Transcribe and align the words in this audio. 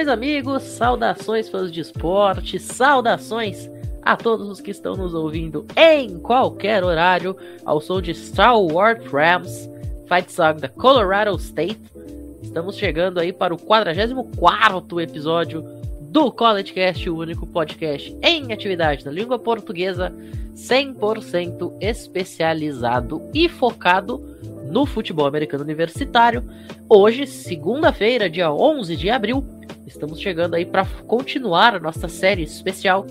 Saudações, 0.00 0.08
amigos, 0.08 0.62
saudações 0.62 1.48
fãs 1.50 1.70
de 1.70 1.80
esporte, 1.80 2.58
saudações 2.58 3.68
a 4.00 4.16
todos 4.16 4.48
os 4.48 4.58
que 4.58 4.70
estão 4.70 4.96
nos 4.96 5.12
ouvindo 5.12 5.66
em 5.76 6.18
qualquer 6.18 6.82
horário 6.82 7.36
ao 7.66 7.82
som 7.82 8.00
de 8.00 8.14
Star 8.14 8.58
Wars 8.58 9.04
Rams, 9.12 9.68
Fight 10.08 10.32
Song 10.32 10.58
da 10.58 10.68
Colorado 10.68 11.36
State. 11.36 11.78
Estamos 12.42 12.76
chegando 12.76 13.20
aí 13.20 13.30
para 13.30 13.52
o 13.52 13.58
44 13.58 15.00
episódio 15.00 15.62
do 16.00 16.32
College 16.32 16.72
Cast, 16.72 17.10
o 17.10 17.18
único 17.18 17.46
podcast 17.46 18.16
em 18.22 18.52
atividade 18.54 19.04
na 19.04 19.10
língua 19.10 19.38
portuguesa 19.38 20.10
100% 20.54 21.74
especializado 21.78 23.22
e 23.34 23.50
focado 23.50 24.24
no 24.70 24.86
futebol 24.86 25.26
americano 25.26 25.64
universitário. 25.64 26.44
Hoje, 26.88 27.26
segunda-feira, 27.26 28.30
dia 28.30 28.52
11 28.52 28.96
de 28.96 29.10
abril, 29.10 29.44
estamos 29.86 30.20
chegando 30.20 30.54
aí 30.54 30.64
para 30.64 30.86
continuar 31.06 31.74
a 31.74 31.80
nossa 31.80 32.08
série 32.08 32.42
especial 32.42 33.04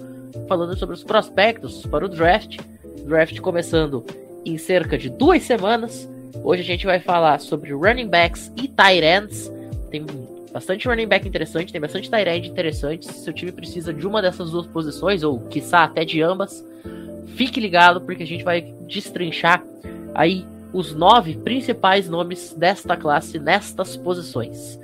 falando 0.47 0.77
sobre 0.77 0.95
os 0.95 1.03
prospectos 1.03 1.85
para 1.85 2.05
o 2.05 2.09
draft. 2.09 2.57
Draft 3.05 3.39
começando 3.39 4.05
em 4.45 4.57
cerca 4.57 4.97
de 4.97 5.09
duas 5.09 5.43
semanas. 5.43 6.09
Hoje 6.43 6.61
a 6.61 6.65
gente 6.65 6.85
vai 6.85 6.99
falar 6.99 7.39
sobre 7.39 7.73
running 7.73 8.07
backs 8.07 8.51
e 8.55 8.67
tight 8.67 9.03
ends. 9.03 9.51
Tem 9.91 10.05
bastante 10.53 10.87
running 10.87 11.07
back 11.07 11.27
interessante, 11.27 11.71
tem 11.71 11.81
bastante 11.81 12.09
tight 12.09 12.29
end 12.29 12.47
interessante. 12.47 13.05
Se 13.05 13.23
seu 13.23 13.33
time 13.33 13.51
precisa 13.51 13.93
de 13.93 14.07
uma 14.07 14.21
dessas 14.21 14.51
duas 14.51 14.67
posições, 14.67 15.23
ou 15.23 15.39
quiçá 15.41 15.83
até 15.83 16.05
de 16.05 16.21
ambas, 16.21 16.63
fique 17.35 17.59
ligado 17.59 18.01
porque 18.01 18.23
a 18.23 18.27
gente 18.27 18.43
vai 18.43 18.61
destrinchar 18.87 19.63
aí 20.13 20.45
os 20.71 20.93
nove 20.93 21.35
principais 21.35 22.09
nomes 22.09 22.53
desta 22.53 22.95
classe 22.95 23.39
nestas 23.39 23.97
posições. 23.97 24.79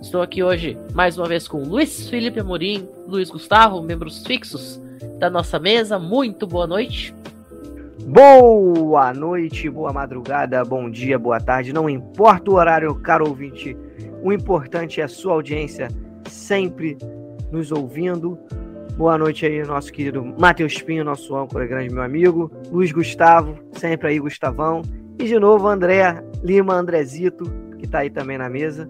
Estou 0.00 0.22
aqui 0.22 0.42
hoje 0.42 0.78
mais 0.94 1.18
uma 1.18 1.26
vez 1.26 1.48
com 1.48 1.62
Luiz 1.62 2.08
Felipe 2.08 2.40
Amorim, 2.40 2.88
Luiz 3.06 3.30
Gustavo, 3.30 3.82
membros 3.82 4.24
fixos 4.26 4.80
da 5.18 5.28
nossa 5.28 5.58
mesa. 5.58 5.98
Muito 5.98 6.46
boa 6.46 6.66
noite. 6.66 7.14
Boa 8.06 9.12
noite, 9.12 9.68
boa 9.68 9.92
madrugada, 9.92 10.64
bom 10.64 10.88
dia, 10.88 11.18
boa 11.18 11.40
tarde. 11.40 11.72
Não 11.72 11.90
importa 11.90 12.50
o 12.50 12.54
horário, 12.54 12.94
caro 12.94 13.28
ouvinte, 13.28 13.76
o 14.22 14.32
importante 14.32 15.00
é 15.00 15.04
a 15.04 15.08
sua 15.08 15.32
audiência 15.32 15.88
sempre 16.28 16.96
nos 17.50 17.72
ouvindo. 17.72 18.38
Boa 18.96 19.18
noite 19.18 19.44
aí, 19.44 19.62
nosso 19.62 19.92
querido 19.92 20.24
Matheus 20.38 20.80
Pinho, 20.80 21.04
nosso 21.04 21.36
âncora, 21.36 21.66
grande 21.66 21.92
meu 21.92 22.02
amigo. 22.02 22.50
Luiz 22.70 22.92
Gustavo, 22.92 23.58
sempre 23.72 24.08
aí, 24.08 24.18
Gustavão. 24.18 24.82
E 25.18 25.24
de 25.24 25.38
novo, 25.38 25.66
André 25.66 26.22
Lima 26.42 26.74
Andrezito, 26.74 27.44
que 27.78 27.86
está 27.86 28.00
aí 28.00 28.10
também 28.10 28.36
na 28.36 28.50
mesa. 28.50 28.86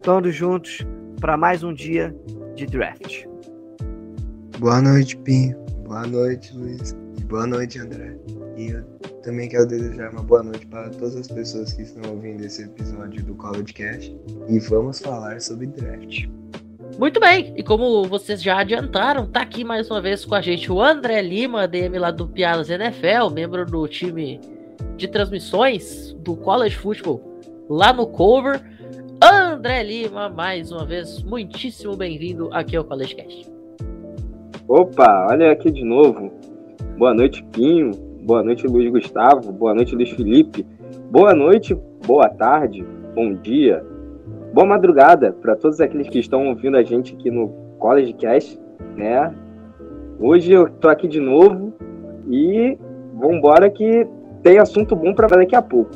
Todos 0.00 0.32
juntos 0.32 0.86
para 1.20 1.36
mais 1.36 1.64
um 1.64 1.74
dia 1.74 2.14
de 2.54 2.66
draft. 2.66 3.24
Boa 4.60 4.80
noite, 4.80 5.16
Pinho. 5.16 5.58
Boa 5.84 6.06
noite, 6.06 6.56
Luiz. 6.56 6.96
E 7.18 7.24
boa 7.24 7.48
noite, 7.48 7.80
André. 7.80 8.16
E 8.56 8.68
eu 8.68 8.84
também 9.24 9.48
quero 9.48 9.66
desejar 9.66 10.12
uma 10.12 10.22
boa 10.22 10.44
noite 10.44 10.64
para 10.66 10.88
todas 10.90 11.16
as 11.16 11.26
pessoas 11.26 11.72
que 11.72 11.82
estão 11.82 12.12
ouvindo 12.12 12.44
esse 12.44 12.62
episódio 12.62 13.20
do 13.24 13.34
College 13.34 13.72
Cast. 13.72 14.16
E 14.48 14.58
vamos 14.60 15.00
falar 15.00 15.40
sobre 15.40 15.66
draft. 15.66 16.28
Muito 16.96 17.18
bem, 17.18 17.52
e 17.56 17.62
como 17.62 18.04
vocês 18.04 18.40
já 18.40 18.60
adiantaram, 18.60 19.26
tá 19.26 19.40
aqui 19.40 19.64
mais 19.64 19.90
uma 19.90 20.00
vez 20.00 20.24
com 20.24 20.34
a 20.34 20.40
gente 20.40 20.70
o 20.70 20.80
André 20.80 21.20
Lima, 21.22 21.66
DM 21.66 21.98
lá 21.98 22.10
do 22.10 22.28
Piadas 22.28 22.70
NFL, 22.70 23.30
membro 23.32 23.66
do 23.66 23.88
time 23.88 24.40
de 25.00 25.08
transmissões 25.08 26.12
do 26.20 26.36
College 26.36 26.76
Football 26.76 27.22
lá 27.70 27.90
no 27.90 28.06
Cover. 28.06 28.60
André 29.22 29.82
Lima, 29.82 30.28
mais 30.28 30.70
uma 30.70 30.84
vez, 30.84 31.22
muitíssimo 31.22 31.96
bem-vindo 31.96 32.50
aqui 32.52 32.76
ao 32.76 32.84
College 32.84 33.14
Cast. 33.14 33.50
Opa, 34.68 35.28
olha 35.30 35.52
aqui 35.52 35.70
de 35.70 35.82
novo. 35.82 36.30
Boa 36.98 37.14
noite, 37.14 37.42
Pinho. 37.44 37.92
Boa 38.22 38.42
noite, 38.42 38.66
Luiz 38.66 38.90
Gustavo. 38.90 39.50
Boa 39.50 39.74
noite, 39.74 39.94
Luiz 39.94 40.10
Felipe. 40.10 40.66
Boa 41.10 41.34
noite, 41.34 41.74
boa 42.06 42.28
tarde, 42.28 42.84
bom 43.14 43.34
dia, 43.34 43.84
boa 44.52 44.66
madrugada 44.66 45.32
para 45.32 45.56
todos 45.56 45.80
aqueles 45.80 46.08
que 46.08 46.18
estão 46.18 46.48
ouvindo 46.48 46.76
a 46.76 46.82
gente 46.82 47.14
aqui 47.14 47.30
no 47.30 47.48
College 47.78 48.12
Cast, 48.12 48.60
né? 48.96 49.34
Hoje 50.20 50.52
eu 50.52 50.68
tô 50.68 50.88
aqui 50.88 51.08
de 51.08 51.20
novo 51.20 51.72
e 52.28 52.78
vambora 53.14 53.68
que 53.70 54.06
tem 54.42 54.58
assunto 54.58 54.94
bom 54.96 55.14
para 55.14 55.28
daqui 55.28 55.54
a 55.54 55.62
pouco. 55.62 55.90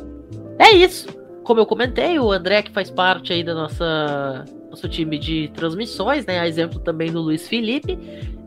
É 0.58 0.70
isso. 0.72 1.08
Como 1.42 1.60
eu 1.60 1.66
comentei, 1.66 2.18
o 2.18 2.32
André 2.32 2.62
que 2.62 2.70
faz 2.70 2.90
parte 2.90 3.32
aí 3.32 3.44
da 3.44 3.54
nossa 3.54 4.44
nosso 4.70 4.88
time 4.88 5.18
de 5.18 5.48
transmissões, 5.54 6.26
né? 6.26 6.40
A 6.40 6.48
exemplo 6.48 6.80
também 6.80 7.12
do 7.12 7.20
Luiz 7.20 7.46
Felipe. 7.46 7.98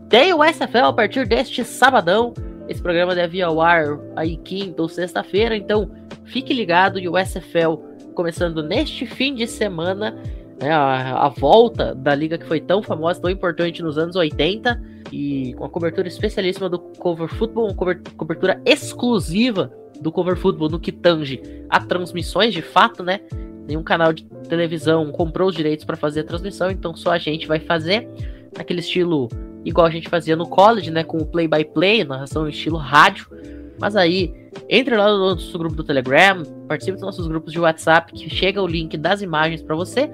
Tem 0.09 0.33
o 0.33 0.43
SFL 0.43 0.87
a 0.87 0.93
partir 0.93 1.27
deste 1.27 1.63
sabadão. 1.63 2.33
Esse 2.67 2.81
programa 2.81 3.15
deve 3.15 3.37
ir 3.37 3.43
ao 3.43 3.61
ar 3.61 3.97
aí 4.15 4.35
quinta 4.37 4.81
ou 4.81 4.89
sexta-feira, 4.89 5.55
então 5.55 5.89
fique 6.25 6.53
ligado 6.53 6.99
e 6.99 7.07
o 7.07 7.17
SFL 7.17 7.75
começando 8.13 8.61
neste 8.61 9.05
fim 9.05 9.33
de 9.35 9.47
semana, 9.47 10.11
né, 10.59 10.71
a, 10.71 11.27
a, 11.27 11.29
volta 11.29 11.93
da 11.93 12.13
liga 12.13 12.37
que 12.37 12.45
foi 12.45 12.59
tão 12.59 12.81
famosa, 12.81 13.21
tão 13.21 13.29
importante 13.29 13.81
nos 13.81 13.97
anos 13.97 14.15
80 14.15 14.81
e 15.11 15.53
com 15.53 15.63
a 15.63 15.69
cobertura 15.69 16.07
especialíssima 16.07 16.67
do 16.67 16.79
Cover 16.79 17.29
Football, 17.29 17.75
cobertura 18.17 18.59
exclusiva 18.65 19.71
do 20.01 20.11
Cover 20.11 20.37
Football 20.37 20.69
no 20.69 20.79
que 20.79 20.91
tange 20.91 21.41
a 21.69 21.79
transmissões 21.79 22.53
de 22.53 22.61
fato, 22.61 23.03
né? 23.03 23.21
Nenhum 23.67 23.83
canal 23.83 24.13
de 24.13 24.23
televisão 24.47 25.11
comprou 25.11 25.49
os 25.49 25.55
direitos 25.55 25.85
para 25.85 25.97
fazer 25.97 26.21
a 26.21 26.23
transmissão, 26.23 26.71
então 26.71 26.95
só 26.95 27.11
a 27.11 27.17
gente 27.17 27.47
vai 27.47 27.59
fazer 27.59 28.07
naquele 28.57 28.79
estilo 28.79 29.27
igual 29.65 29.85
a 29.85 29.89
gente 29.89 30.07
fazia 30.07 30.35
no 30.35 30.47
college, 30.47 30.89
né? 30.89 31.03
Com 31.03 31.17
o 31.17 31.25
play-by-play, 31.25 31.99
-play, 31.99 32.07
narração 32.07 32.47
estilo 32.47 32.77
rádio. 32.77 33.27
Mas 33.79 33.95
aí, 33.95 34.33
entre 34.69 34.95
lá 34.95 35.11
no 35.11 35.17
nosso 35.19 35.57
grupo 35.57 35.75
do 35.75 35.83
Telegram, 35.83 36.43
participe 36.67 36.93
dos 36.93 37.03
nossos 37.03 37.27
grupos 37.27 37.51
de 37.51 37.59
WhatsApp, 37.59 38.13
que 38.13 38.29
chega 38.29 38.61
o 38.61 38.67
link 38.67 38.97
das 38.97 39.21
imagens 39.21 39.61
para 39.61 39.75
você. 39.75 40.09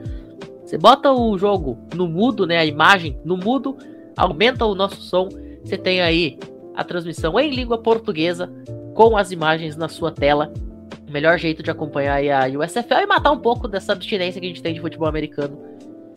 Você 0.65 0.77
bota 0.77 1.11
o 1.11 1.37
jogo 1.37 1.77
no 1.95 2.07
mudo, 2.07 2.47
né? 2.47 2.57
A 2.57 2.65
imagem 2.65 3.17
no 3.23 3.37
mudo, 3.37 3.77
aumenta 4.17 4.65
o 4.65 4.73
nosso 4.73 5.01
som. 5.01 5.29
Você 5.63 5.77
tem 5.77 6.01
aí 6.01 6.37
a 6.75 6.83
transmissão 6.83 7.39
em 7.39 7.53
língua 7.53 7.77
portuguesa 7.77 8.51
com 8.93 9.17
as 9.17 9.31
imagens 9.31 9.75
na 9.75 9.87
sua 9.87 10.11
tela. 10.11 10.51
Melhor 11.09 11.37
jeito 11.37 11.61
de 11.61 11.69
acompanhar 11.69 12.19
a 12.19 12.47
USFL 12.47 13.01
e 13.03 13.05
matar 13.05 13.31
um 13.31 13.39
pouco 13.39 13.67
dessa 13.67 13.93
abstinência 13.93 14.39
que 14.39 14.47
a 14.47 14.49
gente 14.49 14.63
tem 14.63 14.73
de 14.73 14.81
futebol 14.81 15.07
americano 15.07 15.59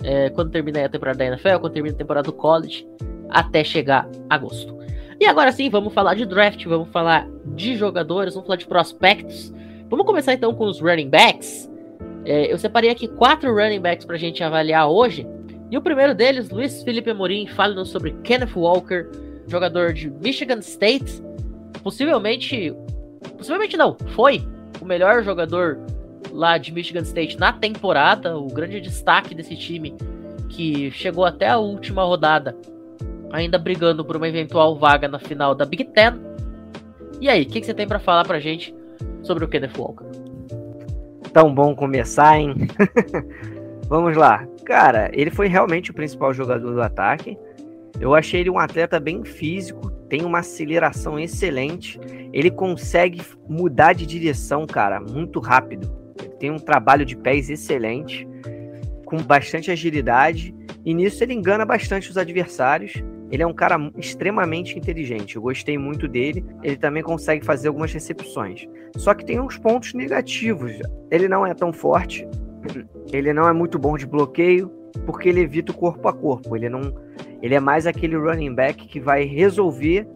é, 0.03 0.31
quando 0.31 0.51
termina 0.51 0.85
a 0.85 0.89
temporada 0.89 1.19
da 1.19 1.27
NFL, 1.27 1.59
quando 1.61 1.73
termina 1.73 1.95
a 1.95 1.99
temporada 1.99 2.27
do 2.27 2.33
college, 2.33 2.87
até 3.29 3.65
chegar 3.65 4.09
agosto. 4.31 4.77
E 5.19 5.27
agora 5.27 5.51
sim, 5.51 5.71
vamos 5.71 5.93
falar 5.93 6.15
de 6.15 6.27
draft, 6.27 6.65
vamos 6.67 6.89
falar 6.89 7.29
de 7.45 7.77
jogadores, 7.77 8.35
vamos 8.35 8.47
falar 8.47 8.57
de 8.57 8.67
prospectos. 8.67 9.53
Vamos 9.89 10.05
começar 10.05 10.35
então 10.35 10.55
com 10.55 10.65
os 10.65 10.81
running 10.81 11.09
backs. 11.09 11.71
É, 12.25 12.53
eu 12.53 12.59
separei 12.59 12.91
aqui 12.91 13.09
quatro 13.09 13.55
running 13.55 13.81
backs 13.81 14.05
para 14.05 14.17
a 14.17 14.19
gente 14.19 14.43
avaliar 14.43 14.89
hoje. 14.89 15.27
E 15.71 15.77
o 15.77 15.83
primeiro 15.83 16.15
deles, 16.15 16.51
Luiz 16.51 16.83
Felipe 16.83 17.11
Amorim, 17.11 17.47
falando 17.47 17.85
sobre 17.85 18.13
Kenneth 18.23 18.55
Walker, 18.55 19.09
jogador 19.47 19.93
de 19.93 20.11
Michigan 20.11 20.59
State, 20.59 21.23
possivelmente. 21.87 22.75
Possivelmente 23.39 23.77
não, 23.77 23.97
foi 24.09 24.43
o 24.81 24.85
melhor 24.85 25.23
jogador 25.23 25.79
lá 26.33 26.59
de 26.59 26.73
Michigan 26.73 27.03
State 27.03 27.39
na 27.39 27.53
temporada, 27.53 28.37
o 28.37 28.49
grande 28.49 28.81
destaque 28.81 29.37
desse 29.37 29.55
time 29.57 29.95
que 30.49 30.91
chegou 30.91 31.25
até 31.25 31.49
a 31.49 31.59
última 31.59 32.03
rodada, 32.03 32.57
ainda 33.31 33.57
brigando 33.57 34.05
por 34.05 34.17
uma 34.17 34.27
eventual 34.27 34.75
vaga 34.75 35.07
na 35.07 35.21
final 35.21 35.55
da 35.55 35.65
Big 35.65 35.85
Ten. 35.85 36.15
E 37.21 37.29
aí, 37.29 37.43
o 37.43 37.47
que, 37.47 37.61
que, 37.61 37.67
você 37.67 37.75
tem 37.75 37.87
para 37.87 38.01
falar 38.01 38.25
pra 38.25 38.41
gente 38.41 38.75
sobre 39.23 39.45
o 39.45 39.49
Kenneth 39.49 39.79
Walker? 39.79 40.07
Tão 41.33 41.55
bom 41.55 41.73
começar, 41.73 42.37
hein? 42.37 42.53
Vamos 43.89 44.17
lá. 44.17 44.45
Cara, 44.65 45.09
ele 45.13 45.31
foi 45.31 45.47
realmente 45.47 45.93
o 45.93 45.95
principal 45.95 46.35
jogador 46.35 46.75
do 46.75 46.83
ataque. 46.83 47.39
Eu 48.01 48.15
achei 48.15 48.41
ele 48.41 48.51
um 48.51 48.59
atleta 48.59 49.01
bem 49.01 49.25
físico, 49.25 49.91
tem 50.09 50.25
uma 50.25 50.41
aceleração 50.41 51.19
excelente. 51.19 51.99
Ele 52.33 52.51
consegue 52.51 53.23
mudar 53.49 53.93
de 53.95 54.07
direção, 54.07 54.67
cara, 54.67 55.01
muito 55.01 55.41
rápido. 55.41 55.91
Ele 56.19 56.35
tem 56.39 56.51
um 56.51 56.59
trabalho 56.59 57.05
de 57.05 57.17
pés 57.17 57.49
excelente, 57.49 58.29
com 59.05 59.17
bastante 59.19 59.71
agilidade, 59.71 60.55
e 60.85 60.95
nisso 60.95 61.23
ele 61.25 61.35
engana 61.35 61.65
bastante 61.65 62.11
os 62.11 62.19
adversários. 62.19 62.93
Ele 63.31 63.43
é 63.43 63.47
um 63.47 63.53
cara 63.53 63.77
extremamente 63.97 64.79
inteligente. 64.79 65.35
Eu 65.35 65.43
gostei 65.43 65.77
muito 65.77 66.07
dele. 66.07 66.45
Ele 66.63 66.77
também 66.77 67.03
consegue 67.03 67.45
fazer 67.45 67.67
algumas 67.67 67.93
recepções. 67.93 68.69
Só 68.97 69.15
que 69.15 69.25
tem 69.25 69.41
uns 69.41 69.59
pontos 69.59 69.95
negativos. 69.95 70.73
Ele 71.11 71.29
não 71.29 71.45
é 71.45 71.53
tão 71.53 71.73
forte. 71.73 72.25
Ele 73.13 73.33
não 73.33 73.49
é 73.49 73.53
muito 73.53 73.81
bom 73.81 73.97
de 73.97 74.07
bloqueio, 74.07 74.71
porque 75.05 75.29
ele 75.29 75.41
evita 75.41 75.73
o 75.73 75.75
corpo 75.75 76.07
a 76.07 76.13
corpo. 76.13 76.55
Ele 76.55 76.69
não 76.69 76.95
ele 77.43 77.55
é 77.55 77.61
mais 77.61 77.87
aquele 77.87 78.17
running 78.17 78.55
back 78.55 78.87
que 78.87 79.01
vai 79.01 79.25
resolver 79.25 80.07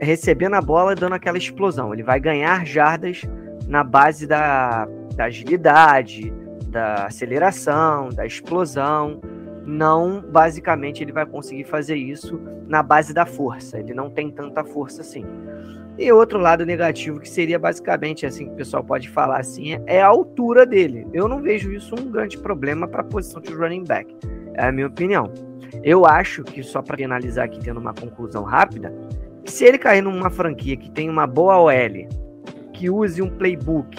recebendo 0.00 0.54
a 0.54 0.60
bola 0.60 0.92
e 0.92 0.96
dando 0.96 1.14
aquela 1.14 1.38
explosão. 1.38 1.92
Ele 1.92 2.02
vai 2.02 2.20
ganhar 2.20 2.64
jardas 2.66 3.22
na 3.66 3.82
base 3.82 4.26
da, 4.26 4.86
da 5.14 5.24
agilidade, 5.24 6.32
da 6.68 7.06
aceleração, 7.06 8.08
da 8.10 8.26
explosão. 8.26 9.20
não 9.66 10.20
basicamente 10.20 11.02
ele 11.02 11.12
vai 11.12 11.24
conseguir 11.24 11.64
fazer 11.64 11.96
isso 11.96 12.40
na 12.66 12.82
base 12.82 13.14
da 13.14 13.24
força. 13.24 13.78
Ele 13.78 13.94
não 13.94 14.10
tem 14.10 14.30
tanta 14.30 14.64
força 14.64 15.00
assim. 15.00 15.24
E 15.96 16.10
outro 16.10 16.38
lado 16.38 16.66
negativo, 16.66 17.20
que 17.20 17.28
seria 17.28 17.58
basicamente 17.58 18.26
assim 18.26 18.46
que 18.46 18.52
o 18.52 18.56
pessoal 18.56 18.82
pode 18.82 19.08
falar 19.08 19.38
assim, 19.38 19.78
é 19.86 20.02
a 20.02 20.08
altura 20.08 20.66
dele. 20.66 21.06
Eu 21.12 21.28
não 21.28 21.40
vejo 21.40 21.72
isso 21.72 21.94
um 21.94 22.10
grande 22.10 22.36
problema 22.36 22.88
para 22.88 23.00
a 23.00 23.04
posição 23.04 23.40
de 23.40 23.54
running 23.54 23.84
back. 23.84 24.14
É 24.54 24.66
a 24.66 24.72
minha 24.72 24.88
opinião. 24.88 25.32
Eu 25.82 26.06
acho 26.06 26.44
que, 26.44 26.62
só 26.62 26.80
para 26.80 26.96
finalizar 26.96 27.44
aqui, 27.44 27.60
tendo 27.60 27.80
uma 27.80 27.92
conclusão 27.92 28.42
rápida, 28.42 28.92
se 29.44 29.64
ele 29.64 29.78
cair 29.78 30.02
numa 30.02 30.30
franquia 30.30 30.76
que 30.76 30.90
tem 30.90 31.08
uma 31.10 31.26
boa 31.26 31.58
OL, 31.58 32.08
que 32.72 32.88
use 32.88 33.20
um 33.20 33.28
playbook 33.28 33.98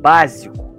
básico 0.00 0.74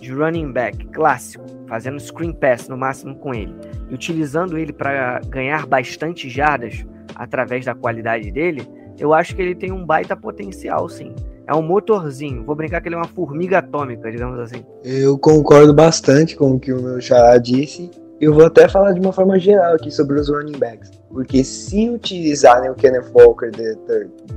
de 0.00 0.12
running 0.12 0.52
back 0.52 0.86
clássico, 0.88 1.44
fazendo 1.66 1.98
screen 1.98 2.32
pass 2.32 2.68
no 2.68 2.76
máximo 2.76 3.16
com 3.16 3.34
ele, 3.34 3.54
e 3.88 3.94
utilizando 3.94 4.58
ele 4.58 4.72
para 4.72 5.20
ganhar 5.28 5.66
bastante 5.66 6.28
jardas 6.28 6.84
através 7.14 7.64
da 7.64 7.74
qualidade 7.74 8.30
dele, 8.30 8.68
eu 8.98 9.12
acho 9.12 9.34
que 9.34 9.42
ele 9.42 9.54
tem 9.54 9.72
um 9.72 9.84
baita 9.84 10.16
potencial, 10.16 10.88
sim. 10.88 11.14
É 11.46 11.54
um 11.54 11.62
motorzinho. 11.62 12.44
Vou 12.44 12.56
brincar 12.56 12.80
que 12.80 12.88
ele 12.88 12.96
é 12.96 12.98
uma 12.98 13.06
formiga 13.06 13.58
atômica, 13.58 14.10
digamos 14.10 14.38
assim. 14.38 14.64
Eu 14.82 15.16
concordo 15.16 15.72
bastante 15.72 16.34
com 16.34 16.52
o 16.52 16.60
que 16.60 16.72
o 16.72 16.82
meu 16.82 17.00
xará 17.00 17.38
disse. 17.38 17.90
Eu 18.18 18.32
vou 18.32 18.46
até 18.46 18.66
falar 18.66 18.92
de 18.92 19.00
uma 19.00 19.12
forma 19.12 19.38
geral 19.38 19.74
aqui 19.74 19.90
sobre 19.90 20.18
os 20.18 20.30
running 20.30 20.58
backs. 20.58 20.90
Porque 21.10 21.44
se 21.44 21.90
utilizarem 21.90 22.70
o 22.70 22.74
Kenneth 22.74 23.10
Walker 23.14 23.50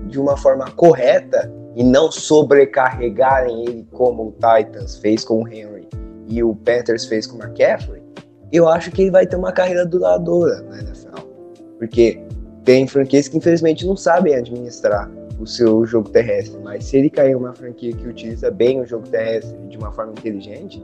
de 0.08 0.20
uma 0.20 0.36
forma 0.36 0.70
correta 0.72 1.50
e 1.76 1.84
não 1.84 2.12
sobrecarregarem 2.12 3.66
ele 3.66 3.88
como 3.92 4.28
o 4.28 4.32
Titans 4.34 4.98
fez 4.98 5.24
com 5.24 5.44
o 5.44 5.48
Henry 5.48 5.88
e 6.28 6.44
o 6.44 6.54
Panthers 6.56 7.06
fez 7.06 7.26
com 7.26 7.38
o 7.38 7.42
McCaffrey, 7.42 8.04
eu 8.52 8.68
acho 8.68 8.92
que 8.92 9.04
ele 9.04 9.12
vai 9.12 9.26
ter 9.26 9.38
uma 9.38 9.54
carreira 9.54 9.86
duradoura 9.86 10.62
na 10.64 10.80
NFL. 10.80 11.26
Porque 11.78 12.22
tem 12.66 12.86
franquias 12.86 13.30
que 13.30 13.38
infelizmente 13.38 13.86
não 13.86 13.96
sabem 13.96 14.36
administrar 14.36 15.10
o 15.40 15.48
seu 15.48 15.86
jogo 15.86 16.10
terrestre, 16.10 16.60
mas 16.62 16.84
se 16.84 16.98
ele 16.98 17.10
cair 17.10 17.36
uma 17.36 17.54
franquia 17.54 17.94
que 17.94 18.08
utiliza 18.08 18.52
bem 18.52 18.82
o 18.82 18.86
jogo 18.86 19.08
terrestre 19.08 19.58
de 19.70 19.78
uma 19.78 19.92
forma 19.92 20.12
inteligente, 20.12 20.84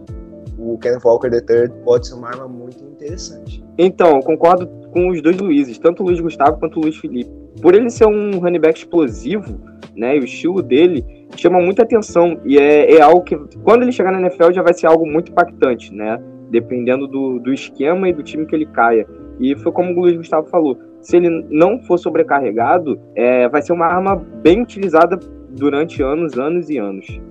o 0.74 0.78
Ken 0.78 0.98
Walker 1.04 1.30
III 1.30 1.70
pode 1.84 2.08
ser 2.08 2.16
uma 2.16 2.30
arma 2.30 2.48
muito 2.48 2.84
interessante. 2.84 3.64
Então, 3.78 4.20
concordo 4.22 4.68
com 4.92 5.10
os 5.10 5.22
dois 5.22 5.38
Luizes, 5.38 5.78
tanto 5.78 6.02
o 6.02 6.06
Luiz 6.06 6.20
Gustavo 6.20 6.58
quanto 6.58 6.80
o 6.80 6.82
Luiz 6.82 6.98
Felipe. 6.98 7.30
Por 7.62 7.76
ele 7.76 7.90
ser 7.90 8.08
um 8.08 8.40
running 8.40 8.60
back 8.60 8.80
explosivo, 8.80 9.60
né, 9.96 10.18
e 10.18 10.20
o 10.20 10.26
estilo 10.26 10.62
dele 10.62 11.06
chama 11.38 11.62
muita 11.62 11.84
atenção 11.84 12.40
e 12.46 12.58
é, 12.58 12.96
é 12.96 13.02
algo 13.02 13.22
que, 13.22 13.38
quando 13.64 13.84
ele 13.84 13.92
chegar 13.92 14.12
na 14.12 14.20
NFL, 14.20 14.52
já 14.52 14.62
vai 14.62 14.74
ser 14.74 14.88
algo 14.88 15.06
muito 15.06 15.32
impactante, 15.32 15.94
né, 15.94 16.22
dependendo 16.50 17.08
do, 17.08 17.40
do 17.40 17.54
esquema 17.54 18.10
e 18.10 18.14
do 18.14 18.24
time 18.24 18.46
que 18.46 18.56
ele 18.56 18.66
caia. 18.66 19.08
E 19.40 19.56
foi 19.56 19.72
como 19.72 19.92
o 19.92 20.02
Luiz 20.02 20.16
Gustavo 20.16 20.48
falou, 20.48 20.78
se 21.02 21.18
ele 21.18 21.46
não 21.50 21.80
for 21.80 21.98
sobrecarregado, 21.98 23.00
é, 23.16 23.48
vai 23.48 23.62
ser 23.62 23.74
uma 23.74 23.86
arma 23.86 24.16
bem 24.16 24.62
utilizada 24.62 25.20
durante 25.50 26.02
anos, 26.02 26.38
anos 26.38 26.70
e 26.70 26.78
anos. 26.78 27.22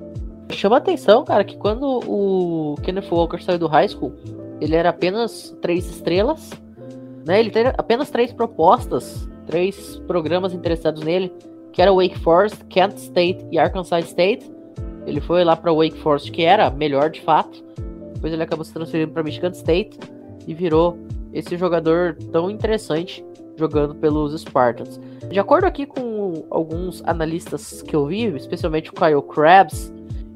Chama 0.54 0.76
atenção, 0.76 1.24
cara, 1.24 1.44
que 1.44 1.56
quando 1.56 2.00
o 2.06 2.76
Kenneth 2.82 3.10
Walker 3.10 3.42
saiu 3.42 3.58
do 3.58 3.66
high 3.66 3.88
school, 3.88 4.14
ele 4.60 4.74
era 4.74 4.90
apenas 4.90 5.54
três 5.60 5.84
estrelas, 5.86 6.50
né? 7.26 7.40
Ele 7.40 7.50
teve 7.50 7.70
apenas 7.76 8.08
três 8.08 8.32
propostas, 8.32 9.28
três 9.46 9.98
programas 10.06 10.54
interessados 10.54 11.02
nele, 11.02 11.32
que 11.72 11.82
era 11.82 11.92
Wake 11.92 12.18
Forest, 12.20 12.64
Kent 12.66 12.96
State 12.96 13.44
e 13.50 13.58
Arkansas 13.58 14.06
State. 14.06 14.50
Ele 15.06 15.20
foi 15.20 15.44
lá 15.44 15.56
para 15.56 15.72
Wake 15.72 15.98
Forest, 15.98 16.30
que 16.30 16.44
era 16.44 16.70
melhor 16.70 17.10
de 17.10 17.20
fato. 17.20 17.62
Depois 18.14 18.32
ele 18.32 18.42
acabou 18.42 18.64
se 18.64 18.72
transferindo 18.72 19.12
para 19.12 19.22
Michigan 19.22 19.50
State 19.50 19.98
e 20.46 20.54
virou 20.54 20.96
esse 21.32 21.56
jogador 21.56 22.16
tão 22.32 22.48
interessante 22.48 23.24
jogando 23.56 23.94
pelos 23.96 24.40
Spartans. 24.40 25.00
De 25.28 25.38
acordo 25.38 25.64
aqui 25.64 25.84
com 25.84 26.46
alguns 26.48 27.02
analistas 27.04 27.82
que 27.82 27.94
eu 27.94 28.06
vi, 28.06 28.24
especialmente 28.36 28.90
o 28.90 28.92
Kyle 28.94 29.22
Krabs, 29.22 29.92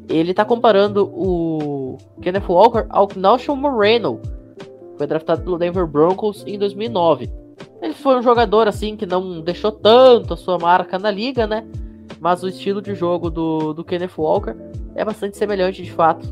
ele 0.09 0.31
está 0.31 0.45
comparando 0.45 1.07
o 1.07 1.99
Kenneth 2.23 2.49
Walker 2.49 2.87
ao 2.89 3.07
Knowshon 3.07 3.57
Moreno, 3.57 4.21
que 4.59 4.99
foi 4.99 5.07
draftado 5.07 5.43
pelo 5.43 5.59
Denver 5.59 5.87
Broncos 5.87 6.45
em 6.47 6.59
2009. 6.59 7.31
Ele 7.81 7.95
foi 7.95 8.17
um 8.19 8.23
jogador 8.23 8.67
assim 8.69 8.97
que 8.97 9.07
não 9.07 9.41
deixou 9.41 9.73
tanto 9.73 10.35
a 10.35 10.37
sua 10.37 10.59
marca 10.59 10.99
na 10.99 11.11
liga, 11.11 11.47
né? 11.47 11.67
Mas 12.21 12.43
o 12.43 12.49
estilo 12.49 12.83
de 12.83 12.95
jogo 12.95 13.31
do, 13.31 13.73
do 13.73 13.85
Kenneth 13.85 14.17
Walker 14.19 14.55
é 14.95 15.05
bastante 15.05 15.37
semelhante 15.37 15.83
de 15.83 15.93
fato 15.93 16.27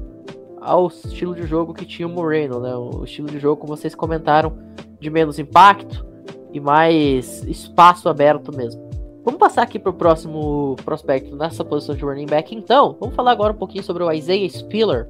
ao 0.61 0.89
estilo 0.89 1.35
de 1.35 1.47
jogo 1.47 1.73
que 1.73 1.85
tinha 1.85 2.09
o 2.09 2.11
Moreno, 2.11 2.61
né? 2.61 2.75
O 2.75 3.05
estilo 3.05 3.29
de 3.29 3.39
jogo, 3.39 3.61
como 3.61 3.77
vocês 3.77 3.95
comentaram, 3.95 4.59
de 4.99 5.09
menos 5.11 5.39
impacto, 5.39 6.05
e 6.53 6.61
mais 6.61 7.45
espaço 7.45 8.09
aberto 8.09 8.57
mesmo. 8.57 8.86
Vamos 9.27 9.41
passar 9.41 9.63
aqui 9.63 9.77
para 9.77 9.91
o 9.91 9.93
próximo 9.93 10.77
prospecto 10.85 11.35
nessa 11.35 11.65
posição 11.65 11.97
de 11.97 12.05
running 12.05 12.27
back. 12.27 12.55
Então, 12.55 12.97
vamos 13.01 13.17
falar 13.17 13.33
agora 13.33 13.53
um 13.53 13.57
pouquinho 13.57 13.83
sobre 13.83 14.05
o 14.05 14.13
Isaiah 14.13 14.49
Spiller, 14.49 15.09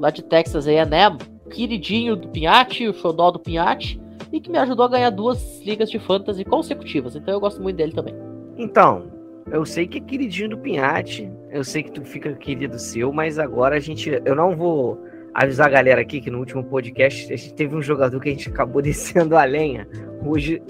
lá 0.00 0.08
de 0.08 0.22
Texas 0.22 0.66
A&M, 0.66 1.18
queridinho 1.50 2.16
do 2.16 2.28
Pinhatti, 2.28 2.88
o 2.88 2.94
xodó 2.94 3.30
do 3.30 3.38
Pinhatti, 3.38 4.00
e 4.32 4.40
que 4.40 4.50
me 4.50 4.56
ajudou 4.56 4.86
a 4.86 4.88
ganhar 4.88 5.10
duas 5.10 5.60
ligas 5.60 5.90
de 5.90 5.98
fantasy 5.98 6.46
consecutivas. 6.46 7.14
Então 7.14 7.34
eu 7.34 7.40
gosto 7.40 7.60
muito 7.60 7.76
dele 7.76 7.92
também. 7.92 8.14
Então, 8.56 9.04
eu 9.52 9.66
sei 9.66 9.86
que 9.86 9.98
é 9.98 10.00
queridinho 10.00 10.48
do 10.48 10.58
Pinhatti, 10.58 11.30
eu 11.50 11.62
sei 11.62 11.82
que 11.82 11.92
tu 11.92 12.02
fica 12.06 12.32
querido 12.32 12.78
seu, 12.78 13.12
mas 13.12 13.38
agora 13.38 13.76
a 13.76 13.80
gente, 13.80 14.10
eu 14.24 14.34
não 14.34 14.56
vou 14.56 14.98
avisar 15.34 15.66
a 15.66 15.70
galera 15.70 16.00
aqui 16.00 16.22
que 16.22 16.30
no 16.30 16.38
último 16.38 16.64
podcast 16.64 17.30
a 17.30 17.36
gente 17.36 17.52
teve 17.52 17.76
um 17.76 17.82
jogador 17.82 18.18
que 18.18 18.30
a 18.30 18.32
gente 18.32 18.48
acabou 18.48 18.80
descendo 18.80 19.36
a 19.36 19.44
lenha. 19.44 19.86
Hoje 20.24 20.62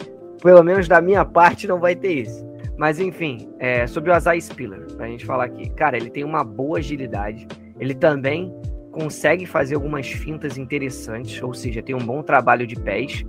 pelo 0.42 0.62
menos 0.62 0.88
da 0.88 1.00
minha 1.00 1.24
parte, 1.24 1.66
não 1.66 1.78
vai 1.78 1.94
ter 1.94 2.12
isso. 2.12 2.47
Mas 2.78 3.00
enfim, 3.00 3.50
é, 3.58 3.86
sobre 3.88 4.10
o 4.10 4.14
Azai 4.14 4.40
Spiller, 4.40 4.86
pra 4.96 5.08
gente 5.08 5.26
falar 5.26 5.46
aqui. 5.46 5.68
Cara, 5.70 5.96
ele 5.96 6.08
tem 6.08 6.24
uma 6.24 6.44
boa 6.44 6.78
agilidade. 6.78 7.46
Ele 7.80 7.92
também 7.92 8.54
consegue 8.92 9.44
fazer 9.44 9.74
algumas 9.74 10.08
fintas 10.08 10.56
interessantes, 10.56 11.42
ou 11.42 11.52
seja, 11.52 11.82
tem 11.82 11.94
um 11.94 11.98
bom 11.98 12.22
trabalho 12.22 12.66
de 12.66 12.76
pés. 12.76 13.26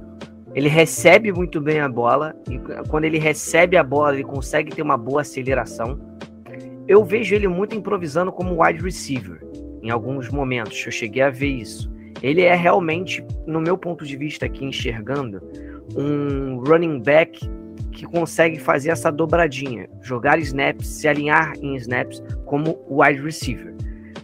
Ele 0.53 0.69
recebe 0.69 1.31
muito 1.31 1.59
bem 1.59 1.79
a 1.79 1.89
bola, 1.89 2.35
e 2.49 2.59
quando 2.87 3.05
ele 3.05 3.17
recebe 3.17 3.75
a 3.75 3.83
bola, 3.83 4.13
ele 4.13 4.23
consegue 4.23 4.71
ter 4.71 4.81
uma 4.81 4.97
boa 4.97 5.21
aceleração. 5.21 5.99
Eu 6.87 7.03
vejo 7.03 7.35
ele 7.35 7.47
muito 7.47 7.75
improvisando 7.75 8.31
como 8.31 8.63
wide 8.63 8.83
receiver, 8.83 9.43
em 9.81 9.89
alguns 9.89 10.29
momentos, 10.29 10.83
eu 10.85 10.91
cheguei 10.91 11.21
a 11.21 11.29
ver 11.29 11.47
isso. 11.47 11.91
Ele 12.21 12.41
é 12.41 12.55
realmente, 12.55 13.23
no 13.47 13.61
meu 13.61 13.77
ponto 13.77 14.05
de 14.05 14.15
vista 14.17 14.45
aqui, 14.45 14.65
enxergando, 14.65 15.41
um 15.95 16.63
running 16.63 16.99
back 16.99 17.39
que 17.91 18.05
consegue 18.05 18.59
fazer 18.59 18.89
essa 18.89 19.11
dobradinha, 19.11 19.89
jogar 20.01 20.39
snaps, 20.39 20.87
se 20.87 21.07
alinhar 21.07 21.53
em 21.61 21.75
snaps 21.75 22.21
como 22.45 22.79
wide 22.89 23.21
receiver. 23.21 23.73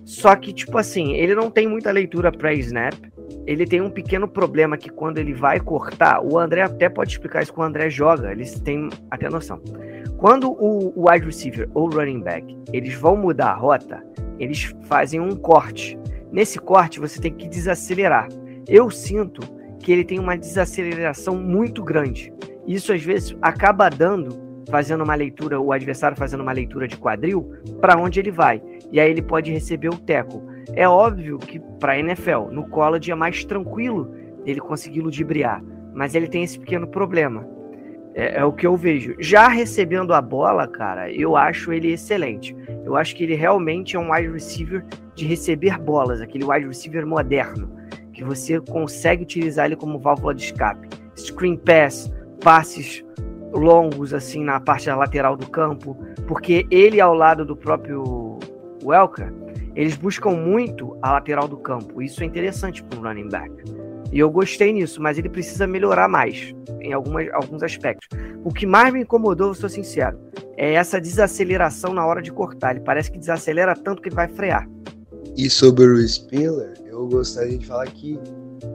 Só 0.05 0.35
que, 0.35 0.53
tipo 0.53 0.77
assim, 0.77 1.13
ele 1.13 1.33
não 1.33 1.49
tem 1.49 1.67
muita 1.67 1.91
leitura 1.91 2.31
pré-snap. 2.31 2.93
Ele 3.47 3.65
tem 3.65 3.81
um 3.81 3.89
pequeno 3.89 4.27
problema 4.27 4.77
que 4.77 4.89
quando 4.89 5.17
ele 5.17 5.33
vai 5.33 5.59
cortar, 5.59 6.23
o 6.23 6.37
André 6.37 6.61
até 6.61 6.87
pode 6.87 7.11
explicar 7.11 7.41
isso 7.41 7.53
quando 7.53 7.67
o 7.67 7.69
André 7.69 7.89
joga, 7.89 8.31
eles 8.31 8.59
têm 8.59 8.89
até 9.09 9.29
noção. 9.29 9.59
Quando 10.17 10.51
o 10.51 11.09
wide 11.09 11.25
receiver 11.25 11.67
ou 11.73 11.89
running 11.89 12.21
back, 12.21 12.57
eles 12.71 12.93
vão 12.93 13.15
mudar 13.15 13.51
a 13.51 13.55
rota, 13.55 14.03
eles 14.39 14.75
fazem 14.83 15.19
um 15.19 15.35
corte. 15.35 15.97
Nesse 16.31 16.59
corte, 16.59 16.99
você 16.99 17.19
tem 17.19 17.33
que 17.33 17.47
desacelerar. 17.47 18.27
Eu 18.67 18.89
sinto 18.89 19.41
que 19.79 19.91
ele 19.91 20.03
tem 20.03 20.19
uma 20.19 20.37
desaceleração 20.37 21.35
muito 21.35 21.83
grande. 21.83 22.33
Isso 22.67 22.91
às 22.93 23.03
vezes 23.03 23.35
acaba 23.41 23.89
dando, 23.89 24.63
fazendo 24.69 25.03
uma 25.03 25.15
leitura, 25.15 25.59
o 25.59 25.71
adversário 25.71 26.17
fazendo 26.17 26.41
uma 26.41 26.51
leitura 26.51 26.87
de 26.87 26.97
quadril, 26.97 27.51
para 27.79 27.97
onde 27.97 28.19
ele 28.19 28.31
vai. 28.31 28.61
E 28.91 28.99
aí 28.99 29.09
ele 29.09 29.21
pode 29.21 29.51
receber 29.51 29.89
o 29.89 29.97
teco. 29.97 30.43
É 30.73 30.87
óbvio 30.87 31.37
que 31.37 31.59
para 31.79 31.93
a 31.93 31.99
NFL, 31.99 32.49
no 32.51 32.67
college 32.69 33.11
é 33.11 33.15
mais 33.15 33.45
tranquilo 33.45 34.13
ele 34.45 34.59
conseguir 34.59 35.01
ludibriar, 35.01 35.63
mas 35.93 36.15
ele 36.15 36.27
tem 36.27 36.43
esse 36.43 36.59
pequeno 36.59 36.87
problema. 36.87 37.47
É, 38.13 38.39
é, 38.39 38.45
o 38.45 38.53
que 38.53 38.65
eu 38.65 38.77
vejo. 38.77 39.13
Já 39.19 39.49
recebendo 39.49 40.13
a 40.13 40.21
bola, 40.21 40.67
cara, 40.67 41.11
eu 41.11 41.35
acho 41.35 41.73
ele 41.73 41.91
excelente. 41.91 42.55
Eu 42.85 42.95
acho 42.95 43.13
que 43.13 43.23
ele 43.23 43.35
realmente 43.35 43.97
é 43.97 43.99
um 43.99 44.13
wide 44.13 44.31
receiver 44.31 44.85
de 45.13 45.25
receber 45.25 45.77
bolas, 45.77 46.21
aquele 46.21 46.45
wide 46.45 46.65
receiver 46.65 47.05
moderno 47.05 47.75
que 48.15 48.23
você 48.23 48.61
consegue 48.61 49.23
utilizar 49.23 49.65
ele 49.65 49.75
como 49.75 49.99
válvula 49.99 50.33
de 50.33 50.43
escape. 50.45 50.87
Screen 51.17 51.57
pass, 51.57 52.09
passes 52.41 53.03
longos 53.53 54.13
assim 54.13 54.43
na 54.43 54.59
parte 54.59 54.89
lateral 54.89 55.37
do 55.37 55.49
campo, 55.49 55.97
porque 56.27 56.65
ele 56.69 56.99
ao 56.99 57.13
lado 57.13 57.45
do 57.45 57.55
próprio 57.55 58.39
Welker, 58.83 59.33
eles 59.75 59.95
buscam 59.95 60.31
muito 60.31 60.97
a 61.01 61.13
lateral 61.13 61.47
do 61.47 61.57
campo. 61.57 62.01
Isso 62.01 62.21
é 62.23 62.25
interessante 62.25 62.83
para 62.83 62.99
um 62.99 63.01
running 63.01 63.29
back. 63.29 63.51
E 64.11 64.19
eu 64.19 64.29
gostei 64.29 64.71
nisso, 64.71 65.01
mas 65.01 65.17
ele 65.17 65.29
precisa 65.29 65.67
melhorar 65.67 66.07
mais 66.07 66.53
em 66.79 66.93
algumas, 66.93 67.27
alguns 67.33 67.63
aspectos. 67.63 68.07
O 68.43 68.53
que 68.53 68.65
mais 68.65 68.93
me 68.93 69.01
incomodou, 69.01 69.47
eu 69.47 69.53
sou 69.53 69.67
sincero, 69.67 70.17
é 70.55 70.73
essa 70.73 71.01
desaceleração 71.01 71.93
na 71.93 72.05
hora 72.05 72.21
de 72.21 72.31
cortar. 72.31 72.75
Ele 72.75 72.85
parece 72.85 73.11
que 73.11 73.17
desacelera 73.17 73.75
tanto 73.75 74.01
que 74.01 74.09
ele 74.09 74.15
vai 74.15 74.27
frear. 74.27 74.69
E 75.35 75.49
sobre 75.49 75.85
o 75.85 76.07
Spiller, 76.07 76.73
eu 76.85 77.07
gostaria 77.07 77.57
de 77.57 77.65
falar 77.65 77.87
que 77.87 78.17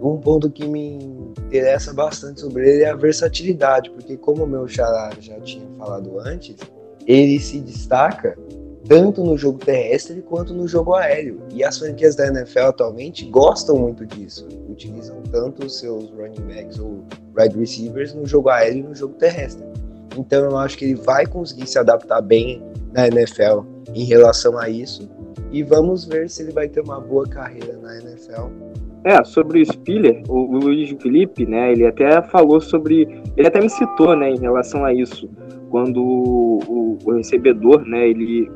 um 0.02 0.18
ponto 0.18 0.50
que 0.50 0.66
me 0.68 0.98
interessa 1.46 1.92
bastante 1.92 2.40
sobre 2.40 2.68
ele 2.68 2.84
é 2.84 2.90
a 2.90 2.94
versatilidade, 2.94 3.90
porque 3.90 4.16
como 4.16 4.44
o 4.44 4.46
meu 4.46 4.66
xará 4.68 5.10
já 5.20 5.38
tinha 5.40 5.66
falado 5.78 6.18
antes, 6.20 6.56
ele 7.06 7.40
se 7.40 7.58
destaca 7.60 8.36
tanto 8.88 9.22
no 9.22 9.36
jogo 9.36 9.58
terrestre 9.58 10.22
quanto 10.22 10.54
no 10.54 10.66
jogo 10.66 10.94
aéreo. 10.94 11.40
E 11.52 11.62
as 11.62 11.78
franquias 11.78 12.16
da 12.16 12.26
NFL 12.26 12.60
atualmente 12.68 13.24
gostam 13.26 13.76
muito 13.76 14.06
disso. 14.06 14.48
Utilizam 14.68 15.22
tanto 15.30 15.66
os 15.66 15.78
seus 15.78 16.10
running 16.10 16.42
backs 16.48 16.78
ou 16.78 17.04
wide 17.38 17.56
receivers 17.58 18.14
no 18.14 18.26
jogo 18.26 18.48
aéreo 18.48 18.78
e 18.78 18.82
no 18.82 18.94
jogo 18.94 19.14
terrestre. 19.14 19.64
Então 20.16 20.44
eu 20.44 20.56
acho 20.56 20.76
que 20.76 20.86
ele 20.86 20.94
vai 20.96 21.26
conseguir 21.26 21.66
se 21.66 21.78
adaptar 21.78 22.20
bem 22.20 22.62
na 22.92 23.06
NFL 23.06 23.60
em 23.94 24.04
relação 24.04 24.58
a 24.58 24.68
isso. 24.68 25.08
E 25.52 25.62
vamos 25.62 26.04
ver 26.04 26.28
se 26.30 26.42
ele 26.42 26.52
vai 26.52 26.68
ter 26.68 26.80
uma 26.80 27.00
boa 27.00 27.26
carreira 27.28 27.76
na 27.76 27.96
NFL. 27.98 28.48
É, 29.02 29.24
sobre 29.24 29.62
o 29.62 29.66
Spiller, 29.66 30.22
o, 30.28 30.58
Luiz 30.58 30.90
Felipe, 31.00 31.46
né, 31.46 31.72
ele 31.72 31.86
até 31.86 32.20
falou 32.20 32.60
sobre, 32.60 33.08
ele 33.34 33.48
até 33.48 33.58
me 33.58 33.70
citou, 33.70 34.14
né, 34.14 34.30
em 34.30 34.38
relação 34.38 34.84
a 34.84 34.92
isso, 34.92 35.30
quando 35.70 36.02
o, 36.02 36.98
o 37.02 37.12
recebedor, 37.12 37.82
né, 37.86 38.08
ele 38.08 38.50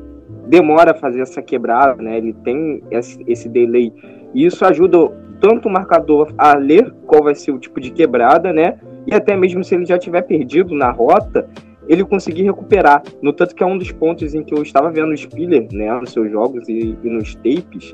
demora 0.47 0.91
a 0.91 0.93
fazer 0.93 1.21
essa 1.21 1.41
quebrada, 1.41 1.99
né, 1.99 2.17
ele 2.17 2.33
tem 2.43 2.83
esse, 2.91 3.23
esse 3.27 3.49
delay, 3.49 3.91
e 4.35 4.45
isso 4.45 4.63
ajuda 4.63 5.09
tanto 5.41 5.67
o 5.67 5.71
marcador 5.71 6.31
a 6.37 6.55
ler 6.55 6.93
qual 7.07 7.23
vai 7.23 7.33
ser 7.33 7.51
o 7.51 7.57
tipo 7.57 7.81
de 7.81 7.89
quebrada, 7.89 8.53
né, 8.53 8.77
e 9.07 9.15
até 9.15 9.35
mesmo 9.35 9.63
se 9.63 9.73
ele 9.73 9.85
já 9.85 9.97
tiver 9.97 10.21
perdido 10.21 10.75
na 10.75 10.91
rota, 10.91 11.49
ele 11.87 12.03
conseguir 12.03 12.43
recuperar. 12.43 13.03
No 13.21 13.33
tanto 13.33 13.55
que 13.55 13.63
é 13.63 13.65
um 13.65 13.77
dos 13.77 13.91
pontos 13.91 14.33
em 14.33 14.43
que 14.43 14.53
eu 14.53 14.61
estava 14.61 14.91
vendo 14.91 15.11
o 15.11 15.17
Spiller, 15.17 15.67
né, 15.71 15.91
nos 15.93 16.11
seus 16.11 16.31
jogos 16.31 16.67
e, 16.67 16.97
e 17.03 17.09
nos 17.09 17.35
tapes, 17.35 17.93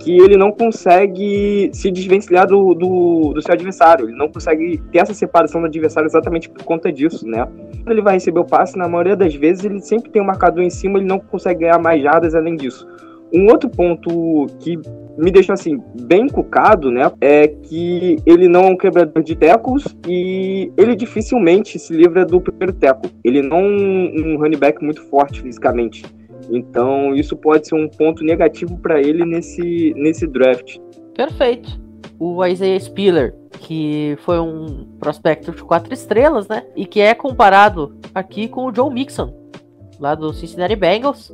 que 0.00 0.16
ele 0.16 0.36
não 0.36 0.50
consegue 0.50 1.70
se 1.72 1.90
desvencilhar 1.90 2.46
do, 2.46 2.74
do, 2.74 3.32
do, 3.34 3.42
seu 3.42 3.54
adversário. 3.54 4.08
Ele 4.08 4.16
não 4.16 4.28
consegue 4.28 4.78
ter 4.90 4.98
essa 4.98 5.14
separação 5.14 5.60
do 5.60 5.66
adversário 5.66 6.06
exatamente 6.06 6.48
por 6.48 6.64
conta 6.64 6.92
disso, 6.92 7.26
né? 7.26 7.46
Quando 7.82 7.92
ele 7.92 8.02
vai 8.02 8.14
receber 8.14 8.40
o 8.40 8.44
passe, 8.44 8.76
na 8.76 8.88
maioria 8.88 9.16
das 9.16 9.34
vezes, 9.34 9.64
ele 9.64 9.80
sempre 9.80 10.10
tem 10.10 10.20
um 10.20 10.26
marcador 10.26 10.62
em 10.62 10.70
cima, 10.70 10.98
ele 10.98 11.06
não 11.06 11.18
consegue 11.18 11.60
ganhar 11.60 11.78
mais 11.78 12.02
jardas 12.02 12.34
além 12.34 12.56
disso. 12.56 12.86
Um 13.32 13.46
outro 13.46 13.68
ponto 13.68 14.46
que 14.60 14.78
me 15.18 15.30
deixa 15.30 15.52
assim 15.52 15.82
bem 16.02 16.22
encucado, 16.22 16.90
né, 16.90 17.10
é 17.20 17.48
que 17.48 18.16
ele 18.24 18.48
não 18.48 18.64
é 18.64 18.70
um 18.70 18.76
quebrador 18.76 19.22
de 19.22 19.34
tecos 19.34 19.84
e 20.06 20.72
ele 20.76 20.94
dificilmente 20.94 21.78
se 21.78 21.92
livra 21.92 22.24
do 22.24 22.40
primeiro 22.40 22.72
teco. 22.72 23.06
Ele 23.24 23.42
não 23.42 23.58
é 23.58 23.62
um 23.62 24.36
running 24.38 24.58
back 24.58 24.82
muito 24.82 25.02
forte 25.02 25.42
fisicamente. 25.42 26.04
Então, 26.50 27.14
isso 27.14 27.36
pode 27.36 27.68
ser 27.68 27.74
um 27.74 27.88
ponto 27.88 28.24
negativo 28.24 28.78
para 28.78 29.00
ele 29.00 29.24
nesse, 29.24 29.92
nesse 29.96 30.26
draft. 30.26 30.78
Perfeito. 31.14 31.80
O 32.18 32.44
Isaiah 32.44 32.80
Spiller, 32.80 33.34
que 33.60 34.16
foi 34.24 34.40
um 34.40 34.86
prospecto 34.98 35.52
de 35.52 35.62
quatro 35.62 35.92
estrelas, 35.92 36.48
né? 36.48 36.64
E 36.74 36.86
que 36.86 37.00
é 37.00 37.14
comparado 37.14 37.96
aqui 38.14 38.48
com 38.48 38.66
o 38.66 38.74
Joe 38.74 38.92
Mixon, 38.92 39.34
lá 40.00 40.14
do 40.14 40.32
Cincinnati 40.32 40.74
Bengals. 40.74 41.32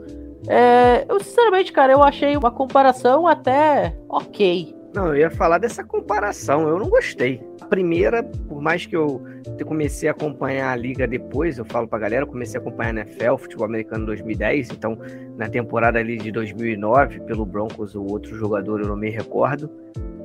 É, 0.48 1.06
eu, 1.08 1.20
sinceramente, 1.20 1.72
cara, 1.72 1.92
eu 1.92 2.02
achei 2.02 2.36
uma 2.36 2.50
comparação 2.50 3.26
até 3.26 3.96
ok. 4.08 4.74
Não, 4.94 5.08
eu 5.08 5.16
ia 5.16 5.30
falar 5.30 5.58
dessa 5.58 5.82
comparação, 5.82 6.68
eu 6.68 6.78
não 6.78 6.88
gostei. 6.88 7.42
A 7.60 7.66
primeira, 7.66 8.22
por 8.22 8.62
mais 8.62 8.86
que 8.86 8.96
eu 8.96 9.20
comecei 9.66 10.08
a 10.08 10.12
acompanhar 10.12 10.70
a 10.70 10.76
liga 10.76 11.04
depois, 11.04 11.58
eu 11.58 11.64
falo 11.64 11.88
pra 11.88 11.98
galera, 11.98 12.22
eu 12.22 12.28
comecei 12.28 12.60
a 12.60 12.62
acompanhar 12.62 12.90
a 12.90 13.00
NFL, 13.00 13.36
futebol 13.36 13.66
americano 13.66 14.06
2010, 14.06 14.70
então 14.70 14.96
na 15.36 15.48
temporada 15.48 15.98
ali 15.98 16.16
de 16.16 16.30
2009, 16.30 17.20
pelo 17.22 17.44
Broncos, 17.44 17.96
o 17.96 18.04
outro 18.04 18.36
jogador 18.36 18.82
eu 18.82 18.86
não 18.86 18.96
me 18.96 19.10
recordo. 19.10 19.68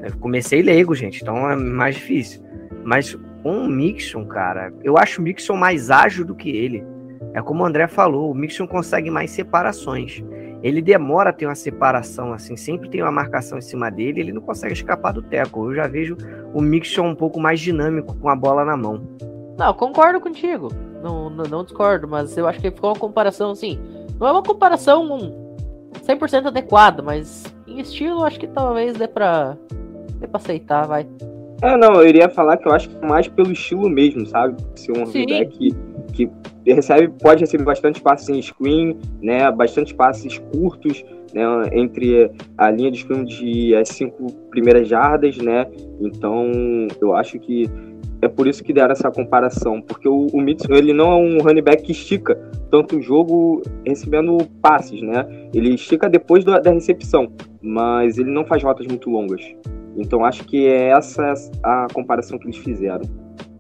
Eu 0.03 0.15
comecei 0.19 0.61
leigo, 0.61 0.93
gente, 0.93 1.23
então 1.23 1.49
é 1.49 1.55
mais 1.55 1.95
difícil. 1.95 2.43
Mas 2.83 3.17
com 3.41 3.63
o 3.63 3.67
Mixon, 3.67 4.25
cara, 4.25 4.71
eu 4.83 4.99
acho 4.99 5.19
o 5.19 5.23
Mixon 5.23 5.55
mais 5.55 5.89
ágil 5.89 6.23
do 6.23 6.35
que 6.35 6.49
ele. 6.49 6.83
É 7.33 7.41
como 7.41 7.63
o 7.63 7.65
André 7.65 7.87
falou, 7.87 8.31
o 8.31 8.35
Mixon 8.35 8.67
consegue 8.67 9.09
mais 9.09 9.31
separações 9.31 10.23
ele 10.61 10.81
demora 10.81 11.29
a 11.29 11.33
ter 11.33 11.45
uma 11.45 11.55
separação, 11.55 12.33
assim, 12.33 12.57
sempre 12.57 12.89
tem 12.89 13.01
uma 13.01 13.11
marcação 13.11 13.57
em 13.57 13.61
cima 13.61 13.89
dele, 13.89 14.19
ele 14.19 14.33
não 14.33 14.41
consegue 14.41 14.73
escapar 14.73 15.13
do 15.13 15.21
teco. 15.21 15.69
Eu 15.69 15.75
já 15.75 15.87
vejo 15.87 16.17
o 16.53 16.61
Mixon 16.61 17.07
um 17.07 17.15
pouco 17.15 17.39
mais 17.39 17.59
dinâmico 17.59 18.15
com 18.17 18.29
a 18.29 18.35
bola 18.35 18.65
na 18.65 18.75
mão. 18.75 19.01
Não, 19.57 19.73
concordo 19.73 20.19
contigo. 20.19 20.69
Não, 21.01 21.29
não, 21.29 21.45
não 21.45 21.63
discordo, 21.63 22.07
mas 22.07 22.37
eu 22.37 22.45
acho 22.45 22.59
que 22.59 22.71
ficou 22.71 22.89
uma 22.89 22.99
comparação 22.99 23.51
assim. 23.51 23.79
Não 24.19 24.27
é 24.27 24.31
uma 24.31 24.43
comparação 24.43 25.33
100% 26.05 26.47
adequada, 26.47 27.01
mas 27.01 27.45
em 27.65 27.79
estilo 27.79 28.25
acho 28.25 28.37
que 28.37 28.47
talvez 28.47 28.97
dê 28.97 29.07
pra, 29.07 29.57
dê 30.19 30.27
pra 30.27 30.39
aceitar, 30.39 30.85
vai. 30.87 31.07
É, 31.61 31.77
não, 31.77 31.93
eu 31.95 32.07
iria 32.07 32.29
falar 32.29 32.57
que 32.57 32.67
eu 32.67 32.73
acho 32.73 32.89
que 32.89 32.97
é 32.97 33.07
mais 33.07 33.29
pelo 33.29 33.51
estilo 33.51 33.89
mesmo, 33.89 34.25
sabe? 34.25 34.57
Ser 34.75 34.97
um 34.97 35.05
Sim. 35.05 35.25
que, 35.25 35.73
que 36.19 36.29
recebe, 36.65 37.07
pode 37.21 37.41
receber 37.41 37.63
bastante 37.63 38.01
passes 38.01 38.27
em 38.29 38.41
screen, 38.41 38.97
né? 39.21 39.49
Bastante 39.51 39.93
passes 39.93 40.37
curtos, 40.37 41.03
né? 41.33 41.43
Entre 41.71 42.29
a 42.57 42.69
linha 42.69 42.91
de 42.91 42.99
screen 42.99 43.23
de 43.23 43.75
as 43.75 43.89
cinco 43.89 44.31
primeiras 44.49 44.87
jardas, 44.87 45.37
né? 45.37 45.65
Então, 46.01 46.51
eu 47.01 47.15
acho 47.15 47.39
que 47.39 47.69
é 48.21 48.27
por 48.27 48.47
isso 48.47 48.63
que 48.63 48.73
deram 48.73 48.91
essa 48.91 49.09
comparação, 49.09 49.81
porque 49.81 50.09
o, 50.09 50.27
o 50.33 50.41
Mitchell, 50.41 50.75
ele 50.75 50.93
não 50.93 51.11
é 51.11 51.15
um 51.15 51.37
running 51.41 51.61
back 51.61 51.83
que 51.83 51.93
estica 51.93 52.35
tanto 52.69 52.97
o 52.97 53.01
jogo 53.01 53.61
recebendo 53.85 54.37
passes, 54.61 55.01
né? 55.01 55.25
Ele 55.53 55.73
estica 55.73 56.09
depois 56.09 56.43
do, 56.43 56.59
da 56.59 56.71
recepção, 56.71 57.31
mas 57.61 58.17
ele 58.17 58.29
não 58.29 58.45
faz 58.45 58.61
rotas 58.61 58.85
muito 58.87 59.09
longas. 59.09 59.41
Então 59.95 60.25
acho 60.25 60.43
que 60.43 60.67
é 60.67 60.89
essa 60.89 61.33
a 61.63 61.87
comparação 61.93 62.37
que 62.37 62.45
eles 62.45 62.57
fizeram. 62.57 63.01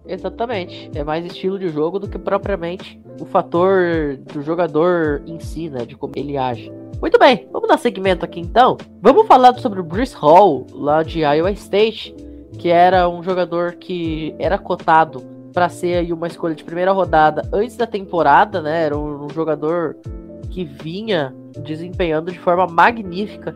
Exatamente. 0.09 0.89
É 0.95 1.03
mais 1.03 1.23
estilo 1.23 1.59
de 1.59 1.69
jogo 1.69 1.99
do 1.99 2.07
que 2.09 2.17
propriamente 2.17 2.99
o 3.21 3.25
fator 3.25 4.17
do 4.33 4.41
jogador 4.41 5.21
em 5.27 5.39
si, 5.39 5.69
né? 5.69 5.85
De 5.85 5.95
como 5.95 6.13
ele 6.15 6.35
age. 6.35 6.71
Muito 6.99 7.17
bem, 7.17 7.47
vamos 7.53 7.69
dar 7.69 7.77
segmento 7.77 8.25
aqui 8.25 8.39
então. 8.39 8.75
Vamos 9.01 9.27
falar 9.27 9.53
sobre 9.59 9.79
o 9.79 9.83
Bruce 9.83 10.15
Hall, 10.15 10.65
lá 10.73 11.01
de 11.03 11.19
Iowa 11.19 11.51
State, 11.51 12.13
que 12.57 12.67
era 12.69 13.07
um 13.07 13.23
jogador 13.23 13.75
que 13.75 14.35
era 14.37 14.57
cotado 14.57 15.23
para 15.53 15.69
ser 15.69 16.11
uma 16.11 16.27
escolha 16.27 16.55
de 16.55 16.63
primeira 16.63 16.91
rodada 16.91 17.47
antes 17.53 17.77
da 17.77 17.87
temporada, 17.87 18.61
né? 18.61 18.85
Era 18.85 18.97
um, 18.97 19.29
jogador 19.29 19.95
que 20.49 20.65
vinha 20.65 21.33
desempenhando 21.63 22.31
de 22.31 22.39
forma 22.39 22.67
magnífica 22.67 23.55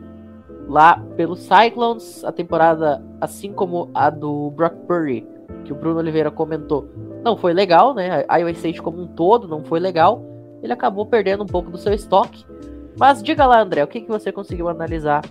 lá 0.67 1.03
pelo 1.17 1.36
Cyclones, 1.36 2.24
a 2.24 2.31
temporada 2.31 3.03
assim 3.19 3.51
como 3.51 3.89
a 3.93 4.10
do 4.10 4.51
Brock 4.51 4.75
Purdy, 4.88 5.27
que 5.65 5.71
o 5.71 5.75
Bruno 5.75 6.00
Oliveira 6.00 6.29
comentou, 6.29 6.88
não 7.23 7.38
foi 7.38 7.53
legal, 7.53 7.93
né? 7.93 8.25
A 8.27 8.38
Iowa 8.38 8.51
State 8.51 8.81
como 8.81 9.01
um 9.01 9.07
todo 9.07 9.47
não 9.47 9.63
foi 9.63 9.79
legal. 9.79 10.23
Ele 10.62 10.73
acabou 10.73 11.05
perdendo 11.05 11.43
um 11.43 11.47
pouco 11.47 11.71
do 11.71 11.77
seu 11.77 11.93
estoque. 11.93 12.45
Mas 12.97 13.23
diga 13.23 13.45
lá, 13.45 13.62
André, 13.62 13.83
o 13.83 13.88
que, 13.88 14.01
que 14.01 14.09
você 14.09 14.31
conseguiu 14.31 14.69
analisar 14.69 15.21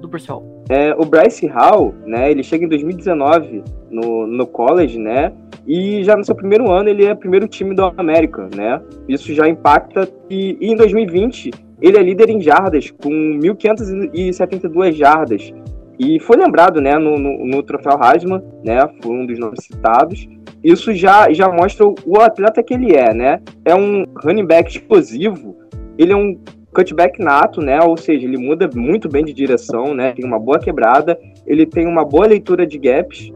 do 0.00 0.08
Bruce 0.08 0.28
Hall? 0.28 0.64
É, 0.68 0.94
o 0.94 1.04
Bryce 1.04 1.46
Hall, 1.46 1.94
né, 2.04 2.30
ele 2.30 2.42
chega 2.42 2.64
em 2.64 2.68
2019 2.68 3.62
no, 3.90 4.26
no 4.26 4.46
college, 4.46 4.98
né, 4.98 5.32
e 5.66 6.02
já 6.02 6.16
no 6.16 6.24
seu 6.24 6.34
primeiro 6.34 6.70
ano 6.70 6.88
ele 6.88 7.04
é 7.04 7.14
primeiro 7.14 7.46
time 7.46 7.74
do 7.74 7.84
América, 7.96 8.48
né, 8.54 8.80
isso 9.08 9.32
já 9.34 9.48
impacta, 9.48 10.08
e, 10.30 10.56
e 10.60 10.72
em 10.72 10.76
2020 10.76 11.50
ele 11.80 11.98
é 11.98 12.02
líder 12.02 12.30
em 12.30 12.40
jardas, 12.40 12.90
com 12.90 13.10
1.572 13.10 14.92
jardas, 14.92 15.52
e 15.98 16.18
foi 16.20 16.36
lembrado, 16.36 16.80
né, 16.80 16.98
no, 16.98 17.18
no, 17.18 17.46
no 17.46 17.62
troféu 17.62 17.98
Heisman, 18.02 18.42
né, 18.64 18.88
foi 19.02 19.14
um 19.14 19.26
dos 19.26 19.38
nomes 19.38 19.64
citados, 19.64 20.28
isso 20.62 20.92
já, 20.94 21.32
já 21.32 21.48
mostra 21.48 21.86
o 21.86 22.20
atleta 22.20 22.62
que 22.62 22.74
ele 22.74 22.94
é, 22.94 23.12
né, 23.12 23.40
é 23.64 23.74
um 23.74 24.04
running 24.24 24.46
back 24.46 24.70
explosivo, 24.70 25.56
ele 25.98 26.12
é 26.12 26.16
um 26.16 26.38
cutback 26.72 27.22
nato, 27.22 27.60
né? 27.60 27.80
Ou 27.82 27.96
seja, 27.96 28.26
ele 28.26 28.38
muda 28.38 28.68
muito 28.74 29.08
bem 29.08 29.24
de 29.24 29.32
direção, 29.32 29.94
né? 29.94 30.12
Tem 30.12 30.24
uma 30.24 30.38
boa 30.38 30.58
quebrada, 30.58 31.18
ele 31.46 31.66
tem 31.66 31.86
uma 31.86 32.04
boa 32.04 32.26
leitura 32.26 32.66
de 32.66 32.78
gaps, 32.78 33.30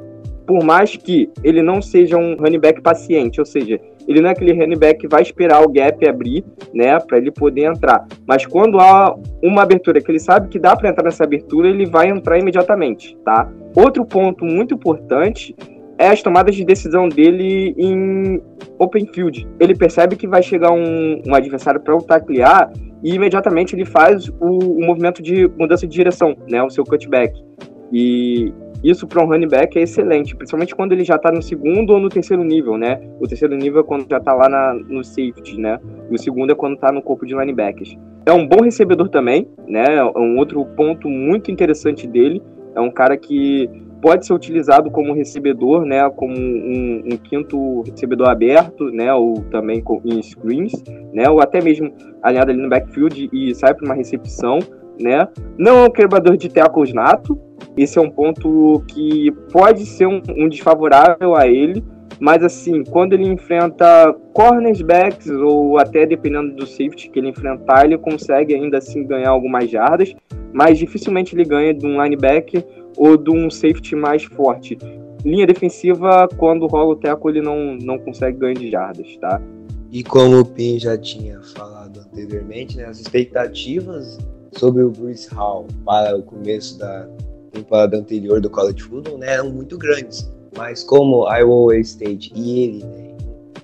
por 0.47 0.65
mais 0.65 0.97
que 0.97 1.31
ele 1.45 1.63
não 1.63 1.83
seja 1.83 2.17
um 2.17 2.37
running 2.37 2.59
back 2.59 2.81
paciente, 2.81 3.41
ou 3.41 3.47
seja, 3.47 3.81
ele 4.09 4.21
não 4.21 4.29
é 4.29 4.33
aquele 4.33 4.53
running 4.53 4.79
back 4.79 5.01
que 5.01 5.09
vai 5.09 5.23
esperar 5.23 5.63
o 5.63 5.69
gap 5.69 6.07
abrir, 6.09 6.45
né, 6.73 6.99
para 7.01 7.19
ele 7.19 7.31
poder 7.31 7.65
entrar. 7.65 8.07
Mas 8.27 8.47
quando 8.47 8.79
há 8.79 9.15
uma 9.43 9.63
abertura 9.63 10.01
que 10.01 10.11
ele 10.11 10.21
sabe 10.21 10.49
que 10.49 10.59
dá 10.59 10.77
para 10.77 10.91
entrar 10.91 11.05
nessa 11.05 11.25
abertura, 11.25 11.69
ele 11.69 11.87
vai 11.87 12.09
entrar 12.09 12.39
imediatamente, 12.39 13.17
tá? 13.25 13.51
Outro 13.75 14.05
ponto 14.05 14.45
muito 14.45 14.75
importante 14.75 15.55
é 15.99 16.09
as 16.09 16.23
tomadas 16.23 16.55
de 16.55 16.65
decisão 16.65 17.09
dele 17.09 17.75
em 17.79 18.41
open 18.79 19.07
field. 19.13 19.47
Ele 19.59 19.75
percebe 19.75 20.17
que 20.17 20.27
vai 20.27 20.43
chegar 20.43 20.71
um, 20.71 21.23
um 21.27 21.35
adversário 21.35 21.81
para 21.81 21.97
o 21.97 22.03
taclear 22.03 22.71
e 23.03 23.15
imediatamente 23.15 23.75
ele 23.75 23.85
faz 23.85 24.29
o, 24.29 24.59
o, 24.59 24.85
movimento 24.85 25.23
de 25.23 25.49
mudança 25.59 25.87
de 25.87 25.95
direção, 25.95 26.37
né, 26.49 26.63
o 26.63 26.71
seu 26.71 26.85
cutback. 26.85 27.33
E 27.93 28.53
isso 28.90 29.07
para 29.07 29.23
um 29.23 29.26
running 29.26 29.49
back 29.49 29.78
é 29.78 29.83
excelente, 29.83 30.37
principalmente 30.37 30.75
quando 30.75 30.93
ele 30.93 31.05
já 31.05 31.16
está 31.16 31.33
no 31.33 31.43
segundo 31.43 31.90
ou 31.90 32.00
no 32.00 32.09
terceiro 32.09 32.45
nível, 32.45 32.76
né? 32.76 33.00
O 33.21 33.26
terceiro 33.26 33.57
nível 33.57 33.81
é 33.81 33.85
quando 33.85 34.09
já 34.09 34.19
está 34.19 34.33
lá 34.33 34.49
na, 34.49 34.75
no 34.75 35.02
safety, 35.02 35.59
né? 35.59 35.81
E 36.11 36.14
o 36.14 36.19
segundo 36.19 36.52
é 36.52 36.55
quando 36.55 36.75
está 36.75 36.93
no 36.93 37.02
corpo 37.02 37.26
de 37.26 37.35
linebackers. 37.35 37.97
É 38.25 38.33
um 38.33 38.47
bom 38.47 38.62
recebedor 38.62 39.09
também, 39.09 39.49
né? 39.66 39.97
É 39.97 40.05
um 40.05 40.38
outro 40.38 40.64
ponto 40.76 41.09
muito 41.09 41.50
interessante 41.50 42.07
dele. 42.07 42.43
É 42.75 42.81
um 42.81 42.90
cara 42.90 43.16
que 43.16 43.71
pode 44.02 44.26
ser 44.26 44.35
utilizado 44.35 44.90
como 44.90 45.12
recebedor, 45.14 45.85
né, 45.85 46.09
como 46.11 46.33
um, 46.37 47.02
um, 47.12 47.16
quinto 47.16 47.83
recebedor 47.83 48.28
aberto, 48.28 48.90
né, 48.90 49.12
ou 49.12 49.43
também 49.50 49.83
em 50.05 50.23
screens, 50.23 50.73
né, 51.12 51.28
ou 51.28 51.40
até 51.40 51.62
mesmo 51.62 51.93
alinhado 52.23 52.50
ali 52.50 52.61
no 52.61 52.69
backfield 52.69 53.28
e 53.33 53.55
sai 53.55 53.75
para 53.75 53.85
uma 53.85 53.95
recepção, 53.95 54.59
né. 54.99 55.29
Não 55.59 55.79
é 55.79 55.87
um 55.87 55.91
quebrador 55.91 56.37
de 56.37 56.49
tackles 56.49 56.93
nato, 56.93 57.38
esse 57.76 57.99
é 57.99 58.00
um 58.00 58.11
ponto 58.11 58.83
que 58.88 59.31
pode 59.53 59.85
ser 59.85 60.07
um, 60.07 60.23
um 60.37 60.49
desfavorável 60.49 61.37
a 61.37 61.47
ele, 61.47 61.85
mas 62.19 62.43
assim, 62.43 62.83
quando 62.85 63.12
ele 63.12 63.26
enfrenta 63.26 64.15
cornerbacks 64.33 65.29
ou 65.29 65.79
até 65.79 66.07
dependendo 66.07 66.55
do 66.55 66.67
safety 66.67 67.11
que 67.11 67.19
ele 67.19 67.29
enfrentar, 67.29 67.85
ele 67.85 67.99
consegue 67.99 68.55
ainda 68.55 68.79
assim 68.79 69.05
ganhar 69.05 69.31
algumas 69.31 69.71
jardas, 69.71 70.15
mas 70.53 70.79
dificilmente 70.79 71.35
ele 71.35 71.45
ganha 71.45 71.75
de 71.75 71.85
um 71.87 72.03
linebacker 72.03 72.65
ou 72.97 73.17
de 73.17 73.31
um 73.31 73.50
safety 73.50 73.95
mais 73.95 74.25
forte. 74.25 74.79
Linha 75.23 75.47
defensiva, 75.47 76.29
quando 76.38 76.67
rola 76.67 76.93
o 76.93 76.97
teco, 76.97 77.29
ele 77.29 77.43
não, 77.43 77.76
não 77.76 77.99
consegue 77.99 78.38
ganhar 78.38 78.55
de 78.55 78.71
jardas, 78.71 79.17
tá? 79.19 79.43
E 79.93 80.03
como 80.03 80.41
o 80.41 80.45
Pin 80.45 80.79
já 80.79 80.97
tinha 80.97 81.41
falado 81.43 82.00
anteriormente, 82.00 82.76
né, 82.76 82.85
as 82.85 83.00
expectativas 83.00 84.19
sobre 84.59 84.83
o 84.83 84.91
Bruce 84.91 85.29
Hall 85.35 85.67
para 85.85 86.17
o 86.17 86.23
começo 86.23 86.79
da 86.79 87.09
temporada 87.53 87.97
anterior 87.97 88.41
do 88.41 88.51
College 88.51 88.83
Football 88.83 89.19
né, 89.19 89.35
eram 89.35 89.51
muito 89.51 89.79
grandes. 89.79 90.31
Mas 90.57 90.83
como 90.83 91.29
Iowa 91.31 91.77
State 91.79 92.33
e 92.35 92.61
ele, 92.61 92.85
né, 92.85 93.17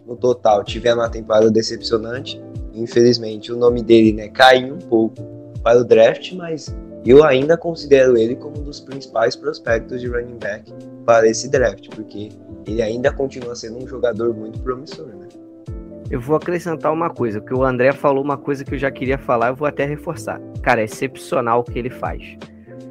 no 0.06 0.16
total, 0.16 0.62
tiveram 0.64 1.00
uma 1.00 1.08
temporada 1.08 1.50
decepcionante, 1.50 2.42
infelizmente 2.74 3.52
o 3.52 3.56
nome 3.56 3.82
dele 3.82 4.12
né, 4.12 4.28
caiu 4.28 4.74
um 4.74 4.78
pouco 4.78 5.16
para 5.62 5.80
o 5.80 5.84
draft, 5.84 6.32
mas 6.32 6.74
eu 7.04 7.24
ainda 7.24 7.56
considero 7.56 8.16
ele 8.16 8.36
como 8.36 8.58
um 8.58 8.64
dos 8.64 8.80
principais 8.80 9.34
prospectos 9.34 10.00
de 10.00 10.08
running 10.08 10.38
back 10.38 10.72
para 11.04 11.26
esse 11.28 11.48
draft, 11.48 11.88
porque 11.94 12.30
ele 12.66 12.82
ainda 12.82 13.12
continua 13.12 13.56
sendo 13.56 13.78
um 13.78 13.86
jogador 13.86 14.34
muito 14.34 14.60
promissor, 14.60 15.06
né? 15.06 15.28
Eu 16.12 16.20
vou 16.20 16.36
acrescentar 16.36 16.92
uma 16.92 17.08
coisa, 17.08 17.40
porque 17.40 17.54
o 17.54 17.64
André 17.64 17.90
falou 17.90 18.22
uma 18.22 18.36
coisa 18.36 18.62
que 18.66 18.74
eu 18.74 18.78
já 18.78 18.90
queria 18.90 19.16
falar, 19.16 19.48
eu 19.48 19.56
vou 19.56 19.66
até 19.66 19.86
reforçar. 19.86 20.38
Cara, 20.62 20.82
é 20.82 20.84
excepcional 20.84 21.60
o 21.60 21.64
que 21.64 21.78
ele 21.78 21.88
faz. 21.88 22.36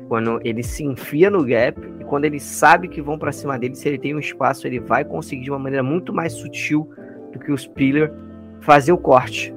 Quando 0.07 0.39
ele 0.43 0.63
se 0.63 0.83
enfia 0.83 1.29
no 1.29 1.45
gap 1.45 1.79
e 1.99 2.03
quando 2.03 2.25
ele 2.25 2.39
sabe 2.39 2.87
que 2.87 2.99
vão 2.99 3.19
para 3.19 3.31
cima 3.31 3.59
dele, 3.59 3.75
se 3.75 3.87
ele 3.87 3.99
tem 3.99 4.15
um 4.15 4.19
espaço, 4.19 4.65
ele 4.65 4.79
vai 4.79 5.05
conseguir 5.05 5.43
de 5.43 5.51
uma 5.51 5.59
maneira 5.59 5.83
muito 5.83 6.11
mais 6.11 6.33
sutil 6.33 6.89
do 7.31 7.37
que 7.37 7.51
o 7.51 7.57
Spiller 7.57 8.11
fazer 8.59 8.91
o 8.91 8.97
corte 8.97 9.53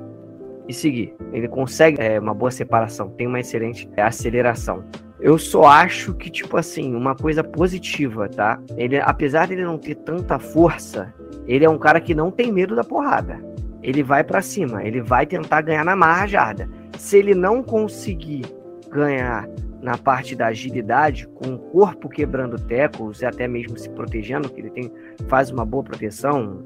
e 0.69 0.75
seguir. 0.75 1.15
Ele 1.33 1.49
consegue 1.49 1.99
é, 1.99 2.21
uma 2.21 2.35
boa 2.35 2.51
separação, 2.51 3.09
tem 3.13 3.27
uma 3.27 3.41
excelente 3.41 3.89
é, 3.97 4.03
aceleração. 4.03 4.85
Eu 5.19 5.39
só 5.39 5.65
acho 5.65 6.13
que, 6.13 6.29
tipo 6.29 6.59
assim, 6.59 6.95
uma 6.95 7.15
coisa 7.15 7.43
positiva, 7.43 8.29
tá? 8.29 8.61
Ele, 8.77 8.99
apesar 8.99 9.47
de 9.47 9.55
ele 9.55 9.65
não 9.65 9.79
ter 9.79 9.95
tanta 9.95 10.39
força, 10.39 11.15
ele 11.47 11.65
é 11.65 11.71
um 11.71 11.79
cara 11.79 11.99
que 11.99 12.15
não 12.15 12.31
tem 12.31 12.53
medo 12.53 12.77
da 12.77 12.85
porrada. 12.85 13.54
Ele 13.85 14.03
vai 14.03 14.25
para 14.25 14.41
cima, 14.41 14.83
ele 14.83 15.03
vai 15.03 15.27
tentar 15.27 15.61
ganhar 15.61 15.85
na 15.85 15.95
marra 15.95 16.27
jarda. 16.27 16.69
Se 16.99 17.19
ele 17.19 17.35
não 17.35 17.63
conseguir 17.63 18.47
ganhar 18.91 19.47
na 19.83 19.99
parte 19.99 20.35
da 20.35 20.47
agilidade, 20.47 21.29
com 21.29 21.55
o 21.55 21.59
corpo 21.59 22.09
quebrando 22.09 22.59
tecos 22.59 23.21
e 23.21 23.27
até 23.27 23.47
mesmo 23.47 23.79
se 23.79 23.91
protegendo, 23.91 24.49
que 24.49 24.59
ele 24.59 24.71
tem, 24.71 24.91
faz 25.29 25.51
uma 25.51 25.67
boa 25.67 25.85
proteção, 25.85 26.65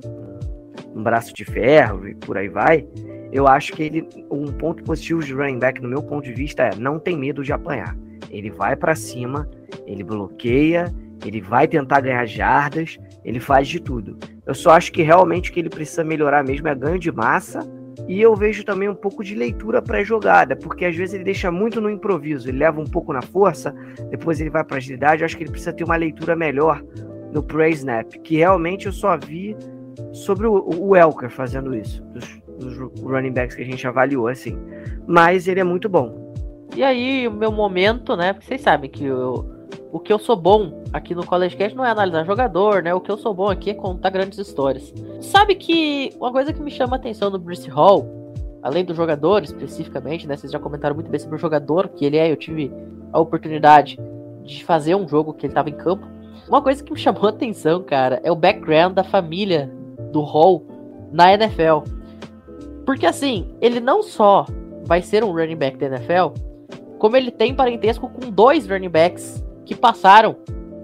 um 0.95 1.03
braço 1.03 1.35
de 1.35 1.45
ferro 1.45 2.07
e 2.07 2.14
por 2.14 2.38
aí 2.38 2.49
vai, 2.49 2.87
eu 3.33 3.49
acho 3.49 3.73
que 3.73 3.83
ele 3.83 4.09
um 4.31 4.47
ponto 4.53 4.85
positivo 4.85 5.21
de 5.21 5.35
running 5.35 5.59
back 5.59 5.83
no 5.83 5.88
meu 5.88 6.03
ponto 6.03 6.25
de 6.25 6.33
vista 6.33 6.62
é 6.62 6.77
não 6.77 7.01
tem 7.01 7.19
medo 7.19 7.42
de 7.42 7.53
apanhar. 7.53 7.97
Ele 8.31 8.51
vai 8.51 8.77
para 8.77 8.95
cima, 8.95 9.51
ele 9.87 10.05
bloqueia, 10.05 10.95
ele 11.27 11.40
vai 11.40 11.66
tentar 11.66 12.01
ganhar 12.01 12.25
jardas, 12.27 12.97
ele 13.25 13.40
faz 13.40 13.66
de 13.66 13.81
tudo. 13.81 14.16
Eu 14.49 14.55
só 14.55 14.71
acho 14.71 14.91
que 14.91 15.03
realmente 15.03 15.51
o 15.51 15.53
que 15.53 15.61
ele 15.61 15.69
precisa 15.69 16.03
melhorar 16.03 16.43
mesmo 16.43 16.67
é 16.69 16.75
ganho 16.75 16.99
de 16.99 17.13
massa 17.13 17.61
e 18.09 18.19
eu 18.19 18.35
vejo 18.35 18.65
também 18.65 18.89
um 18.89 18.95
pouco 18.95 19.23
de 19.23 19.35
leitura 19.35 19.83
pré-jogada, 19.83 20.57
porque 20.57 20.87
às 20.87 20.97
vezes 20.97 21.15
ele 21.15 21.25
deixa 21.25 21.53
muito 21.53 21.83
no 21.83 21.91
improviso, 21.91 22.49
ele 22.49 22.57
leva 22.57 22.81
um 22.81 22.87
pouco 22.87 23.13
na 23.13 23.21
força, 23.21 23.75
depois 24.11 24.41
ele 24.41 24.49
vai 24.49 24.65
para 24.65 24.79
agilidade. 24.79 25.21
Eu 25.21 25.27
acho 25.27 25.37
que 25.37 25.43
ele 25.43 25.51
precisa 25.51 25.75
ter 25.75 25.85
uma 25.85 25.97
leitura 25.97 26.35
melhor 26.35 26.83
no 27.31 27.43
pre-snap, 27.43 28.11
que 28.25 28.39
realmente 28.39 28.87
eu 28.87 28.93
só 28.93 29.19
vi 29.19 29.55
sobre 30.13 30.47
o, 30.47 30.67
o 30.79 30.97
Elker 30.97 31.29
fazendo 31.29 31.75
isso, 31.75 32.03
dos, 32.05 32.41
dos 32.59 33.01
running 33.03 33.33
backs 33.33 33.55
que 33.55 33.63
a 33.63 33.67
gente 33.67 33.87
avaliou, 33.87 34.29
assim. 34.29 34.59
Mas 35.07 35.47
ele 35.47 35.61
é 35.61 35.65
muito 35.65 35.91
bom. 35.91 36.33
E 36.75 36.83
aí, 36.83 37.29
o 37.29 37.33
meu 37.33 37.53
momento, 37.53 38.17
né? 38.17 38.35
Vocês 38.41 38.63
sabem 38.63 38.89
que 38.89 39.05
eu, 39.05 39.58
o 39.90 39.98
que 39.98 40.12
eu 40.12 40.18
sou 40.18 40.37
bom 40.37 40.83
aqui 40.92 41.14
no 41.14 41.24
College 41.24 41.57
Cast 41.57 41.77
não 41.77 41.85
é 41.85 41.90
analisar 41.90 42.24
jogador, 42.24 42.83
né? 42.83 42.92
O 42.94 43.01
que 43.01 43.11
eu 43.11 43.16
sou 43.16 43.33
bom 43.33 43.48
aqui 43.48 43.70
é 43.70 43.74
contar 43.74 44.11
grandes 44.11 44.38
histórias. 44.38 44.92
Sabe 45.20 45.55
que 45.55 46.12
uma 46.20 46.31
coisa 46.31 46.53
que 46.53 46.61
me 46.61 46.70
chama 46.70 46.96
a 46.96 46.98
atenção 46.98 47.31
do 47.31 47.38
Bruce 47.38 47.68
Hall, 47.70 48.07
além 48.62 48.85
do 48.85 48.94
jogador 48.94 49.42
especificamente, 49.42 50.27
né? 50.27 50.37
Vocês 50.37 50.53
já 50.53 50.59
comentaram 50.59 50.94
muito 50.94 51.11
bem 51.11 51.18
sobre 51.18 51.37
o 51.37 51.38
jogador 51.38 51.88
que 51.88 52.05
ele 52.05 52.18
é. 52.18 52.31
Eu 52.31 52.37
tive 52.37 52.70
a 53.12 53.18
oportunidade 53.18 53.98
de 54.44 54.62
fazer 54.64 54.94
um 54.94 55.09
jogo 55.09 55.33
que 55.33 55.46
ele 55.46 55.53
estava 55.53 55.70
em 55.70 55.77
campo. 55.77 56.07
Uma 56.46 56.61
coisa 56.61 56.83
que 56.83 56.92
me 56.92 56.98
chamou 57.01 57.27
a 57.27 57.31
atenção, 57.31 57.83
cara, 57.83 58.20
é 58.22 58.31
o 58.31 58.37
background 58.37 58.92
da 58.92 59.05
família 59.05 59.70
do 60.12 60.20
Hall 60.20 60.66
na 61.11 61.33
NFL. 61.33 61.83
Porque 62.85 63.07
assim, 63.07 63.55
ele 63.61 63.81
não 63.81 64.03
só 64.03 64.46
vai 64.85 65.01
ser 65.01 65.24
um 65.24 65.33
running 65.33 65.57
back 65.57 65.79
da 65.79 65.87
NFL, 65.87 66.33
como 66.98 67.16
ele 67.16 67.31
tem 67.31 67.55
parentesco 67.55 68.09
com 68.09 68.31
dois 68.31 68.66
running 68.66 68.88
backs 68.88 69.44
que 69.68 69.76
passaram 69.76 70.35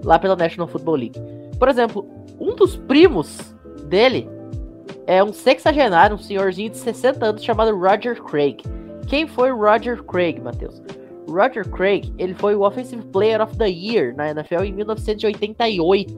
lá 0.03 0.19
pela 0.19 0.35
National 0.35 0.67
Football 0.67 0.95
League. 0.95 1.19
Por 1.57 1.67
exemplo, 1.67 2.07
um 2.39 2.55
dos 2.55 2.77
primos 2.77 3.55
dele 3.87 4.29
é 5.07 5.23
um 5.23 5.33
sexagenário, 5.33 6.15
um 6.15 6.19
senhorzinho 6.19 6.69
de 6.69 6.77
60 6.77 7.25
anos 7.25 7.43
chamado 7.43 7.75
Roger 7.75 8.21
Craig. 8.23 8.61
Quem 9.07 9.27
foi 9.27 9.51
Roger 9.51 10.03
Craig, 10.03 10.39
Matheus? 10.39 10.81
Roger 11.27 11.67
Craig, 11.69 12.13
ele 12.19 12.35
foi 12.35 12.55
o 12.55 12.61
Offensive 12.61 13.03
Player 13.07 13.41
of 13.41 13.57
the 13.57 13.67
Year 13.67 14.15
na 14.15 14.29
NFL 14.29 14.63
em 14.63 14.73
1988, 14.73 16.15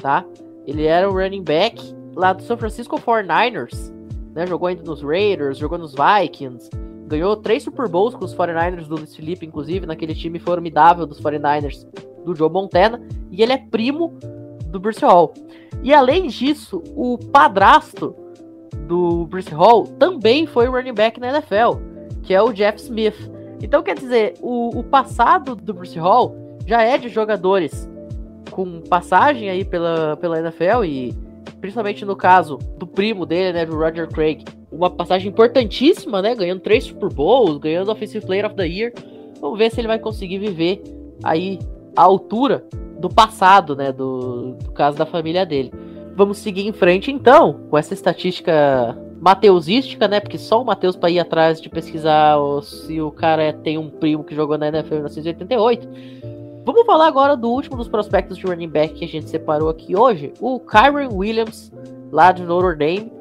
tá? 0.00 0.24
Ele 0.64 0.86
era 0.86 1.08
o 1.08 1.12
running 1.12 1.42
back 1.42 1.82
lá 2.14 2.32
do 2.32 2.42
San 2.42 2.56
Francisco 2.56 2.96
49ers, 3.00 3.92
né? 4.34 4.46
Jogou 4.46 4.68
ainda 4.68 4.84
nos 4.84 5.02
Raiders, 5.02 5.58
jogou 5.58 5.78
nos 5.78 5.94
Vikings, 5.94 6.70
ganhou 7.08 7.36
três 7.36 7.62
Super 7.62 7.88
Bowls 7.88 8.14
com 8.14 8.24
os 8.24 8.34
49ers 8.34 8.86
do 8.86 8.96
Luiz 8.96 9.16
Felipe, 9.16 9.46
inclusive, 9.46 9.86
naquele 9.86 10.14
time 10.14 10.38
formidável 10.38 11.06
dos 11.06 11.20
49ers 11.20 11.86
do 12.24 12.34
Joe 12.34 12.50
Montana, 12.50 13.00
e 13.30 13.42
ele 13.42 13.52
é 13.52 13.58
primo 13.58 14.16
do 14.66 14.78
Bruce 14.78 15.04
Hall. 15.04 15.32
E 15.82 15.94
além 15.94 16.26
disso, 16.26 16.82
o 16.94 17.18
padrasto 17.18 18.14
do 18.86 19.26
Bruce 19.26 19.52
Hall 19.52 19.84
também 19.98 20.46
foi 20.46 20.66
running 20.66 20.94
back 20.94 21.18
na 21.18 21.30
NFL, 21.30 21.78
que 22.22 22.34
é 22.34 22.42
o 22.42 22.52
Jeff 22.52 22.78
Smith. 22.80 23.16
Então, 23.62 23.82
quer 23.82 23.96
dizer, 23.96 24.34
o, 24.40 24.78
o 24.78 24.84
passado 24.84 25.56
do 25.56 25.74
Bruce 25.74 25.98
Hall 25.98 26.36
já 26.66 26.82
é 26.82 26.98
de 26.98 27.08
jogadores 27.08 27.88
com 28.50 28.80
passagem 28.82 29.48
aí 29.48 29.64
pela, 29.64 30.16
pela 30.16 30.38
NFL 30.38 30.84
e 30.84 31.16
principalmente 31.60 32.04
no 32.04 32.14
caso 32.14 32.58
do 32.76 32.86
primo 32.86 33.24
dele, 33.24 33.52
né, 33.52 33.66
do 33.66 33.76
Roger 33.76 34.08
Craig, 34.08 34.44
uma 34.70 34.90
passagem 34.90 35.28
importantíssima, 35.28 36.20
né, 36.20 36.34
ganhando 36.34 36.60
três 36.60 36.84
Super 36.84 37.08
Bowls, 37.08 37.58
ganhando 37.58 37.90
Offensive 37.90 38.24
Player 38.24 38.46
of 38.46 38.54
the 38.54 38.66
Year. 38.66 38.92
Vamos 39.40 39.58
ver 39.58 39.70
se 39.70 39.80
ele 39.80 39.88
vai 39.88 39.98
conseguir 39.98 40.38
viver 40.38 40.82
aí 41.22 41.58
a 41.96 42.02
altura 42.02 42.64
do 42.98 43.08
passado, 43.08 43.74
né, 43.74 43.92
do, 43.92 44.54
do 44.54 44.72
caso 44.72 44.96
da 44.98 45.06
família 45.06 45.46
dele. 45.46 45.72
Vamos 46.14 46.38
seguir 46.38 46.66
em 46.66 46.72
frente 46.72 47.10
então, 47.10 47.60
com 47.70 47.78
essa 47.78 47.94
estatística 47.94 48.96
mateusística, 49.20 50.06
né? 50.08 50.20
Porque 50.20 50.38
só 50.38 50.62
o 50.62 50.64
Mateus 50.64 50.96
para 50.96 51.10
ir 51.10 51.18
atrás 51.18 51.60
de 51.60 51.68
pesquisar 51.68 52.36
se 52.62 53.00
o 53.00 53.10
cara 53.10 53.52
tem 53.52 53.78
um 53.78 53.90
primo 53.90 54.24
que 54.24 54.34
jogou 54.34 54.56
na 54.56 54.68
NFL 54.68 54.94
em 54.94 54.96
1988. 54.98 55.88
Vamos 56.64 56.84
falar 56.84 57.06
agora 57.06 57.36
do 57.36 57.48
último 57.48 57.76
dos 57.76 57.88
prospectos 57.88 58.36
de 58.36 58.46
running 58.46 58.68
back 58.68 58.94
que 58.94 59.04
a 59.04 59.08
gente 59.08 59.28
separou 59.30 59.68
aqui 59.68 59.96
hoje, 59.96 60.32
o 60.40 60.60
Kyron 60.60 61.14
Williams, 61.14 61.72
lá 62.12 62.30
de 62.30 62.42
Notre 62.42 62.76
Dame. 62.76 63.17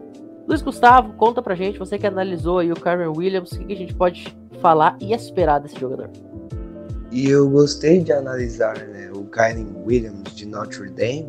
Luiz 0.47 0.61
Gustavo, 0.61 1.11
conta 1.13 1.41
pra 1.41 1.55
gente, 1.55 1.77
você 1.77 1.97
que 1.97 2.07
analisou 2.07 2.59
aí 2.59 2.71
o 2.71 2.75
Kyron 2.75 3.13
Williams, 3.15 3.51
o 3.51 3.59
que, 3.59 3.73
a 3.73 3.75
gente 3.75 3.93
pode 3.93 4.33
falar 4.61 4.97
e 5.01 5.13
esperar 5.13 5.59
desse 5.59 5.77
jogador? 5.77 6.09
E 7.11 7.29
eu 7.29 7.49
gostei 7.49 8.01
de 8.01 8.13
analisar 8.13 8.77
né, 8.77 9.11
o 9.13 9.25
Kyron 9.25 9.83
Williams 9.85 10.33
de 10.33 10.45
Notre 10.45 10.89
Dame, 10.89 11.27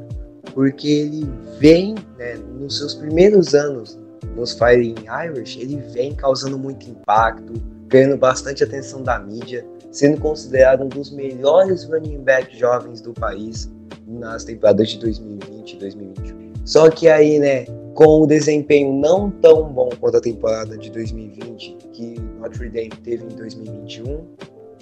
porque 0.55 0.89
ele 0.89 1.29
vem, 1.59 1.97
né, 2.17 2.35
nos 2.61 2.79
seus 2.79 2.95
primeiros 2.95 3.55
anos 3.57 3.99
nos 4.37 4.53
Fighting 4.53 5.05
Irish, 5.27 5.59
ele 5.59 5.77
vem 5.93 6.15
causando 6.15 6.57
muito 6.57 6.89
impacto, 6.89 7.55
ganhando 7.89 8.17
bastante 8.17 8.63
atenção 8.63 9.03
da 9.03 9.19
mídia 9.19 9.67
sendo 9.91 10.21
considerado 10.21 10.85
um 10.85 10.89
dos 10.89 11.11
melhores 11.11 11.85
running 11.85 12.23
backs 12.23 12.59
jovens 12.59 13.01
do 13.01 13.13
país 13.13 13.71
nas 14.07 14.45
temporadas 14.45 14.91
de 14.91 14.99
2020 14.99 15.73
e 15.73 15.77
2021. 15.77 16.53
Só 16.65 16.91
que 16.91 17.09
aí, 17.09 17.39
né, 17.39 17.65
com 17.95 18.23
o 18.23 18.27
desempenho 18.27 18.93
não 18.93 19.31
tão 19.31 19.65
bom 19.73 19.91
quanto 20.01 20.19
a 20.19 20.21
temporada 20.21 20.77
de 20.77 20.91
2020 20.91 21.77
que 21.93 22.15
Notre 22.41 22.69
Dame 22.69 22.91
teve 23.03 23.25
em 23.25 23.37
2021, 23.37 24.25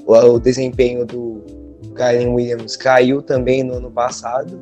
o 0.07 0.39
desempenho 0.39 1.05
do 1.05 1.43
Kyren 1.97 2.29
Williams 2.29 2.77
caiu 2.77 3.23
também 3.23 3.63
no 3.63 3.75
ano 3.75 3.91
passado. 3.91 4.61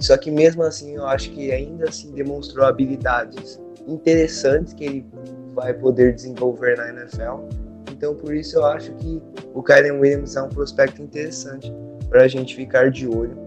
Só 0.00 0.16
que 0.16 0.30
mesmo 0.30 0.62
assim, 0.62 0.96
eu 0.96 1.06
acho 1.06 1.30
que 1.30 1.52
ainda 1.52 1.88
assim 1.88 2.12
demonstrou 2.12 2.66
habilidades 2.66 3.60
interessantes 3.86 4.74
que 4.74 4.84
ele 4.84 5.06
vai 5.54 5.72
poder 5.72 6.14
desenvolver 6.14 6.76
na 6.76 6.88
NFL. 6.90 7.48
Então, 7.92 8.14
por 8.14 8.34
isso 8.34 8.56
eu 8.56 8.66
acho 8.66 8.92
que 8.94 9.22
o 9.54 9.62
Kyren 9.62 10.00
Williams 10.00 10.36
é 10.36 10.42
um 10.42 10.48
prospecto 10.48 11.00
interessante 11.00 11.72
para 12.08 12.24
a 12.24 12.28
gente 12.28 12.54
ficar 12.54 12.90
de 12.90 13.06
olho 13.06 13.38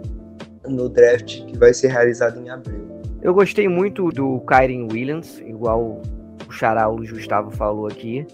no 0.68 0.90
draft 0.90 1.46
que 1.46 1.58
vai 1.58 1.74
ser 1.74 1.90
realizado 1.90 2.40
em 2.40 2.50
abril. 2.50 2.97
Eu 3.22 3.34
gostei 3.34 3.68
muito 3.68 4.10
do 4.10 4.40
Kyren 4.42 4.88
Williams, 4.92 5.40
igual 5.42 5.82
o 5.82 6.02
o 6.48 6.96
Gustavo 6.98 7.52
falou 7.52 7.88
aqui. 7.88 8.26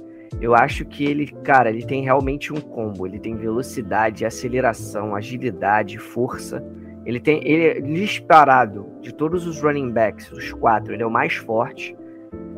Eu 0.41 0.55
acho 0.55 0.85
que 0.85 1.05
ele, 1.05 1.27
cara, 1.27 1.69
ele 1.69 1.85
tem 1.85 2.03
realmente 2.03 2.51
um 2.51 2.59
combo. 2.59 3.07
Ele 3.07 3.19
tem 3.19 3.35
velocidade, 3.35 4.25
aceleração, 4.25 5.15
agilidade, 5.15 5.97
força. 5.97 6.63
Ele 7.05 7.19
tem, 7.19 7.41
ele 7.45 7.65
é 7.65 7.81
disparado 7.81 8.87
de 9.01 9.13
todos 9.13 9.45
os 9.45 9.61
running 9.61 9.91
backs, 9.91 10.31
os 10.31 10.53
quatro, 10.53 10.93
ele 10.93 11.03
é 11.03 11.05
o 11.05 11.11
mais 11.11 11.33
forte. 11.35 11.95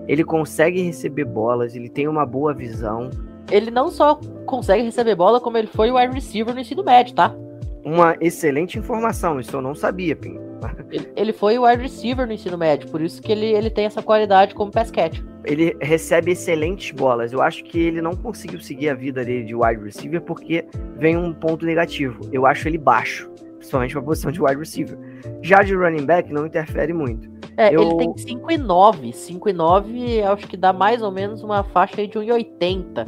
Ele 0.07 0.23
consegue 0.23 0.81
receber 0.81 1.25
bolas, 1.25 1.75
ele 1.75 1.89
tem 1.89 2.07
uma 2.07 2.25
boa 2.25 2.53
visão. 2.53 3.09
Ele 3.51 3.71
não 3.71 3.89
só 3.89 4.19
consegue 4.45 4.83
receber 4.83 5.15
bola, 5.15 5.41
como 5.41 5.57
ele 5.57 5.67
foi 5.67 5.89
o 5.89 5.97
wide 5.97 6.13
receiver 6.13 6.53
no 6.53 6.61
ensino 6.61 6.83
médio, 6.83 7.15
tá? 7.15 7.35
Uma 7.83 8.15
excelente 8.21 8.77
informação, 8.77 9.39
isso 9.39 9.55
eu 9.55 9.61
não 9.61 9.73
sabia, 9.73 10.15
Pim. 10.15 10.44
Ele, 10.91 11.11
ele 11.15 11.33
foi 11.33 11.57
o 11.57 11.65
wide 11.65 11.81
receiver 11.81 12.25
no 12.25 12.33
ensino 12.33 12.57
médio, 12.57 12.89
por 12.89 13.01
isso 13.01 13.21
que 13.21 13.31
ele, 13.31 13.45
ele 13.45 13.69
tem 13.69 13.85
essa 13.85 14.01
qualidade 14.01 14.53
como 14.55 14.71
catch. 14.71 15.19
Ele 15.43 15.75
recebe 15.81 16.31
excelentes 16.31 16.91
bolas. 16.91 17.31
Eu 17.31 17.41
acho 17.41 17.63
que 17.63 17.79
ele 17.79 18.01
não 18.01 18.15
conseguiu 18.15 18.59
seguir 18.59 18.89
a 18.89 18.95
vida 18.95 19.23
dele 19.23 19.43
de 19.43 19.55
wide 19.55 19.83
receiver 19.83 20.21
porque 20.21 20.65
vem 20.97 21.15
um 21.17 21.33
ponto 21.33 21.65
negativo. 21.65 22.19
Eu 22.31 22.45
acho 22.45 22.67
ele 22.67 22.77
baixo, 22.77 23.29
principalmente 23.57 23.91
para 23.91 24.01
a 24.01 24.05
posição 24.05 24.31
de 24.31 24.41
wide 24.41 24.57
receiver. 24.57 24.97
Já 25.41 25.61
de 25.61 25.75
running 25.75 26.05
back 26.05 26.31
não 26.33 26.45
interfere 26.45 26.93
muito. 26.93 27.29
É, 27.57 27.73
eu... 27.73 27.81
ele 27.81 27.97
tem 27.97 28.17
5 28.17 28.51
e 28.51 28.57
9. 28.57 29.13
5 29.13 29.49
e 29.49 29.53
9 29.53 30.23
acho 30.23 30.47
que 30.47 30.57
dá 30.57 30.73
mais 30.73 31.01
ou 31.01 31.11
menos 31.11 31.43
uma 31.43 31.63
faixa 31.63 32.07
de 32.07 32.17
1,80 32.17 33.05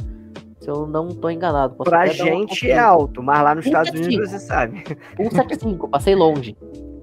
se 0.60 0.68
eu 0.68 0.86
não 0.86 1.08
tô 1.08 1.30
enganado. 1.30 1.74
Posso 1.74 1.88
pra 1.88 2.06
gente 2.06 2.70
é 2.70 2.78
alto, 2.78 3.22
mas 3.22 3.42
lá 3.42 3.54
nos 3.54 3.64
Estados 3.64 3.90
Unidos 3.90 4.30
você 4.30 4.38
sabe. 4.38 4.84
175, 5.16 5.88
passei 5.88 6.14
longe. 6.14 6.56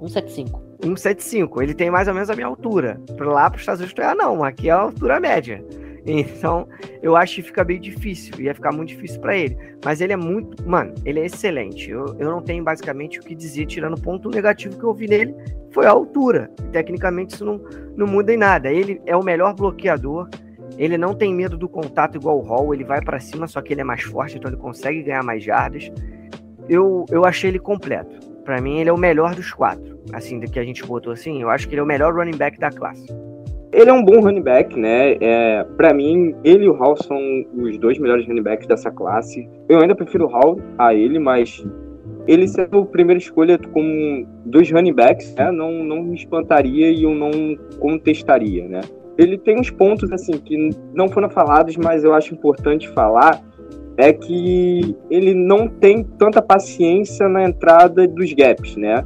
175. 0.08 0.64
175, 0.82 1.62
ele 1.62 1.74
tem 1.74 1.90
mais 1.90 2.08
ou 2.08 2.14
menos 2.14 2.30
a 2.30 2.36
minha 2.36 2.48
altura. 2.48 3.00
Pra 3.16 3.28
lá 3.28 3.50
para 3.50 3.56
os 3.56 3.62
Estados 3.62 3.82
Unidos, 3.82 4.04
ah, 4.04 4.16
não, 4.16 4.44
aqui 4.44 4.70
é 4.70 4.72
a 4.72 4.80
altura 4.80 5.20
média. 5.20 5.64
Então, 6.08 6.68
eu 7.02 7.16
acho 7.16 7.38
que 7.38 7.42
fica 7.42 7.64
bem 7.64 7.80
difícil, 7.80 8.40
ia 8.40 8.54
ficar 8.54 8.72
muito 8.72 8.90
difícil 8.90 9.20
para 9.20 9.36
ele. 9.36 9.58
Mas 9.84 10.02
ele 10.02 10.14
é 10.14 10.16
muito, 10.16 10.64
mano, 10.68 10.94
ele 11.04 11.20
é 11.20 11.26
excelente. 11.26 11.90
Eu, 11.90 12.16
eu 12.20 12.30
não 12.30 12.44
tenho 12.44 12.64
basicamente 12.64 13.20
o 13.20 13.24
que 13.24 13.34
dizer, 13.34 13.66
tirando 13.66 13.96
o 13.96 14.00
ponto 14.00 14.30
negativo 14.30 14.78
que 14.78 14.84
eu 14.84 14.94
vi 14.94 15.08
nele, 15.08 15.36
foi 15.72 15.88
a 15.88 15.90
altura. 15.90 16.52
Tecnicamente, 16.72 17.34
isso 17.34 17.44
não, 17.44 17.60
não 17.98 18.06
muda 18.06 18.32
em 18.32 18.38
nada. 18.38 18.72
Ele 18.72 19.02
é 19.08 19.18
o 19.18 19.24
melhor 19.24 19.56
bloqueador, 19.56 20.30
ele 20.78 20.98
não 20.98 21.14
tem 21.14 21.34
medo 21.34 21.58
do 21.58 21.68
contato 21.68 22.18
igual 22.18 22.38
o 22.38 22.44
Hall, 22.44 22.74
ele 22.74 22.84
vai 22.84 23.02
para 23.02 23.20
cima, 23.20 23.48
só 23.48 23.62
que 23.62 23.74
ele 23.74 23.82
é 23.82 23.84
mais 23.84 24.04
forte, 24.04 24.38
então 24.38 24.50
ele 24.50 24.60
consegue 24.60 25.02
ganhar 25.04 25.24
mais 25.24 25.44
jardas. 25.44 25.92
Eu, 26.68 27.06
eu 27.10 27.26
achei 27.26 27.50
ele 27.50 27.60
completo. 27.60 28.35
Para 28.46 28.62
mim, 28.62 28.80
ele 28.80 28.90
é 28.90 28.94
o 28.94 28.98
melhor 28.98 29.34
dos 29.34 29.52
quatro. 29.52 30.00
Assim, 30.14 30.40
do 30.40 30.50
que 30.50 30.60
a 30.60 30.64
gente 30.64 30.86
botou 30.86 31.12
assim, 31.12 31.42
eu 31.42 31.50
acho 31.50 31.68
que 31.68 31.74
ele 31.74 31.82
é 31.82 31.84
o 31.84 31.88
melhor 31.88 32.14
running 32.14 32.38
back 32.38 32.60
da 32.60 32.70
classe. 32.70 33.06
Ele 33.74 33.90
é 33.90 33.94
um 33.94 34.06
bom 34.06 34.22
running 34.22 34.44
back, 34.44 34.80
né? 34.80 35.18
É, 35.20 35.66
para 35.76 35.94
mim, 35.94 36.34
ele 36.44 36.66
e 36.66 36.70
o 36.70 36.74
Hall 36.74 36.96
são 36.96 37.18
os 37.56 37.78
dois 37.80 37.98
melhores 37.98 38.26
running 38.28 38.44
backs 38.44 38.68
dessa 38.68 38.92
classe. 38.92 39.50
Eu 39.68 39.80
ainda 39.80 39.96
prefiro 39.96 40.26
o 40.26 40.30
Hall 40.30 40.60
a 40.78 40.94
ele, 40.94 41.18
mas 41.18 41.66
ele 42.28 42.48
sendo 42.48 42.80
a 42.80 42.86
primeira 42.86 43.18
escolha 43.18 43.58
como 43.58 44.28
dos 44.46 44.72
running 44.72 44.94
backs, 44.94 45.34
né? 45.36 45.52
Não, 45.52 45.84
não 45.84 46.04
me 46.04 46.16
espantaria 46.16 46.92
e 46.92 47.04
eu 47.04 47.16
não 47.16 47.32
contestaria, 47.80 48.68
né? 48.68 48.82
ele 49.18 49.38
tem 49.38 49.60
uns 49.60 49.70
pontos 49.70 50.12
assim 50.12 50.34
que 50.34 50.70
não 50.94 51.08
foram 51.08 51.30
falados, 51.30 51.78
mas 51.78 52.04
eu 52.04 52.14
acho 52.14 52.34
importante 52.34 52.90
falar 52.90 53.42
é 53.98 54.12
que 54.12 54.96
ele 55.10 55.34
não 55.34 55.68
tem 55.68 56.04
tanta 56.04 56.42
paciência 56.42 57.28
na 57.28 57.44
entrada 57.44 58.08
dos 58.08 58.34
gaps, 58.34 58.76
né? 58.76 59.04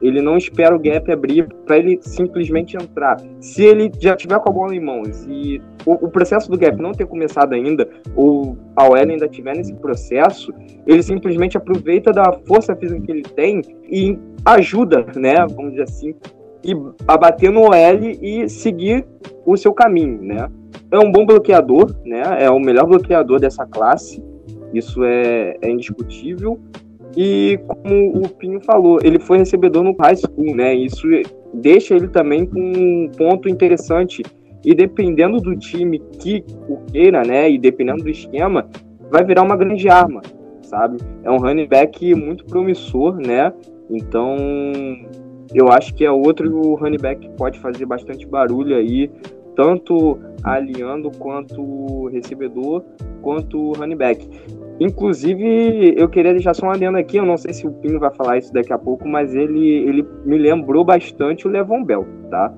Ele 0.00 0.20
não 0.20 0.36
espera 0.36 0.74
o 0.74 0.80
gap 0.80 1.10
abrir 1.12 1.46
para 1.64 1.78
ele 1.78 2.00
simplesmente 2.02 2.76
entrar. 2.76 3.18
Se 3.40 3.62
ele 3.62 3.90
já 4.00 4.16
tiver 4.16 4.36
com 4.40 4.50
a 4.50 4.52
bola 4.52 4.74
em 4.74 4.80
mãos 4.80 5.24
e 5.28 5.62
o, 5.86 5.92
o, 5.92 6.10
processo 6.10 6.50
do 6.50 6.58
gap 6.58 6.76
não 6.82 6.90
ter 6.90 7.06
começado 7.06 7.52
ainda, 7.52 7.88
ou 8.16 8.58
a 8.74 8.88
OL 8.88 8.96
ainda 8.96 9.26
estiver 9.26 9.56
nesse 9.56 9.72
processo, 9.74 10.52
ele 10.84 11.02
simplesmente 11.04 11.56
aproveita 11.56 12.12
da 12.12 12.32
força 12.44 12.74
física 12.74 13.00
que 13.00 13.12
ele 13.12 13.22
tem 13.22 13.62
e 13.88 14.18
ajuda, 14.44 15.06
né? 15.14 15.36
Vamos 15.54 15.70
dizer 15.70 15.84
assim, 15.84 16.14
e 16.64 16.74
abater 17.06 17.52
no 17.52 17.62
OL 17.62 18.00
e 18.20 18.48
seguir 18.48 19.06
o 19.46 19.56
seu 19.56 19.72
caminho, 19.72 20.20
né? 20.20 20.48
É 20.90 20.98
um 20.98 21.12
bom 21.12 21.24
bloqueador, 21.24 21.94
né? 22.04 22.22
É 22.40 22.50
o 22.50 22.58
melhor 22.58 22.86
bloqueador 22.86 23.38
dessa 23.38 23.64
classe, 23.66 24.22
isso 24.72 25.04
é, 25.04 25.56
é 25.60 25.70
indiscutível. 25.70 26.58
E 27.16 27.58
como 27.66 28.24
o 28.24 28.28
Pinho 28.28 28.60
falou, 28.60 28.98
ele 29.02 29.18
foi 29.18 29.38
recebedor 29.38 29.82
no 29.82 29.94
high 29.98 30.16
school, 30.16 30.54
né? 30.54 30.74
Isso 30.74 31.06
deixa 31.52 31.94
ele 31.94 32.08
também 32.08 32.46
com 32.46 32.60
um 32.60 33.10
ponto 33.16 33.48
interessante. 33.48 34.22
E 34.64 34.74
dependendo 34.74 35.38
do 35.38 35.56
time 35.56 35.98
que 36.18 36.44
o 36.68 36.78
queira, 36.86 37.22
né? 37.22 37.50
E 37.50 37.58
dependendo 37.58 38.04
do 38.04 38.10
esquema, 38.10 38.68
vai 39.10 39.24
virar 39.24 39.42
uma 39.42 39.56
grande 39.56 39.88
arma, 39.88 40.22
sabe? 40.62 40.98
É 41.22 41.30
um 41.30 41.36
running 41.36 41.66
back 41.66 42.14
muito 42.14 42.44
promissor, 42.44 43.16
né? 43.16 43.52
Então, 43.90 44.36
eu 45.52 45.70
acho 45.70 45.94
que 45.94 46.04
é 46.04 46.10
outro 46.10 46.74
running 46.76 46.98
back 46.98 47.20
que 47.20 47.36
pode 47.36 47.58
fazer 47.58 47.84
bastante 47.84 48.26
barulho 48.26 48.74
aí, 48.74 49.10
tanto 49.54 50.18
aliando 50.42 51.10
quanto 51.18 52.06
recebedor, 52.08 52.82
quanto 53.20 53.72
running 53.72 53.96
back. 53.96 54.28
Inclusive, 54.80 55.94
eu 55.96 56.08
queria 56.08 56.32
deixar 56.32 56.54
só 56.54 56.66
um 56.66 56.70
adendo 56.70 56.98
aqui, 56.98 57.16
eu 57.16 57.26
não 57.26 57.36
sei 57.36 57.52
se 57.52 57.66
o 57.66 57.72
Pinho 57.72 58.00
vai 58.00 58.12
falar 58.12 58.38
isso 58.38 58.52
daqui 58.52 58.72
a 58.72 58.78
pouco, 58.78 59.06
mas 59.06 59.34
ele, 59.34 59.68
ele 59.88 60.08
me 60.24 60.38
lembrou 60.38 60.84
bastante 60.84 61.46
o 61.46 61.50
Levon 61.50 61.84
Bell, 61.84 62.06
tá? 62.30 62.52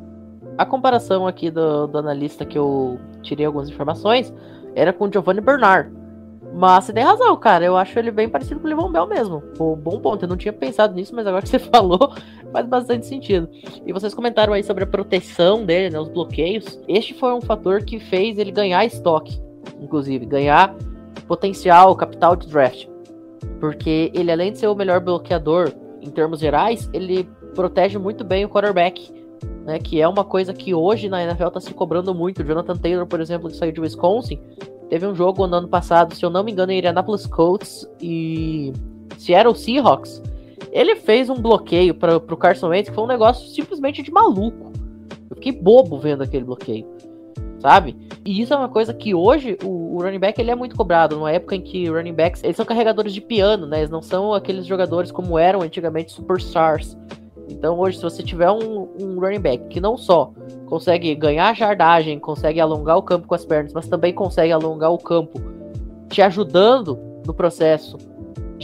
A 0.57 0.65
comparação 0.65 1.27
aqui 1.27 1.51
do, 1.51 1.87
do 1.87 1.99
analista 1.99 2.45
que 2.45 2.57
eu 2.57 2.99
tirei 3.23 3.45
algumas 3.45 3.69
informações 3.69 4.33
era 4.75 4.93
com 4.93 5.07
o 5.07 5.13
Giovanni 5.13 5.41
Bernard 5.41 5.91
mas 6.55 6.85
você 6.85 6.93
tem 6.93 7.03
razão, 7.03 7.37
cara. 7.37 7.65
Eu 7.65 7.77
acho 7.77 7.99
ele 7.99 8.13
bem 8.13 8.29
parecido 8.29 8.61
com 8.61 8.67
o 8.67 8.69
Livon 8.71 8.91
Bell 8.91 9.07
mesmo. 9.07 9.41
Pô, 9.59 9.75
bom 9.75 9.99
ponto. 9.99 10.25
Eu 10.25 10.29
não 10.29 10.37
tinha 10.37 10.53
pensado 10.53 10.95
nisso, 10.95 11.15
mas 11.15 11.27
agora 11.27 11.43
que 11.43 11.49
você 11.49 11.59
falou, 11.71 12.15
faz 12.55 12.67
bastante 12.67 13.07
sentido. 13.07 13.49
E 13.85 13.93
vocês 13.93 14.15
comentaram 14.15 14.53
aí 14.53 14.63
sobre 14.63 14.85
a 14.85 14.87
proteção 14.87 15.67
dele, 15.67 15.91
né? 15.91 15.99
Os 15.99 16.09
bloqueios. 16.09 16.81
Este 16.87 17.13
foi 17.13 17.35
um 17.35 17.41
fator 17.41 17.83
que 17.83 17.99
fez 17.99 18.39
ele 18.39 18.53
ganhar 18.53 18.85
estoque, 18.85 19.41
inclusive, 19.81 20.25
ganhar 20.25 20.73
potencial, 21.27 21.95
capital 21.97 22.37
de 22.37 22.47
draft. 22.47 22.87
Porque 23.59 24.13
ele, 24.15 24.31
além 24.31 24.53
de 24.53 24.59
ser 24.59 24.69
o 24.69 24.75
melhor 24.75 25.01
bloqueador 25.01 25.73
em 26.01 26.11
termos 26.11 26.39
gerais, 26.39 26.89
ele 26.93 27.29
protege 27.55 27.99
muito 27.99 28.23
bem 28.23 28.45
o 28.45 28.49
quarterback. 28.49 29.13
Né, 29.67 29.79
que 29.79 29.99
é 29.99 30.07
uma 30.07 30.25
coisa 30.25 30.53
que 30.53 30.75
hoje 30.75 31.09
na 31.09 31.23
NFL 31.23 31.49
tá 31.49 31.59
se 31.59 31.73
cobrando 31.73 32.15
muito. 32.15 32.43
O 32.43 32.45
Jonathan 32.45 32.77
Taylor, 32.77 33.07
por 33.07 33.19
exemplo, 33.19 33.49
que 33.49 33.57
saiu 33.57 33.73
de 33.73 33.81
Wisconsin, 33.81 34.39
Teve 34.89 35.07
um 35.07 35.15
jogo 35.15 35.47
no 35.47 35.57
ano 35.57 35.69
passado, 35.69 36.15
se 36.15 36.25
eu 36.25 36.31
não 36.31 36.45
me 36.45 36.53
engano, 36.53 36.71
em 36.71 36.79
Indianapolis 36.79 37.27
Colts 37.27 37.89
e 38.01 38.73
Seattle 39.19 39.57
Seahawks. 39.57 40.23
Ele 40.75 40.97
fez 40.97 41.31
um 41.31 41.37
bloqueio 41.37 41.95
para 41.95 42.17
o 42.17 42.37
Carson 42.37 42.67
Wentz 42.67 42.89
que 42.89 42.95
foi 42.97 43.05
um 43.05 43.07
negócio 43.07 43.49
simplesmente 43.49 44.03
de 44.03 44.11
maluco. 44.11 44.73
Eu 45.31 45.37
fiquei 45.37 45.53
bobo 45.53 45.97
vendo 46.01 46.25
aquele 46.25 46.45
bloqueio, 46.45 46.85
sabe? 47.61 47.97
E 48.25 48.41
isso 48.43 48.53
é 48.53 48.57
uma 48.57 48.69
coisa 48.69 48.93
que 48.93 49.15
hoje 49.15 49.57
o, 49.63 49.95
o 49.95 50.03
running 50.03 50.19
back 50.19 50.41
ele 50.41 50.51
é 50.51 50.55
muito 50.57 50.75
cobrado. 50.75 51.15
Numa 51.15 51.31
época 51.31 51.55
em 51.55 51.61
que 51.61 51.89
running 51.89 52.13
backs 52.13 52.43
eles 52.43 52.57
são 52.57 52.67
carregadores 52.67 53.15
de 53.15 53.21
piano, 53.21 53.69
né? 53.69 53.79
Eles 53.79 53.91
não 53.91 54.03
são 54.03 54.35
aqueles 54.35 54.67
jogadores 54.67 55.13
como 55.13 55.39
eram 55.39 55.63
antigamente 55.63 56.11
superstars. 56.11 56.99
Então 57.49 57.79
hoje, 57.79 57.99
se 57.99 58.03
você 58.03 58.25
tiver 58.25 58.51
um, 58.51 58.89
um 59.01 59.21
running 59.21 59.41
back 59.41 59.69
que 59.69 59.79
não 59.79 59.97
só 59.97 60.33
consegue 60.67 61.15
ganhar 61.15 61.55
jardagem, 61.55 62.19
consegue 62.19 62.59
alongar 62.59 62.99
o 62.99 63.03
campo 63.03 63.29
com 63.29 63.35
as 63.37 63.45
pernas, 63.45 63.73
mas 63.73 63.87
também 63.87 64.13
consegue 64.13 64.51
alongar 64.51 64.91
o 64.91 64.99
campo, 64.99 65.41
te 66.09 66.21
ajudando 66.21 66.99
no 67.25 67.33
processo 67.33 67.97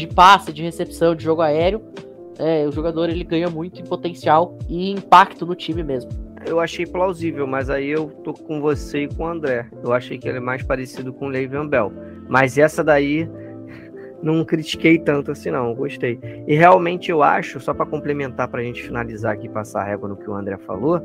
de 0.01 0.15
passe, 0.15 0.53
de 0.53 0.63
recepção, 0.63 1.15
de 1.15 1.23
jogo 1.23 1.43
aéreo, 1.43 1.83
é, 2.39 2.67
o 2.67 2.73
jogador 2.73 3.11
ele 3.11 3.23
ganha 3.23 3.49
muito 3.49 3.81
em 3.81 3.85
potencial 3.85 4.59
e 4.69 4.91
impacto 4.91 5.45
no 5.45 5.55
time 5.55 5.83
mesmo. 5.83 6.11
Eu 6.47 6.59
achei 6.59 6.87
plausível, 6.87 7.47
mas 7.47 7.69
aí 7.69 7.91
eu 7.91 8.07
tô 8.25 8.33
com 8.33 8.63
você 8.63 9.03
e 9.03 9.09
com 9.09 9.25
o 9.25 9.27
André. 9.27 9.67
Eu 9.85 9.93
achei 9.93 10.17
que 10.17 10.27
ele 10.27 10.39
é 10.39 10.41
mais 10.41 10.63
parecido 10.63 11.13
com 11.13 11.27
o 11.27 11.29
Le'Veon 11.29 11.69
Bell. 11.69 11.93
Mas 12.29 12.57
essa 12.57 12.83
daí 12.83 13.29
não 14.23 14.43
critiquei 14.43 14.99
tanto 14.99 15.33
assim, 15.33 15.51
não, 15.51 15.75
gostei. 15.75 16.19
E 16.47 16.55
realmente 16.55 17.11
eu 17.11 17.23
acho, 17.23 17.61
só 17.61 17.75
para 17.75 17.85
complementar, 17.85 18.49
para 18.49 18.63
a 18.63 18.65
gente 18.65 18.83
finalizar 18.83 19.35
aqui, 19.35 19.51
passar 19.51 19.83
a 19.83 19.85
régua 19.85 20.09
no 20.09 20.17
que 20.17 20.31
o 20.31 20.35
André 20.35 20.57
falou, 20.57 21.03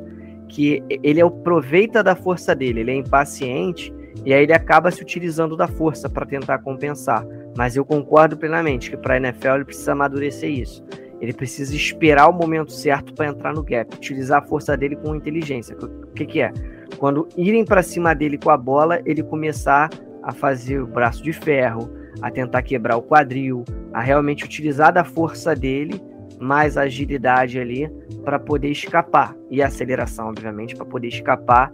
que 0.48 0.82
ele 1.04 1.20
aproveita 1.20 2.02
da 2.02 2.16
força 2.16 2.56
dele, 2.56 2.80
ele 2.80 2.92
é 2.92 2.96
impaciente 2.96 3.94
E 4.24 4.34
aí 4.34 4.44
ele 4.44 4.54
acaba 4.54 4.92
se 4.92 5.02
utilizando 5.02 5.58
da 5.58 5.68
força 5.68 6.10
para 6.10 6.26
tentar 6.26 6.60
compensar. 6.60 7.26
Mas 7.58 7.76
eu 7.76 7.84
concordo 7.84 8.38
plenamente 8.38 8.90
que 8.90 8.98
para 8.98 9.16
a 9.16 9.18
NFL 9.18 9.56
ele 9.56 9.66
precisa 9.66 9.94
amadurecer 9.94 10.50
isso. 10.50 10.84
Ele 11.22 11.34
precisa 11.34 11.76
esperar 11.76 12.30
o 12.30 12.34
momento 12.34 12.72
certo 12.72 13.14
para 13.14 13.28
entrar 13.28 13.54
no 13.54 13.64
gap, 13.64 13.96
utilizar 13.96 14.44
a 14.44 14.46
força 14.46 14.76
dele 14.76 14.96
com 14.96 15.16
inteligência. 15.16 15.76
O 15.76 16.14
que, 16.14 16.26
que 16.26 16.42
é? 16.42 16.52
Quando 16.98 17.28
irem 17.38 17.66
para 17.66 17.82
cima 17.82 18.14
dele 18.14 18.38
com 18.38 18.50
a 18.50 18.58
bola, 18.58 19.02
ele 19.06 19.24
começar 19.24 19.90
a 20.22 20.32
fazer 20.32 20.82
o 20.82 20.88
braço 20.88 21.24
de 21.24 21.32
ferro, 21.32 21.90
a 22.22 22.30
tentar 22.30 22.62
quebrar 22.64 22.98
o 22.98 23.02
quadril, 23.02 23.64
a 23.94 24.02
realmente 24.02 24.44
utilizar 24.44 24.92
da 24.92 25.04
força 25.04 25.56
dele, 25.56 26.02
mais 26.40 26.78
agilidade 26.78 27.60
ali, 27.60 27.90
para 28.24 28.38
poder 28.38 28.70
escapar. 28.70 29.36
E 29.50 29.62
aceleração, 29.62 30.30
obviamente, 30.30 30.76
para 30.76 30.86
poder 30.86 31.08
escapar, 31.08 31.72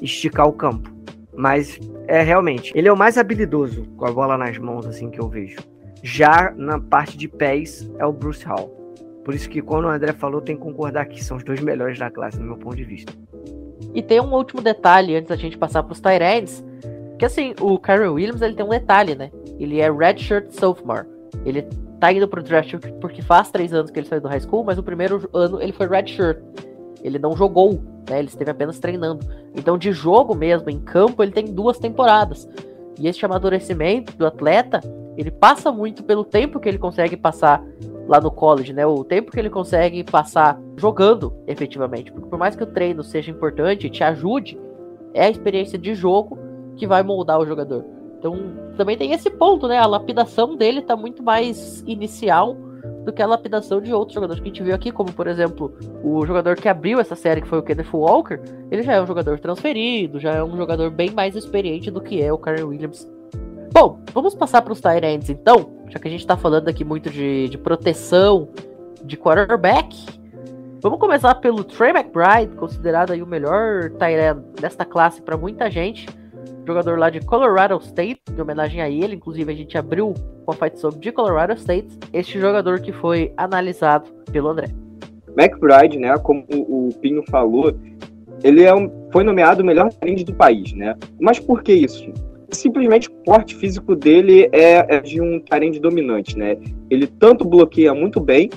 esticar 0.00 0.46
o 0.46 0.52
campo. 0.52 0.94
Mas 1.36 1.78
é 2.08 2.22
realmente, 2.22 2.72
ele 2.74 2.88
é 2.88 2.92
o 2.92 2.96
mais 2.96 3.18
habilidoso 3.18 3.84
com 3.96 4.06
a 4.06 4.12
bola 4.12 4.38
nas 4.38 4.56
mãos, 4.58 4.86
assim 4.86 5.10
que 5.10 5.20
eu 5.20 5.28
vejo. 5.28 5.58
Já 6.02 6.52
na 6.56 6.80
parte 6.80 7.16
de 7.16 7.28
pés 7.28 7.90
é 7.98 8.06
o 8.06 8.12
Bruce 8.12 8.44
Hall. 8.44 8.74
Por 9.24 9.34
isso 9.34 9.48
que 9.48 9.60
quando 9.60 9.86
o 9.86 9.88
André 9.88 10.12
falou, 10.12 10.40
tem 10.40 10.56
que 10.56 10.62
concordar 10.62 11.04
que 11.06 11.22
são 11.22 11.36
os 11.36 11.44
dois 11.44 11.60
melhores 11.60 11.98
da 11.98 12.10
classe, 12.10 12.38
no 12.38 12.46
meu 12.46 12.56
ponto 12.56 12.76
de 12.76 12.84
vista. 12.84 13.12
E 13.92 14.02
tem 14.02 14.20
um 14.20 14.32
último 14.32 14.62
detalhe 14.62 15.16
antes 15.16 15.28
da 15.28 15.36
gente 15.36 15.58
passar 15.58 15.82
para 15.82 15.92
os 15.92 16.00
Tyrants, 16.00 16.64
que 17.18 17.24
assim, 17.24 17.54
o 17.60 17.78
Kyrie 17.78 18.08
Williams 18.08 18.42
ele 18.42 18.54
tem 18.54 18.64
um 18.64 18.70
detalhe, 18.70 19.14
né? 19.14 19.30
Ele 19.58 19.80
é 19.80 19.90
redshirt 19.90 20.50
sophomore. 20.50 21.06
Ele 21.44 21.62
tá 21.98 22.12
indo 22.12 22.28
pro 22.28 22.42
draft 22.42 22.74
porque 23.00 23.22
faz 23.22 23.50
três 23.50 23.72
anos 23.72 23.90
que 23.90 23.98
ele 23.98 24.06
saiu 24.06 24.20
do 24.20 24.28
high 24.28 24.40
school, 24.40 24.64
mas 24.64 24.76
no 24.76 24.82
primeiro 24.82 25.28
ano 25.32 25.60
ele 25.60 25.72
foi 25.72 25.88
redshirt. 25.88 26.38
Ele 27.02 27.18
não 27.18 27.36
jogou, 27.36 27.80
né? 28.08 28.18
Ele 28.18 28.28
esteve 28.28 28.50
apenas 28.50 28.78
treinando. 28.78 29.26
Então, 29.54 29.76
de 29.76 29.92
jogo 29.92 30.34
mesmo, 30.34 30.70
em 30.70 30.78
campo, 30.78 31.22
ele 31.22 31.32
tem 31.32 31.46
duas 31.46 31.78
temporadas. 31.78 32.48
E 32.98 33.06
esse 33.06 33.24
amadurecimento 33.24 34.16
do 34.16 34.26
atleta, 34.26 34.80
ele 35.16 35.30
passa 35.30 35.70
muito 35.70 36.02
pelo 36.02 36.24
tempo 36.24 36.58
que 36.58 36.68
ele 36.68 36.78
consegue 36.78 37.16
passar 37.16 37.62
lá 38.08 38.20
no 38.20 38.30
college, 38.30 38.72
né? 38.72 38.86
O 38.86 39.04
tempo 39.04 39.30
que 39.30 39.38
ele 39.38 39.50
consegue 39.50 40.02
passar 40.04 40.60
jogando 40.76 41.32
efetivamente. 41.46 42.12
Porque 42.12 42.28
por 42.28 42.38
mais 42.38 42.54
que 42.56 42.62
o 42.62 42.66
treino 42.66 43.02
seja 43.02 43.30
importante, 43.30 43.90
te 43.90 44.02
ajude, 44.02 44.58
é 45.12 45.26
a 45.26 45.30
experiência 45.30 45.78
de 45.78 45.94
jogo 45.94 46.38
que 46.76 46.86
vai 46.86 47.02
moldar 47.02 47.40
o 47.40 47.46
jogador. 47.46 47.84
Então, 48.18 48.36
também 48.76 48.96
tem 48.96 49.12
esse 49.12 49.30
ponto, 49.30 49.68
né? 49.68 49.78
A 49.78 49.86
lapidação 49.86 50.56
dele 50.56 50.82
tá 50.82 50.96
muito 50.96 51.22
mais 51.22 51.82
inicial 51.86 52.56
do 53.06 53.12
que 53.12 53.22
a 53.22 53.26
lapidação 53.26 53.80
de 53.80 53.94
outros 53.94 54.14
jogadores 54.14 54.42
que 54.42 54.48
a 54.48 54.52
gente 54.52 54.62
viu 54.64 54.74
aqui, 54.74 54.90
como 54.90 55.12
por 55.12 55.28
exemplo, 55.28 55.72
o 56.02 56.26
jogador 56.26 56.56
que 56.56 56.68
abriu 56.68 56.98
essa 56.98 57.14
série, 57.14 57.40
que 57.40 57.46
foi 57.46 57.60
o 57.60 57.62
Kenneth 57.62 57.94
Walker, 57.94 58.40
ele 58.68 58.82
já 58.82 58.94
é 58.94 59.00
um 59.00 59.06
jogador 59.06 59.38
transferido, 59.38 60.18
já 60.18 60.32
é 60.32 60.42
um 60.42 60.56
jogador 60.56 60.90
bem 60.90 61.12
mais 61.12 61.36
experiente 61.36 61.88
do 61.88 62.00
que 62.00 62.20
é 62.20 62.32
o 62.32 62.36
Karen 62.36 62.64
Williams. 62.64 63.08
Bom, 63.72 64.00
vamos 64.12 64.34
passar 64.34 64.60
para 64.60 64.72
os 64.72 64.80
Tyrants 64.80 65.30
então, 65.30 65.70
já 65.88 66.00
que 66.00 66.08
a 66.08 66.10
gente 66.10 66.20
está 66.20 66.36
falando 66.36 66.68
aqui 66.68 66.84
muito 66.84 67.08
de, 67.08 67.48
de 67.48 67.56
proteção 67.56 68.48
de 69.04 69.16
quarterback. 69.16 69.96
Vamos 70.80 70.98
começar 70.98 71.36
pelo 71.36 71.62
Trey 71.62 71.90
McBride, 71.90 72.56
considerado 72.56 73.12
aí 73.12 73.22
o 73.22 73.26
melhor 73.26 73.90
Tyrant 73.90 74.38
desta 74.60 74.84
classe 74.84 75.22
para 75.22 75.36
muita 75.36 75.70
gente 75.70 76.06
jogador 76.66 76.98
lá 76.98 77.08
de 77.10 77.20
Colorado 77.20 77.76
State, 77.78 78.20
em 78.36 78.40
homenagem 78.40 78.80
a 78.80 78.90
ele, 78.90 79.14
inclusive 79.14 79.52
a 79.52 79.54
gente 79.54 79.78
abriu 79.78 80.12
uma 80.46 80.54
fight 80.54 80.78
song 80.78 80.98
de 80.98 81.12
Colorado 81.12 81.52
State, 81.54 81.88
este 82.12 82.40
jogador 82.40 82.80
que 82.80 82.92
foi 82.92 83.32
analisado 83.36 84.10
pelo 84.32 84.48
André. 84.48 84.68
McBride, 85.38 85.98
né, 85.98 86.16
como 86.18 86.44
o 86.50 86.90
Pinho 87.00 87.22
falou, 87.30 87.72
ele 88.42 88.64
é 88.64 88.74
um, 88.74 88.90
foi 89.12 89.22
nomeado 89.22 89.62
o 89.62 89.66
melhor 89.66 89.92
talento 89.92 90.24
do 90.24 90.34
país, 90.34 90.72
né? 90.72 90.94
Mas 91.20 91.38
por 91.38 91.62
que 91.62 91.72
isso? 91.72 92.12
Simplesmente 92.50 93.08
o 93.08 93.12
porte 93.24 93.54
físico 93.54 93.94
dele 93.94 94.48
é, 94.52 94.96
é 94.96 95.00
de 95.00 95.20
um 95.20 95.40
talento 95.40 95.80
dominante, 95.80 96.36
né? 96.38 96.56
Ele 96.90 97.06
tanto 97.06 97.44
bloqueia 97.44 97.94
muito 97.94 98.20
bem, 98.20 98.50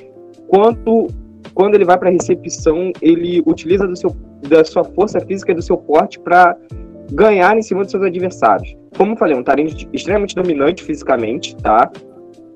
quanto 0.48 1.08
quando 1.54 1.76
ele 1.76 1.86
vai 1.86 1.98
para 1.98 2.10
recepção, 2.10 2.92
ele 3.02 3.42
utiliza 3.46 3.88
do 3.88 3.96
seu, 3.96 4.16
da 4.48 4.64
sua 4.64 4.84
força 4.84 5.20
física 5.20 5.52
e 5.52 5.56
do 5.56 5.62
seu 5.62 5.78
porte 5.78 6.20
para 6.20 6.56
ganhar 7.12 7.58
em 7.58 7.62
cima 7.62 7.82
dos 7.82 7.92
seus 7.92 8.04
adversários. 8.04 8.76
Como 8.98 9.14
eu 9.14 9.18
falei, 9.18 9.36
um 9.36 9.44
Tarente 9.44 9.88
extremamente 9.94 10.36
dominante 10.36 10.84
fisicamente, 10.84 11.56
tá? 11.58 11.92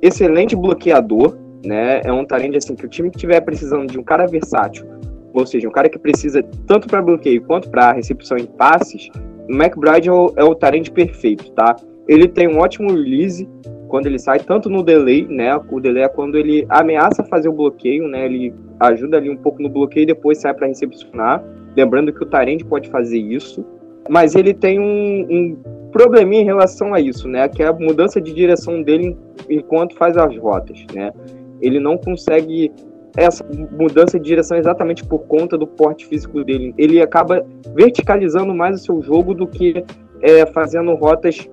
Excelente 0.01 0.55
bloqueador, 0.55 1.37
né? 1.65 2.01
É 2.03 2.11
um 2.11 2.25
Tarente 2.25 2.57
assim 2.57 2.75
que 2.75 2.85
o 2.85 2.89
time 2.89 3.09
que 3.09 3.17
estiver 3.17 3.41
precisando 3.41 3.87
de 3.87 3.97
um 3.97 4.03
cara 4.03 4.25
versátil, 4.25 4.85
ou 5.33 5.45
seja, 5.45 5.67
um 5.67 5.71
cara 5.71 5.89
que 5.89 5.97
precisa 5.97 6.43
tanto 6.67 6.87
para 6.87 7.01
bloqueio 7.01 7.41
quanto 7.43 7.69
para 7.69 7.91
recepção 7.91 8.37
em 8.37 8.45
passes, 8.45 9.09
o 9.49 9.53
McBride 9.53 10.09
é 10.09 10.11
o, 10.11 10.33
é 10.37 10.43
o 10.43 10.55
perfeito, 10.91 11.51
tá? 11.51 11.75
Ele 12.07 12.27
tem 12.27 12.47
um 12.47 12.59
ótimo 12.59 12.89
release 12.89 13.47
quando 13.87 14.07
ele 14.07 14.19
sai, 14.19 14.39
tanto 14.39 14.69
no 14.69 14.83
delay, 14.83 15.27
né? 15.27 15.55
O 15.69 15.79
delay 15.79 16.03
é 16.03 16.07
quando 16.07 16.35
ele 16.35 16.65
ameaça 16.69 17.23
fazer 17.23 17.47
o 17.49 17.53
bloqueio, 17.53 18.07
né? 18.07 18.25
Ele 18.25 18.53
ajuda 18.79 19.17
ali 19.17 19.29
um 19.29 19.37
pouco 19.37 19.61
no 19.61 19.69
bloqueio 19.69 20.03
e 20.03 20.07
depois 20.07 20.39
sai 20.39 20.53
para 20.53 20.67
recepcionar. 20.67 21.43
Lembrando 21.75 22.11
que 22.11 22.23
o 22.23 22.25
Tarente 22.25 22.65
pode 22.65 22.89
fazer 22.89 23.19
isso 23.19 23.65
mas 24.09 24.35
ele 24.35 24.53
tem 24.53 24.79
um, 24.79 25.27
um 25.29 25.57
probleminha 25.91 26.41
em 26.41 26.45
relação 26.45 26.93
a 26.93 26.99
isso, 26.99 27.27
né? 27.27 27.47
Que 27.47 27.63
é 27.63 27.67
a 27.67 27.73
mudança 27.73 28.19
de 28.19 28.33
direção 28.33 28.81
dele 28.81 29.17
enquanto 29.49 29.95
faz 29.95 30.17
as 30.17 30.35
rotas, 30.37 30.85
né? 30.93 31.13
Ele 31.61 31.79
não 31.79 31.97
consegue 31.97 32.71
essa 33.15 33.45
mudança 33.71 34.19
de 34.19 34.25
direção 34.25 34.57
exatamente 34.57 35.05
por 35.05 35.19
conta 35.19 35.57
do 35.57 35.67
porte 35.67 36.05
físico 36.07 36.43
dele. 36.43 36.73
Ele 36.77 37.01
acaba 37.01 37.45
verticalizando 37.75 38.53
mais 38.53 38.81
o 38.81 38.83
seu 38.83 39.01
jogo 39.03 39.33
do 39.35 39.45
que 39.45 39.85
é, 40.21 40.45
fazendo 40.47 40.93
rotas 40.95 41.47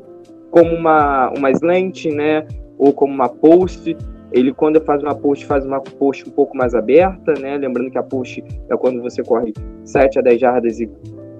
como 0.50 0.74
uma, 0.74 1.30
uma 1.36 1.50
slant, 1.50 2.06
né? 2.06 2.46
Ou 2.78 2.92
como 2.92 3.12
uma 3.12 3.28
post. 3.28 3.96
Ele, 4.32 4.54
quando 4.54 4.80
faz 4.80 5.02
uma 5.02 5.14
post, 5.14 5.44
faz 5.44 5.66
uma 5.66 5.80
post 5.80 6.26
um 6.26 6.32
pouco 6.32 6.56
mais 6.56 6.74
aberta, 6.74 7.34
né? 7.38 7.58
Lembrando 7.58 7.90
que 7.90 7.98
a 7.98 8.02
post 8.02 8.42
é 8.70 8.76
quando 8.76 9.02
você 9.02 9.22
corre 9.22 9.52
7 9.84 10.18
a 10.18 10.22
10 10.22 10.40
jardas 10.40 10.80
e 10.80 10.88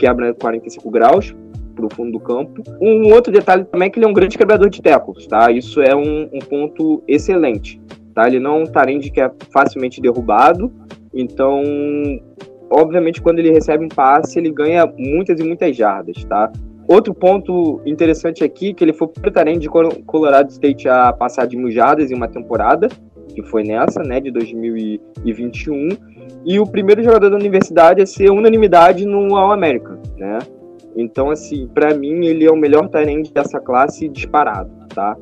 quebra 0.01 0.33
45 0.33 0.91
graus 0.91 1.37
para 1.77 1.87
o 1.87 1.95
fundo 1.95 2.13
do 2.13 2.21
campo. 2.21 2.63
Um 2.81 3.13
outro 3.13 3.33
detalhe 3.33 3.65
também 3.65 3.87
é 3.87 3.91
que 3.91 3.99
ele 3.99 4.07
é 4.07 4.09
um 4.09 4.15
grande 4.15 4.37
quebrador 4.37 4.71
de 4.71 4.81
tecos, 4.81 5.27
tá? 5.27 5.51
Isso 5.51 5.81
é 5.81 5.95
um, 5.95 6.29
um 6.33 6.39
ponto 6.39 7.03
excelente, 7.07 7.81
tá? 8.15 8.27
Ele 8.27 8.41
não 8.41 8.59
é 8.59 8.63
um 8.63 8.67
tarende 8.67 9.11
que 9.11 9.21
é 9.21 9.31
facilmente 9.53 10.01
derrubado, 10.01 10.73
então, 11.13 11.63
obviamente, 12.71 13.21
quando 13.21 13.41
ele 13.41 13.51
recebe 13.51 13.85
um 13.85 13.89
passe, 13.89 14.39
ele 14.39 14.51
ganha 14.51 14.91
muitas 14.97 15.39
e 15.39 15.45
muitas 15.45 15.77
jardas, 15.77 16.25
tá? 16.25 16.51
Outro 16.89 17.15
ponto 17.15 17.81
interessante 17.87 18.43
aqui, 18.43 18.75
que 18.75 18.83
ele 18.83 18.93
foi 18.93 19.07
o 19.07 19.31
tarende 19.31 19.61
de 19.61 19.69
Colorado 19.69 20.51
State 20.51 20.89
a 20.89 21.13
passar 21.13 21.47
de 21.47 21.57
mil 21.57 21.71
jardas 21.71 22.11
em 22.11 22.15
uma 22.15 22.27
temporada, 22.27 22.89
que 23.31 23.43
foi 23.43 23.63
nessa, 23.63 24.03
né, 24.03 24.21
de 24.21 24.31
2021, 24.31 25.89
e 26.45 26.59
o 26.59 26.67
primeiro 26.67 27.03
jogador 27.03 27.31
da 27.31 27.37
universidade 27.37 28.03
a 28.03 28.07
ser 28.07 28.31
unanimidade 28.31 29.05
no 29.05 29.37
All-American, 29.37 29.99
né? 30.17 30.39
Então, 30.97 31.31
assim, 31.31 31.69
para 31.69 31.95
mim, 31.95 32.27
ele 32.27 32.45
é 32.45 32.51
o 32.51 32.57
melhor 32.57 32.89
talento 32.89 33.33
dessa 33.33 33.61
classe 33.61 34.09
disparado, 34.09 34.71
tá? 34.89 35.17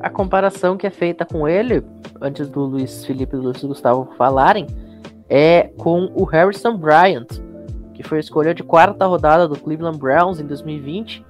A 0.00 0.10
comparação 0.10 0.76
que 0.76 0.86
é 0.86 0.90
feita 0.90 1.24
com 1.24 1.48
ele, 1.48 1.82
antes 2.20 2.48
do 2.48 2.60
Luiz 2.60 3.04
Felipe 3.04 3.36
e 3.36 3.38
do 3.38 3.44
Luiz 3.44 3.62
Gustavo 3.62 4.08
falarem, 4.16 4.66
é 5.28 5.70
com 5.78 6.10
o 6.14 6.24
Harrison 6.24 6.76
Bryant, 6.76 7.26
que 7.92 8.02
foi 8.02 8.18
escolha 8.18 8.54
de 8.54 8.62
quarta 8.62 9.06
rodada 9.06 9.48
do 9.48 9.58
Cleveland 9.58 9.98
Browns 9.98 10.40
em 10.40 10.46
2020. 10.46 11.24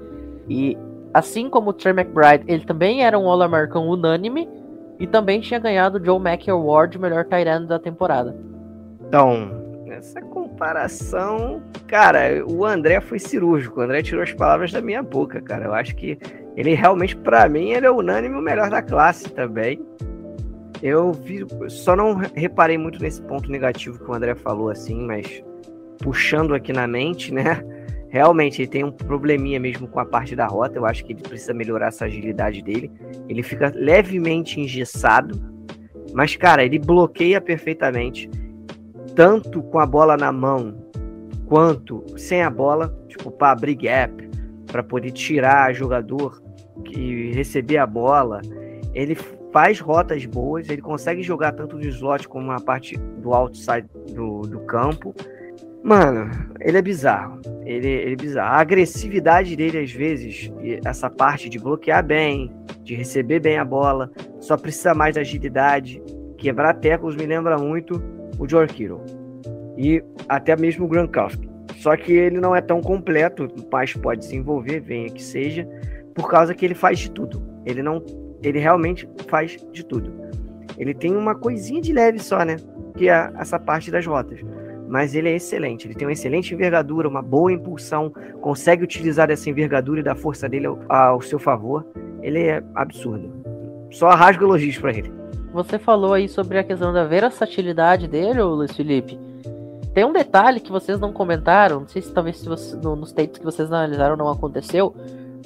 E 0.48 0.77
assim 1.12 1.48
como 1.48 1.70
o 1.70 1.72
Trey 1.72 1.94
McBride, 1.94 2.44
ele 2.46 2.64
também 2.64 3.05
era 3.05 3.18
um 3.18 3.29
All-American 3.29 3.87
unânime 3.88 4.48
e 4.99 5.07
também 5.07 5.41
tinha 5.41 5.59
ganhado 5.59 5.99
o 5.99 6.05
Joe 6.05 6.21
Mack 6.21 6.49
Award, 6.49 6.99
melhor 6.99 7.25
tight 7.25 7.49
end 7.49 7.67
da 7.67 7.79
temporada. 7.79 8.37
Então, 9.07 9.51
essa 9.89 10.21
comparação, 10.21 11.63
cara, 11.87 12.45
o 12.47 12.65
André 12.65 13.01
foi 13.01 13.19
cirúrgico. 13.19 13.81
O 13.81 13.83
André 13.83 14.03
tirou 14.03 14.23
as 14.23 14.33
palavras 14.33 14.73
da 14.73 14.81
minha 14.81 15.03
boca, 15.03 15.41
cara. 15.41 15.67
Eu 15.67 15.75
acho 15.75 15.95
que 15.97 16.19
ele 16.57 16.75
realmente, 16.75 17.17
para 17.17 17.49
mim, 17.49 17.71
ele 17.71 17.87
é 17.87 17.91
unânime 17.91 18.37
o 18.37 18.43
melhor 18.43 18.71
da 18.71 18.83
classe 18.83 19.31
também. 19.33 19.81
Eu 20.83 21.13
vi, 21.13 21.47
só 21.69 21.97
não 21.97 22.15
reparei 22.15 22.77
muito 22.77 23.01
nesse 23.01 23.23
ponto 23.23 23.51
negativo 23.51 23.99
que 23.99 24.11
o 24.11 24.15
André 24.15 24.35
falou, 24.35 24.69
assim, 24.69 25.01
mas 25.07 25.43
puxando 25.99 26.55
aqui 26.55 26.73
na 26.73 26.87
mente, 26.87 27.33
né? 27.33 27.63
Realmente 28.14 28.62
ele 28.62 28.68
tem 28.68 28.85
um 28.85 28.92
probleminha 28.92 29.59
mesmo 29.59 29.88
com 29.88 29.98
a 29.98 30.05
parte 30.05 30.37
da 30.37 30.46
rota. 30.46 30.79
Eu 30.79 30.87
acho 30.87 31.05
que 31.05 31.12
ele 31.12 31.20
precisa 31.20 31.53
melhorar 31.53 31.88
essa 31.88 32.05
agilidade 32.05 32.62
dele. 32.62 32.88
Ele 33.29 33.42
fica 33.42 33.72
levemente 33.74 34.61
engessado, 34.61 35.37
mas 36.12 36.37
cara, 36.37 36.64
ele 36.64 36.79
bloqueia 36.79 37.40
perfeitamente 37.40 38.31
tanto 39.16 39.61
com 39.64 39.81
a 39.81 39.87
bola 39.87 40.16
na 40.16 40.31
mão 40.31 40.77
quanto 41.46 42.05
sem 42.16 42.40
a 42.40 42.48
bola, 42.48 42.96
tipo 43.09 43.33
para 43.33 43.50
abrir 43.50 43.74
gap, 43.74 44.31
para 44.68 44.85
poder 44.85 45.11
tirar 45.11 45.74
jogador 45.74 46.40
que 46.85 47.33
receber 47.33 47.79
a 47.79 47.87
bola. 47.87 48.42
Ele 48.92 49.16
faz 49.53 49.81
rotas 49.81 50.24
boas, 50.24 50.68
ele 50.68 50.83
consegue 50.83 51.20
jogar 51.20 51.50
tanto 51.50 51.74
no 51.74 51.85
slot 51.88 52.29
como 52.29 52.46
na 52.46 52.61
parte 52.61 52.96
do 52.96 53.35
outside 53.35 53.88
do, 54.14 54.42
do 54.42 54.61
campo. 54.61 55.12
Mano, 55.85 56.31
ele 56.61 56.79
é 56.79 56.83
bizarro. 56.83 57.42
Ele, 57.62 57.87
ele 57.87 58.12
é 58.14 58.16
bizarro. 58.16 58.55
A 58.55 58.59
agressividade 58.59 59.55
dele, 59.55 59.81
às 59.81 59.92
vezes, 59.92 60.51
essa 60.83 61.11
parte 61.11 61.51
de 61.51 61.59
bloquear 61.59 62.03
bem, 62.03 62.51
de 62.83 62.94
receber 62.94 63.38
bem 63.38 63.59
a 63.59 63.64
bola, 63.66 64.11
só 64.40 64.57
precisa 64.57 64.94
mais 64.94 65.14
da 65.14 65.20
agilidade. 65.20 66.03
Quebrar 66.38 66.73
tecos 66.73 67.14
me 67.14 67.27
lembra 67.27 67.59
muito 67.59 68.03
o 68.38 68.49
George 68.49 68.73
Kittle. 68.73 69.05
E 69.77 70.03
até 70.27 70.57
mesmo 70.57 70.87
o 70.87 70.88
Gronkowski. 70.88 71.51
Só 71.77 71.94
que 71.99 72.14
ele 72.14 72.40
não 72.40 72.57
é 72.57 72.62
tão 72.62 72.81
completo, 72.81 73.47
mas 73.70 73.92
pode 73.92 74.20
desenvolver, 74.20 74.81
venha 74.81 75.11
que 75.11 75.23
seja, 75.23 75.68
por 76.14 76.31
causa 76.31 76.55
que 76.55 76.64
ele 76.64 76.75
faz 76.75 76.99
de 76.99 77.11
tudo. 77.11 77.42
Ele 77.66 77.83
não, 77.83 78.03
ele 78.42 78.59
realmente 78.59 79.07
faz 79.29 79.59
de 79.70 79.85
tudo. 79.85 80.11
Ele 80.79 80.94
tem 80.94 81.14
uma 81.14 81.35
coisinha 81.35 81.83
de 81.83 81.92
leve 81.92 82.20
só, 82.20 82.42
né? 82.42 82.57
Que 82.97 83.11
é 83.11 83.31
essa 83.37 83.59
parte 83.59 83.90
das 83.90 84.07
rotas. 84.07 84.40
Mas 84.95 85.13
ele 85.13 85.29
é 85.29 85.35
excelente. 85.35 85.89
Ele 85.89 85.95
tem 85.95 86.07
uma 86.07 86.13
excelente 86.13 86.55
envergadura, 86.55 87.09
uma 87.09 87.21
boa 87.21 87.53
impulsão, 87.53 88.13
consegue 88.41 88.85
utilizar 88.85 89.29
essa 89.29 89.51
envergadura 89.51 89.99
e 89.99 90.05
da 90.05 90.15
força 90.15 90.49
dele 90.49 90.69
ao, 90.69 90.79
ao 90.89 91.21
seu 91.21 91.37
favor. 91.37 91.85
Ele 92.23 92.45
é 92.45 92.63
absurdo. 92.77 93.29
Só 93.91 94.09
rasga 94.11 94.45
elogios 94.45 94.79
para 94.79 94.93
ele. 94.93 95.13
Você 95.53 95.81
falou 95.81 96.13
aí 96.13 96.29
sobre 96.29 96.59
a 96.59 96.63
questão 96.63 96.93
da 96.93 97.03
versatilidade 97.03 98.07
dele, 98.07 98.41
Luiz 98.41 98.71
Felipe. 98.71 99.19
Tem 99.93 100.05
um 100.05 100.13
detalhe 100.13 100.61
que 100.61 100.71
vocês 100.71 101.01
não 101.01 101.13
comentaram, 101.13 101.81
não 101.81 101.89
sei 101.89 102.01
se 102.01 102.13
talvez 102.13 102.39
se 102.39 102.49
você, 102.49 102.77
no, 102.77 102.95
nos 102.95 103.11
tapes 103.11 103.39
que 103.39 103.45
vocês 103.45 103.73
analisaram 103.73 104.17
não 104.17 104.29
aconteceu, 104.29 104.95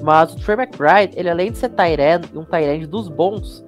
mas 0.02 0.34
o 0.34 0.44
Trey 0.44 0.58
McBride, 0.58 1.18
ele 1.18 1.30
além 1.30 1.52
de 1.52 1.56
ser 1.56 1.70
Tyrend, 1.70 2.28
um 2.34 2.44
Tyrend 2.44 2.86
dos 2.86 3.08
bons, 3.08 3.64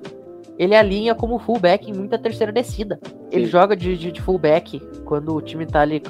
ele 0.61 0.75
alinha 0.75 1.15
como 1.15 1.39
fullback 1.39 1.91
em 1.91 1.95
muita 1.95 2.19
terceira 2.19 2.53
descida. 2.53 3.01
Ele 3.33 3.47
Sim. 3.47 3.51
joga 3.51 3.75
de, 3.75 3.97
de, 3.97 4.13
de, 4.13 4.21
fullback 4.21 4.79
quando 5.07 5.35
o 5.35 5.41
time 5.41 5.65
tá 5.65 5.81
ali 5.81 6.03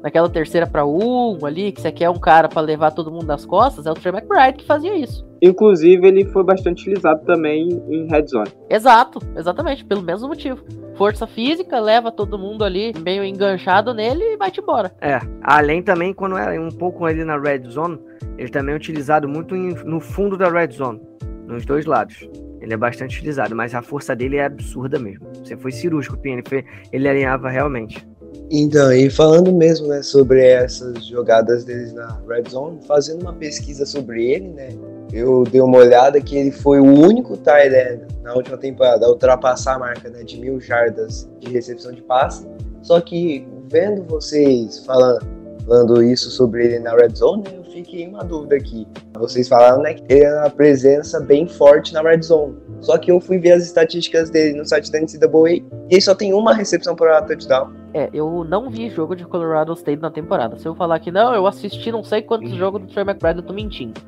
naquela 0.00 0.28
terceira 0.28 0.64
para 0.64 0.86
um 0.86 1.44
ali, 1.44 1.72
que 1.72 1.80
você 1.80 1.90
quer 1.90 2.08
um 2.08 2.18
cara 2.20 2.48
para 2.48 2.62
levar 2.62 2.92
todo 2.92 3.10
mundo 3.10 3.26
nas 3.26 3.44
costas, 3.44 3.84
é 3.84 3.90
o 3.90 3.94
Trey 3.94 4.14
McBride 4.14 4.58
que 4.58 4.64
fazia 4.64 4.94
isso. 4.94 5.26
Inclusive, 5.42 6.06
ele 6.06 6.24
foi 6.26 6.44
bastante 6.44 6.82
utilizado 6.82 7.24
também 7.24 7.68
em 7.88 8.06
red 8.06 8.28
zone. 8.28 8.48
Exato, 8.70 9.18
exatamente, 9.36 9.84
pelo 9.84 10.02
mesmo 10.02 10.28
motivo. 10.28 10.64
Força 10.94 11.26
física, 11.26 11.80
leva 11.80 12.12
todo 12.12 12.38
mundo 12.38 12.62
ali 12.62 12.92
meio 13.02 13.24
enganchado 13.24 13.92
nele 13.92 14.22
e 14.22 14.36
vai-te 14.36 14.60
embora. 14.60 14.92
É, 15.00 15.18
além 15.42 15.82
também, 15.82 16.14
quando 16.14 16.38
é 16.38 16.60
um 16.60 16.70
pouco 16.70 17.04
ali 17.04 17.24
na 17.24 17.36
red 17.36 17.68
zone, 17.68 17.98
ele 18.38 18.50
também 18.50 18.72
é 18.72 18.76
utilizado 18.76 19.28
muito 19.28 19.56
em, 19.56 19.74
no 19.84 19.98
fundo 19.98 20.36
da 20.36 20.48
red 20.48 20.70
zone, 20.70 21.00
nos 21.48 21.66
dois 21.66 21.86
lados. 21.86 22.28
Ele 22.60 22.74
é 22.74 22.76
bastante 22.76 23.16
utilizado, 23.16 23.54
mas 23.54 23.74
a 23.74 23.82
força 23.82 24.14
dele 24.14 24.36
é 24.36 24.44
absurda 24.44 24.98
mesmo. 24.98 25.26
Você 25.42 25.56
foi 25.56 25.72
cirúrgico, 25.72 26.16
Pini, 26.16 26.42
ele, 26.50 26.64
ele 26.92 27.08
alinhava 27.08 27.48
realmente. 27.48 28.06
Então, 28.50 28.92
e 28.92 29.10
falando 29.10 29.52
mesmo, 29.52 29.88
né, 29.88 30.02
sobre 30.02 30.40
essas 30.40 31.04
jogadas 31.06 31.64
deles 31.64 31.92
na 31.92 32.20
Red 32.28 32.44
Zone, 32.50 32.78
fazendo 32.86 33.22
uma 33.22 33.32
pesquisa 33.32 33.84
sobre 33.84 34.24
ele, 34.24 34.48
né, 34.48 34.68
eu 35.12 35.44
dei 35.44 35.60
uma 35.60 35.78
olhada 35.78 36.20
que 36.20 36.36
ele 36.36 36.52
foi 36.52 36.80
o 36.80 36.84
único 36.84 37.34
end 37.34 38.06
na 38.22 38.34
última 38.34 38.56
temporada 38.56 39.06
a 39.06 39.08
ultrapassar 39.08 39.74
a 39.74 39.78
marca 39.78 40.08
né, 40.08 40.22
de 40.22 40.38
mil 40.38 40.60
jardas 40.60 41.28
de 41.40 41.50
recepção 41.50 41.92
de 41.92 42.02
passe. 42.02 42.46
Só 42.82 43.00
que 43.00 43.46
vendo 43.68 44.04
vocês 44.04 44.84
falando, 44.84 46.02
isso 46.02 46.30
sobre 46.30 46.66
ele 46.66 46.78
na 46.78 46.94
red 46.94 47.14
zone, 47.16 47.44
eu 47.52 47.64
fiquei 47.76 48.08
uma 48.08 48.24
dúvida 48.24 48.56
aqui. 48.56 48.86
Vocês 49.14 49.48
falaram 49.48 49.82
né, 49.82 49.94
que 49.94 50.02
ele 50.08 50.24
é 50.24 50.40
uma 50.40 50.50
presença 50.50 51.20
bem 51.20 51.46
forte 51.46 51.92
na 51.92 52.00
red 52.00 52.22
zone. 52.22 52.56
Só 52.80 52.96
que 52.96 53.10
eu 53.10 53.20
fui 53.20 53.38
ver 53.38 53.52
as 53.52 53.64
estatísticas 53.64 54.30
dele 54.30 54.56
no 54.56 54.64
site 54.64 54.90
da 54.90 55.00
NCAA 55.00 55.50
e 55.50 55.64
ele 55.90 56.00
só 56.00 56.14
tem 56.14 56.32
uma 56.32 56.54
recepção 56.54 56.96
por 56.96 57.08
touchdown. 57.26 57.72
É, 57.92 58.08
eu 58.12 58.44
não 58.44 58.70
vi 58.70 58.88
jogo 58.88 59.14
de 59.14 59.24
Colorado 59.24 59.72
State 59.74 60.00
na 60.00 60.10
temporada. 60.10 60.58
Se 60.58 60.66
eu 60.66 60.74
falar 60.74 60.98
que 61.00 61.10
não, 61.10 61.34
eu 61.34 61.46
assisti 61.46 61.92
não 61.92 62.02
sei 62.02 62.22
quantos 62.22 62.52
uhum. 62.52 62.58
jogos 62.58 62.82
do 62.82 62.88
Trey 62.88 63.04
McBride, 63.04 63.38
eu 63.38 63.46
tô 63.46 63.52
mentindo. 63.52 64.00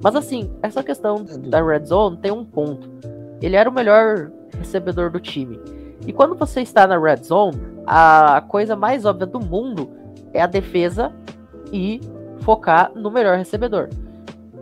Mas 0.00 0.14
assim, 0.14 0.50
essa 0.62 0.82
questão 0.82 1.24
da 1.24 1.62
red 1.62 1.84
zone 1.86 2.18
tem 2.18 2.30
um 2.30 2.44
ponto. 2.44 2.88
Ele 3.40 3.56
era 3.56 3.68
o 3.68 3.72
melhor 3.72 4.30
recebedor 4.58 5.10
do 5.10 5.20
time. 5.20 5.58
E 6.06 6.12
quando 6.12 6.34
você 6.34 6.60
está 6.60 6.86
na 6.86 6.98
red 6.98 7.22
zone, 7.24 7.60
a 7.86 8.42
coisa 8.46 8.76
mais 8.76 9.04
óbvia 9.04 9.26
do 9.26 9.40
mundo 9.40 9.90
é 10.32 10.40
a 10.40 10.46
defesa 10.46 11.12
e 11.72 12.00
focar 12.40 12.92
no 12.94 13.10
melhor 13.10 13.36
recebedor. 13.36 13.88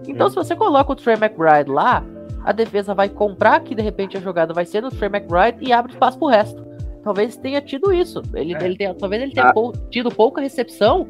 Então, 0.07 0.27
hum. 0.27 0.31
se 0.31 0.37
você 0.37 0.55
coloca 0.55 0.93
o 0.93 0.97
Trey 0.97 1.17
McBride 1.17 1.71
lá, 1.71 2.05
a 2.45 2.53
defesa 2.53 2.95
vai 2.95 3.09
comprar 3.09 3.61
que 3.61 3.75
de 3.75 3.83
repente 3.83 4.17
a 4.17 4.21
jogada 4.21 4.55
vai 4.55 4.65
ser 4.65 4.81
no 4.81 4.91
Trey 4.91 5.11
McBride 5.12 5.59
e 5.61 5.73
abre 5.73 5.93
espaço 5.93 6.19
pro 6.19 6.29
resto. 6.29 6.65
Talvez 7.03 7.37
tenha 7.37 7.61
tido 7.61 7.93
isso. 7.93 8.23
Ele, 8.35 8.55
é. 8.55 8.65
ele 8.65 8.77
tenha, 8.77 8.95
talvez 8.95 9.23
ele 9.23 9.33
tenha 9.33 9.47
ah. 9.47 9.53
pou, 9.53 9.73
tido 9.91 10.11
pouca 10.11 10.41
recepção 10.41 11.07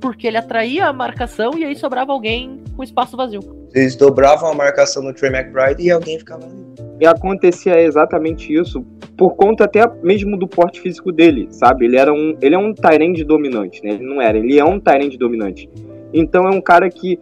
porque 0.00 0.26
ele 0.26 0.36
atraía 0.36 0.86
a 0.86 0.92
marcação 0.92 1.52
e 1.56 1.64
aí 1.64 1.76
sobrava 1.76 2.12
alguém 2.12 2.62
com 2.76 2.82
espaço 2.82 3.16
vazio. 3.16 3.40
Eles 3.74 3.96
dobravam 3.96 4.50
a 4.50 4.54
marcação 4.54 5.02
no 5.02 5.12
Trey 5.12 5.30
McBride 5.30 5.82
e 5.82 5.90
alguém 5.90 6.18
ficava 6.18 6.44
ali. 6.44 6.68
E 7.00 7.06
acontecia 7.06 7.80
exatamente 7.80 8.52
isso 8.52 8.84
por 9.16 9.34
conta 9.36 9.64
até 9.64 9.84
mesmo 10.02 10.36
do 10.36 10.48
porte 10.48 10.80
físico 10.80 11.12
dele, 11.12 11.48
sabe? 11.50 11.84
Ele 11.84 11.96
era 11.96 12.12
um, 12.12 12.36
ele 12.40 12.54
é 12.54 12.58
um 12.58 12.72
Tyrande 12.72 13.24
dominante, 13.24 13.82
né? 13.84 13.90
Ele 13.90 14.04
não 14.04 14.22
era, 14.22 14.38
ele 14.38 14.58
é 14.58 14.64
um 14.64 14.80
Tyrande 14.80 15.18
dominante. 15.18 15.68
Então 16.12 16.46
é 16.46 16.50
um 16.50 16.60
cara 16.60 16.88
que 16.90 17.18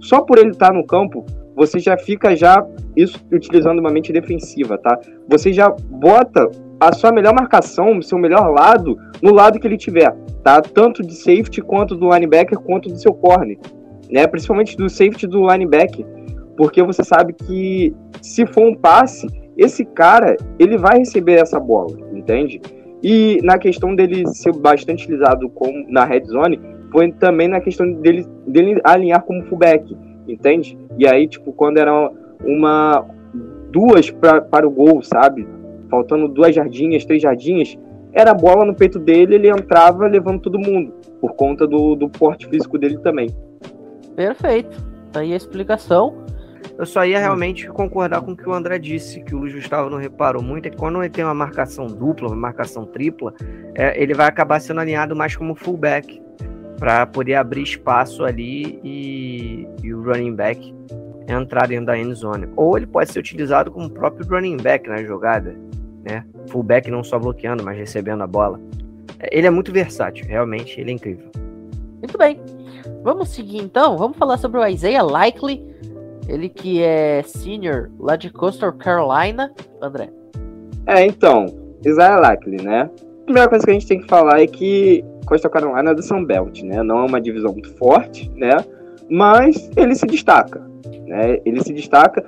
só 0.00 0.22
por 0.22 0.38
ele 0.38 0.50
estar 0.50 0.72
no 0.72 0.86
campo, 0.86 1.24
você 1.54 1.78
já 1.78 1.96
fica 1.96 2.34
já 2.34 2.66
isso 2.96 3.18
utilizando 3.32 3.80
uma 3.80 3.90
mente 3.90 4.12
defensiva, 4.12 4.78
tá? 4.78 4.98
Você 5.28 5.52
já 5.52 5.68
bota 5.68 6.50
a 6.78 6.92
sua 6.92 7.12
melhor 7.12 7.34
marcação, 7.34 7.98
o 7.98 8.02
seu 8.02 8.18
melhor 8.18 8.50
lado, 8.50 8.96
no 9.20 9.32
lado 9.32 9.58
que 9.58 9.66
ele 9.66 9.76
tiver, 9.76 10.10
tá? 10.42 10.62
Tanto 10.62 11.02
de 11.02 11.14
safety 11.14 11.60
quanto 11.60 11.94
do 11.94 12.10
linebacker, 12.10 12.58
quanto 12.58 12.88
do 12.88 12.96
seu 12.96 13.12
corner 13.12 13.58
né? 14.10 14.26
Principalmente 14.26 14.76
do 14.76 14.88
safety 14.88 15.26
do 15.26 15.46
linebacker, 15.46 16.04
porque 16.56 16.82
você 16.82 17.04
sabe 17.04 17.32
que 17.32 17.94
se 18.20 18.44
for 18.46 18.66
um 18.66 18.74
passe, 18.74 19.26
esse 19.56 19.84
cara 19.84 20.36
ele 20.58 20.76
vai 20.76 20.98
receber 20.98 21.40
essa 21.40 21.60
bola, 21.60 21.96
entende? 22.12 22.60
E 23.02 23.38
na 23.42 23.56
questão 23.58 23.94
dele 23.94 24.26
ser 24.28 24.52
bastante 24.52 25.04
utilizado 25.04 25.48
com, 25.48 25.86
na 25.88 26.04
red 26.04 26.24
zone, 26.24 26.60
também 27.18 27.48
na 27.48 27.60
questão 27.60 27.90
dele, 27.92 28.26
dele 28.46 28.80
alinhar 28.84 29.22
como 29.22 29.44
fullback, 29.44 29.96
entende? 30.28 30.78
E 30.98 31.06
aí, 31.06 31.26
tipo, 31.28 31.52
quando 31.52 31.78
era 31.78 32.10
uma 32.44 33.04
duas 33.70 34.10
pra, 34.10 34.40
para 34.40 34.66
o 34.66 34.70
gol, 34.70 35.02
sabe? 35.02 35.46
Faltando 35.88 36.28
duas 36.28 36.54
jardinhas, 36.54 37.04
três 37.04 37.22
jardinhas, 37.22 37.78
era 38.12 38.32
a 38.32 38.34
bola 38.34 38.64
no 38.64 38.74
peito 38.74 38.98
dele, 38.98 39.36
ele 39.36 39.48
entrava 39.48 40.06
levando 40.06 40.40
todo 40.40 40.58
mundo, 40.58 40.92
por 41.20 41.34
conta 41.34 41.66
do, 41.66 41.94
do 41.94 42.08
porte 42.08 42.48
físico 42.48 42.78
dele 42.78 42.98
também. 42.98 43.28
Perfeito. 44.16 44.84
Tá 45.12 45.20
aí 45.20 45.32
a 45.32 45.36
explicação. 45.36 46.24
Eu 46.76 46.86
só 46.86 47.04
ia 47.04 47.18
realmente 47.18 47.68
concordar 47.68 48.22
com 48.22 48.32
o 48.32 48.36
que 48.36 48.48
o 48.48 48.52
André 48.52 48.78
disse, 48.78 49.22
que 49.22 49.34
o 49.34 49.38
Luiz 49.38 49.54
Gustavo 49.54 49.90
não 49.90 49.98
reparou 49.98 50.42
muito, 50.42 50.66
é 50.66 50.70
que 50.70 50.76
quando 50.76 51.00
ele 51.02 51.10
tem 51.10 51.24
uma 51.24 51.34
marcação 51.34 51.86
dupla, 51.86 52.28
uma 52.28 52.36
marcação 52.36 52.84
tripla, 52.84 53.34
é, 53.74 54.00
ele 54.00 54.14
vai 54.14 54.26
acabar 54.26 54.60
sendo 54.60 54.80
alinhado 54.80 55.14
mais 55.14 55.36
como 55.36 55.54
fullback, 55.54 56.20
para 56.80 57.06
poder 57.06 57.34
abrir 57.34 57.62
espaço 57.62 58.24
ali 58.24 58.80
e, 58.82 59.68
e, 59.82 59.92
o 59.92 60.02
running 60.02 60.34
back 60.34 60.74
entrar 61.28 61.68
dentro 61.68 61.86
da 61.86 61.98
end 61.98 62.14
zone. 62.14 62.48
Ou 62.56 62.78
ele 62.78 62.86
pode 62.86 63.12
ser 63.12 63.18
utilizado 63.18 63.70
como 63.70 63.90
próprio 63.90 64.26
running 64.26 64.56
back 64.56 64.88
na 64.88 64.96
jogada, 65.04 65.54
né? 66.02 66.24
Fullback 66.48 66.90
não 66.90 67.04
só 67.04 67.18
bloqueando, 67.18 67.62
mas 67.62 67.76
recebendo 67.76 68.22
a 68.22 68.26
bola. 68.26 68.58
Ele 69.30 69.46
é 69.46 69.50
muito 69.50 69.70
versátil, 69.70 70.26
realmente, 70.26 70.80
ele 70.80 70.90
é 70.90 70.94
incrível. 70.94 71.30
Muito 71.98 72.16
bem. 72.16 72.40
Vamos 73.04 73.28
seguir 73.28 73.58
então, 73.58 73.98
vamos 73.98 74.16
falar 74.16 74.38
sobre 74.38 74.58
o 74.58 74.66
Isaiah 74.66 75.02
Likely, 75.02 75.62
ele 76.26 76.48
que 76.48 76.82
é 76.82 77.22
senior 77.22 77.90
lá 77.98 78.16
de 78.16 78.30
Coastal 78.30 78.72
Carolina, 78.72 79.52
André. 79.82 80.10
É, 80.86 81.04
então, 81.04 81.44
Isaiah 81.84 82.18
Likely, 82.18 82.62
né? 82.62 82.90
A 83.20 83.24
primeira 83.24 83.48
coisa 83.50 83.64
que 83.64 83.70
a 83.70 83.74
gente 83.74 83.86
tem 83.86 84.00
que 84.00 84.08
falar 84.08 84.40
é 84.40 84.46
que 84.46 85.04
Coastal 85.26 85.50
Carolina 85.50 85.90
é 85.90 85.94
do 85.94 86.02
Sun 86.02 86.24
Belt, 86.24 86.62
né? 86.62 86.82
Não 86.82 86.98
é 86.98 87.04
uma 87.04 87.20
divisão 87.20 87.52
muito 87.52 87.72
forte, 87.74 88.30
né? 88.36 88.64
Mas 89.08 89.70
ele 89.76 89.94
se 89.94 90.06
destaca, 90.06 90.60
né? 91.06 91.38
Ele 91.44 91.62
se 91.62 91.72
destaca 91.72 92.24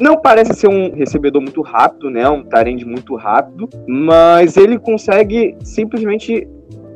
não 0.00 0.16
parece 0.16 0.54
ser 0.54 0.68
um 0.68 0.94
recebedor 0.94 1.42
muito 1.42 1.60
rápido, 1.60 2.08
né? 2.08 2.28
Um 2.28 2.44
tarende 2.44 2.84
muito 2.84 3.16
rápido, 3.16 3.68
mas 3.86 4.56
ele 4.56 4.78
consegue 4.78 5.56
simplesmente 5.64 6.46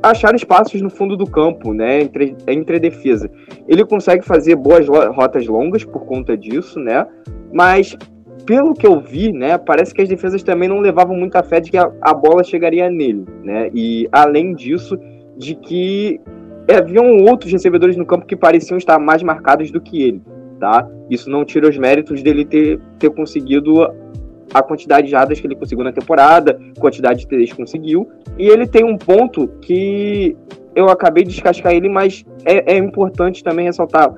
achar 0.03 0.35
espaços 0.35 0.81
no 0.83 0.91
fundo 0.91 1.17
do 1.17 1.25
campo, 1.25 1.73
né, 1.73 2.01
entre, 2.03 2.37
entre 2.49 2.81
defesa. 2.81 3.31
Ele 3.69 3.85
consegue 3.85 4.25
fazer 4.25 4.57
boas 4.57 4.87
rotas 4.89 5.47
longas 5.47 5.85
por 5.85 6.05
conta 6.05 6.37
disso, 6.37 6.81
né, 6.81 7.07
mas 7.53 7.97
pelo 8.47 8.75
que 8.75 8.87
eu 8.87 9.01
vi, 9.01 9.33
né, 9.33 9.57
parece 9.59 9.95
que 9.95 10.03
as 10.03 10.09
defesas 10.09 10.43
também 10.43 10.69
não 10.69 10.81
levavam 10.81 11.17
muita 11.17 11.43
fé 11.43 11.61
de 11.61 11.71
que 11.71 11.77
a, 11.77 11.91
a 12.01 12.15
bola 12.15 12.43
chegaria 12.43 12.91
nele, 12.91 13.25
né, 13.43 13.71
e 13.75 14.09
além 14.13 14.55
disso, 14.55 14.99
de 15.37 15.55
que 15.55 16.21
haviam 16.71 17.17
outros 17.19 17.53
recebedores 17.53 17.97
no 17.97 18.07
campo 18.07 18.27
que 18.27 18.37
pareciam 18.37 18.79
estar 18.79 18.99
mais 18.99 19.23
marcados 19.23 19.71
do 19.71 19.81
que 19.81 20.03
ele, 20.03 20.23
tá? 20.61 20.89
Isso 21.11 21.29
não 21.29 21.45
tira 21.45 21.69
os 21.69 21.77
méritos 21.77 22.23
dele 22.23 22.45
ter, 22.45 22.79
ter 22.99 23.11
conseguido 23.11 23.83
a 24.55 24.63
quantidade 24.63 25.07
de 25.07 25.11
jardas 25.11 25.41
que 25.41 25.47
ele 25.47 25.57
conseguiu 25.57 25.85
na 25.85 25.93
temporada, 25.93 26.59
quantidade 26.79 27.21
de 27.21 27.27
TDs 27.27 27.53
conseguiu. 27.53 28.09
E 28.39 28.49
ele 28.49 28.67
tem 28.67 28.85
um 28.85 28.97
ponto 28.97 29.49
que 29.61 30.37
eu 30.75 30.89
acabei 30.89 31.25
de 31.25 31.31
descascar 31.31 31.73
ele, 31.73 31.89
mas 31.89 32.25
é, 32.45 32.75
é 32.75 32.77
importante 32.77 33.43
também 33.43 33.67
ressaltar 33.67 34.15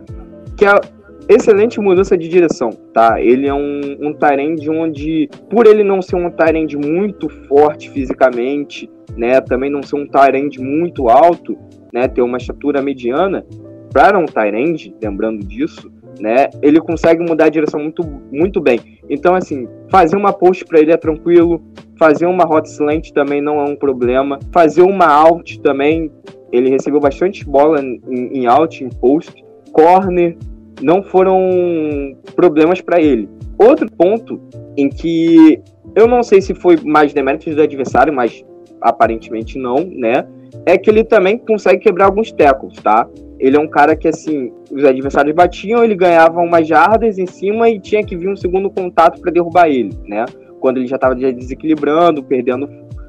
que 0.56 0.64
a 0.64 0.80
excelente 1.28 1.80
mudança 1.80 2.16
de 2.16 2.28
direção, 2.28 2.70
tá? 2.92 3.20
Ele 3.20 3.46
é 3.46 3.54
um, 3.54 3.80
um 4.00 4.12
Tyrande 4.12 4.68
onde, 4.70 5.28
por 5.48 5.66
ele 5.66 5.82
não 5.82 6.02
ser 6.02 6.16
um 6.16 6.30
Tyrande 6.30 6.76
muito 6.76 7.28
forte 7.48 7.90
fisicamente, 7.90 8.90
né, 9.16 9.40
também 9.40 9.70
não 9.70 9.82
ser 9.82 9.96
um 9.96 10.06
Tyrande 10.06 10.60
muito 10.60 11.08
alto, 11.08 11.56
né, 11.92 12.08
ter 12.08 12.22
uma 12.22 12.38
estatura 12.38 12.82
mediana, 12.82 13.44
para 13.92 14.18
um 14.18 14.26
Tyrande, 14.26 14.94
lembrando 15.00 15.46
disso, 15.46 15.90
né, 16.20 16.48
ele 16.62 16.80
consegue 16.80 17.22
mudar 17.22 17.46
a 17.46 17.50
direção 17.50 17.80
muito, 17.80 18.04
muito 18.30 18.60
bem. 18.60 18.80
Então, 19.08 19.34
assim, 19.34 19.68
fazer 19.90 20.16
uma 20.16 20.32
post 20.32 20.64
para 20.64 20.80
ele 20.80 20.92
é 20.92 20.96
tranquilo, 20.96 21.62
fazer 21.98 22.26
uma 22.26 22.44
hot 22.44 22.68
slant 22.68 23.12
também 23.12 23.40
não 23.40 23.60
é 23.60 23.64
um 23.64 23.76
problema, 23.76 24.38
fazer 24.52 24.82
uma 24.82 25.06
out 25.06 25.60
também, 25.60 26.10
ele 26.52 26.70
recebeu 26.70 27.00
bastante 27.00 27.44
bola 27.44 27.80
em, 27.80 28.00
em 28.08 28.46
out, 28.46 28.82
em 28.82 28.88
post, 28.88 29.44
corner, 29.72 30.36
não 30.82 31.02
foram 31.02 32.16
problemas 32.34 32.80
para 32.80 33.00
ele. 33.00 33.28
Outro 33.58 33.90
ponto 33.90 34.40
em 34.76 34.88
que 34.88 35.60
eu 35.94 36.08
não 36.08 36.22
sei 36.22 36.40
se 36.40 36.54
foi 36.54 36.76
mais 36.84 37.12
deméritos 37.12 37.54
do 37.54 37.62
adversário, 37.62 38.12
mas 38.12 38.44
aparentemente 38.80 39.58
não, 39.58 39.76
né? 39.76 40.26
É 40.66 40.76
que 40.76 40.90
ele 40.90 41.04
também 41.04 41.38
consegue 41.38 41.82
quebrar 41.82 42.06
alguns 42.06 42.32
tackles, 42.32 42.76
tá? 42.82 43.08
Ele 43.38 43.56
é 43.56 43.60
um 43.60 43.68
cara 43.68 43.94
que, 43.96 44.08
assim, 44.08 44.52
os 44.70 44.84
adversários 44.84 45.34
batiam, 45.34 45.84
ele 45.84 45.94
ganhava 45.94 46.40
umas 46.40 46.66
jardas 46.66 47.18
em 47.18 47.26
cima 47.26 47.68
e 47.68 47.78
tinha 47.78 48.02
que 48.04 48.16
vir 48.16 48.28
um 48.28 48.36
segundo 48.36 48.70
contato 48.70 49.20
para 49.20 49.32
derrubar 49.32 49.68
ele, 49.68 49.90
né? 50.06 50.24
Quando 50.60 50.78
ele 50.78 50.86
já 50.86 50.96
estava 50.96 51.14
desequilibrando, 51.14 52.22
perdendo 52.22 52.68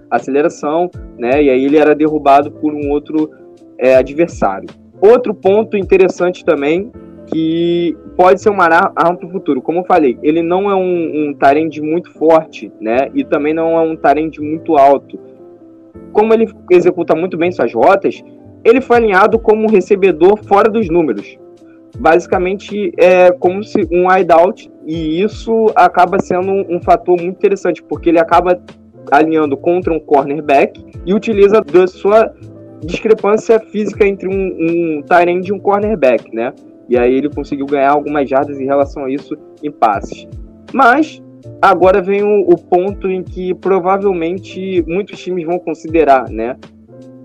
aceleração, 0.09 0.89
né? 1.17 1.43
E 1.43 1.49
aí 1.49 1.65
ele 1.65 1.77
era 1.77 1.95
derrubado 1.95 2.51
por 2.51 2.73
um 2.73 2.89
outro 2.89 3.29
é, 3.77 3.95
adversário. 3.95 4.67
Outro 5.01 5.33
ponto 5.33 5.77
interessante 5.77 6.43
também 6.43 6.91
que 7.27 7.97
pode 8.15 8.41
ser 8.41 8.49
uma 8.49 8.65
arma 8.65 9.17
para 9.17 9.27
o 9.27 9.31
futuro. 9.31 9.61
Como 9.61 9.79
eu 9.79 9.85
falei, 9.85 10.17
ele 10.21 10.41
não 10.41 10.69
é 10.69 10.75
um, 10.75 11.29
um 11.29 11.33
Tyrande 11.33 11.81
muito 11.81 12.11
forte, 12.11 12.71
né? 12.79 13.09
E 13.13 13.23
também 13.23 13.53
não 13.53 13.77
é 13.77 13.81
um 13.81 13.95
Tyrande 13.95 14.39
muito 14.41 14.77
alto. 14.77 15.19
Como 16.11 16.33
ele 16.33 16.47
executa 16.71 17.15
muito 17.15 17.37
bem 17.37 17.51
suas 17.51 17.73
rotas, 17.73 18.23
ele 18.63 18.81
foi 18.81 18.97
alinhado 18.97 19.37
como 19.39 19.69
recebedor 19.69 20.37
fora 20.43 20.69
dos 20.69 20.89
números. 20.89 21.37
Basicamente 21.97 22.91
é 22.97 23.31
como 23.31 23.63
se 23.63 23.87
um 23.91 24.07
out 24.09 24.69
e 24.85 25.21
isso 25.21 25.71
acaba 25.75 26.19
sendo 26.19 26.51
um, 26.51 26.75
um 26.75 26.81
fator 26.81 27.19
muito 27.19 27.37
interessante, 27.37 27.81
porque 27.81 28.09
ele 28.09 28.19
acaba 28.19 28.59
alinhando 29.11 29.55
contra 29.55 29.93
um 29.93 29.99
cornerback 29.99 30.83
e 31.05 31.13
utiliza 31.13 31.61
da 31.61 31.87
sua 31.87 32.33
discrepância 32.83 33.59
física 33.59 34.05
entre 34.05 34.27
um, 34.27 34.33
um 34.33 35.03
tight 35.03 35.47
e 35.47 35.53
um 35.53 35.59
cornerback, 35.59 36.33
né? 36.33 36.53
E 36.89 36.97
aí 36.97 37.13
ele 37.15 37.29
conseguiu 37.29 37.65
ganhar 37.65 37.91
algumas 37.91 38.29
jardas 38.29 38.59
em 38.59 38.65
relação 38.65 39.05
a 39.05 39.11
isso 39.11 39.35
em 39.63 39.71
passes. 39.71 40.27
Mas 40.73 41.21
agora 41.61 42.01
vem 42.01 42.23
o, 42.23 42.49
o 42.49 42.57
ponto 42.57 43.09
em 43.09 43.23
que 43.23 43.53
provavelmente 43.55 44.83
muitos 44.87 45.19
times 45.21 45.45
vão 45.45 45.59
considerar, 45.59 46.29
né? 46.29 46.55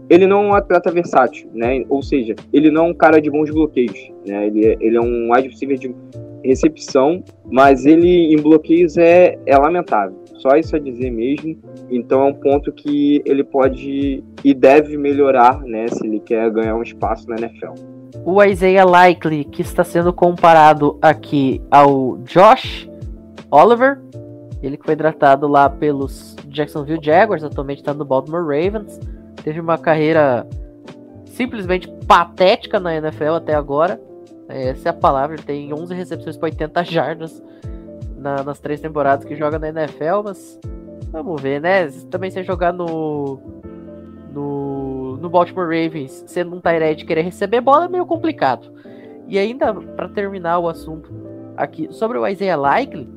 Ele 0.09 0.27
não 0.27 0.45
é 0.45 0.47
um 0.49 0.55
atleta 0.55 0.91
versátil, 0.91 1.49
né? 1.55 1.85
Ou 1.89 2.03
seja, 2.03 2.35
ele 2.53 2.71
não 2.71 2.87
é 2.87 2.89
um 2.91 2.95
cara 2.95 3.21
de 3.21 3.31
bons 3.31 3.51
bloqueios, 3.51 4.11
né? 4.27 4.47
Ele, 4.47 4.67
é, 4.67 4.77
ele 4.81 4.97
é 4.97 5.01
um 5.01 5.33
receiver 5.33 5.79
de 5.79 5.95
recepção, 6.43 7.23
mas 7.51 7.87
ele 7.87 8.35
em 8.35 8.37
bloqueios 8.37 8.97
é, 8.97 9.39
é 9.47 9.57
lamentável. 9.57 10.19
Só 10.35 10.57
isso 10.57 10.75
a 10.75 10.79
dizer 10.79 11.11
mesmo. 11.11 11.59
Então 11.91 12.23
é 12.23 12.25
um 12.25 12.35
ponto 12.35 12.73
que 12.73 13.23
ele 13.27 13.45
pode 13.45 14.25
e 14.43 14.55
deve 14.55 14.97
melhorar, 14.97 15.61
né? 15.63 15.87
Se 15.89 16.05
ele 16.05 16.19
quer 16.19 16.51
ganhar 16.51 16.75
um 16.75 16.83
espaço 16.83 17.29
na 17.29 17.37
NFL 17.37 18.00
o 18.25 18.43
Isaiah 18.43 18.85
Likely, 18.85 19.45
que 19.45 19.63
está 19.63 19.83
sendo 19.83 20.13
comparado 20.13 20.99
aqui 21.01 21.63
ao 21.71 22.19
Josh 22.19 22.89
Oliver, 23.51 24.01
ele 24.63 24.77
que 24.77 24.85
foi 24.85 24.97
tratado 24.97 25.49
lá 25.49 25.69
pelos 25.69 26.37
Jacksonville 26.49 27.03
Jaguars, 27.03 27.43
atualmente 27.43 27.79
está 27.79 27.95
no 27.95 28.05
Baltimore 28.05 28.43
Ravens, 28.43 29.01
teve 29.43 29.61
uma 29.61 29.79
carreira 29.79 30.47
simplesmente 31.25 31.89
patética 32.07 32.79
na 32.79 32.95
NFL 32.95 33.35
até 33.37 33.55
agora, 33.55 34.01
essa 34.49 34.89
é 34.89 34.91
a 34.91 34.95
palavra, 34.95 35.37
ele 35.37 35.43
tem 35.43 35.73
11 35.73 35.95
recepções 35.95 36.37
para 36.37 36.47
80 36.47 36.85
jardas 36.85 37.43
na, 38.17 38.43
nas 38.43 38.59
três 38.59 38.81
temporadas 38.81 39.25
que 39.25 39.37
joga 39.37 39.59
na 39.59 39.69
NFL, 39.69 40.23
mas 40.25 40.61
vamos 41.11 41.41
ver, 41.41 41.61
né? 41.61 41.89
Também 42.11 42.31
se 42.31 42.43
jogar 42.43 42.73
no 42.73 43.41
no, 44.33 44.70
no 45.21 45.29
Baltimore 45.29 45.67
Ravens, 45.67 46.25
sendo 46.27 46.57
um 46.57 46.61
Tyrant 46.61 47.05
querer 47.05 47.23
receber 47.23 47.61
bola 47.61 47.85
é 47.85 47.89
meio 47.89 48.07
complicado. 48.07 48.73
E 49.29 49.39
ainda, 49.39 49.73
para 49.73 50.09
terminar 50.09 50.59
o 50.59 50.69
assunto 50.69 51.11
aqui, 51.57 51.89
sobre 51.93 52.19
o 52.19 52.27
Isaiah 52.27 52.57
Likely, 52.57 53.09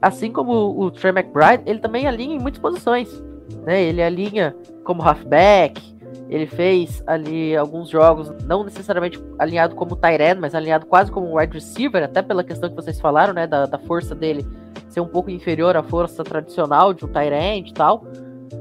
assim 0.00 0.32
como 0.32 0.80
o 0.80 0.90
Trey 0.90 1.12
McBride, 1.12 1.64
ele 1.66 1.80
também 1.80 2.06
alinha 2.06 2.36
em 2.36 2.38
muitas 2.38 2.60
posições. 2.60 3.22
Né? 3.66 3.82
Ele 3.82 4.02
alinha 4.02 4.56
como 4.84 5.02
halfback, 5.02 5.82
ele 6.30 6.46
fez 6.46 7.02
ali 7.06 7.56
alguns 7.56 7.88
jogos, 7.88 8.30
não 8.44 8.62
necessariamente 8.62 9.22
alinhado 9.38 9.74
como 9.74 9.96
Tyrant, 9.96 10.38
mas 10.38 10.54
alinhado 10.54 10.86
quase 10.86 11.10
como 11.10 11.38
wide 11.38 11.54
receiver, 11.54 12.04
até 12.04 12.22
pela 12.22 12.44
questão 12.44 12.68
que 12.68 12.76
vocês 12.76 13.00
falaram, 13.00 13.32
né, 13.32 13.46
da, 13.46 13.66
da 13.66 13.78
força 13.78 14.14
dele 14.14 14.46
ser 14.88 15.00
um 15.00 15.08
pouco 15.08 15.30
inferior 15.30 15.76
à 15.76 15.82
força 15.82 16.22
tradicional 16.22 16.94
de 16.94 17.04
um 17.04 17.08
Tyrant 17.08 17.68
e 17.68 17.72
tal. 17.72 18.06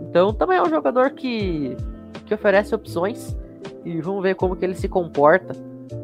Então 0.10 0.34
também 0.34 0.58
é 0.58 0.62
um 0.62 0.70
jogador 0.70 1.12
que 1.12 1.76
que 2.28 2.34
oferece 2.34 2.76
opções 2.76 3.36
e 3.84 4.00
vamos 4.02 4.22
ver 4.22 4.36
como 4.36 4.56
que 4.56 4.66
ele 4.66 4.76
se 4.76 4.88
comporta 4.88 5.56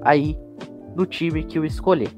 aí 0.02 0.38
no 0.96 1.06
time 1.06 1.44
que 1.44 1.60
o 1.60 1.66
escolher. 1.66 2.10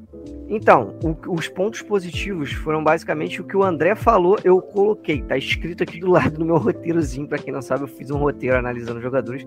Então, 0.47 0.95
o, 1.03 1.33
os 1.33 1.47
pontos 1.47 1.81
positivos 1.81 2.51
foram 2.53 2.83
basicamente 2.83 3.41
o 3.41 3.43
que 3.43 3.57
o 3.57 3.63
André 3.63 3.95
falou, 3.95 4.37
eu 4.43 4.61
coloquei, 4.61 5.23
tá 5.23 5.35
escrito 5.35 5.81
aqui 5.81 5.99
do 5.99 6.11
lado 6.11 6.37
do 6.37 6.45
meu 6.45 6.57
roteirozinho, 6.57 7.27
para 7.27 7.39
quem 7.39 7.51
não 7.51 7.63
sabe, 7.63 7.83
eu 7.83 7.87
fiz 7.87 8.11
um 8.11 8.17
roteiro 8.17 8.57
analisando 8.57 9.01
jogadores. 9.01 9.45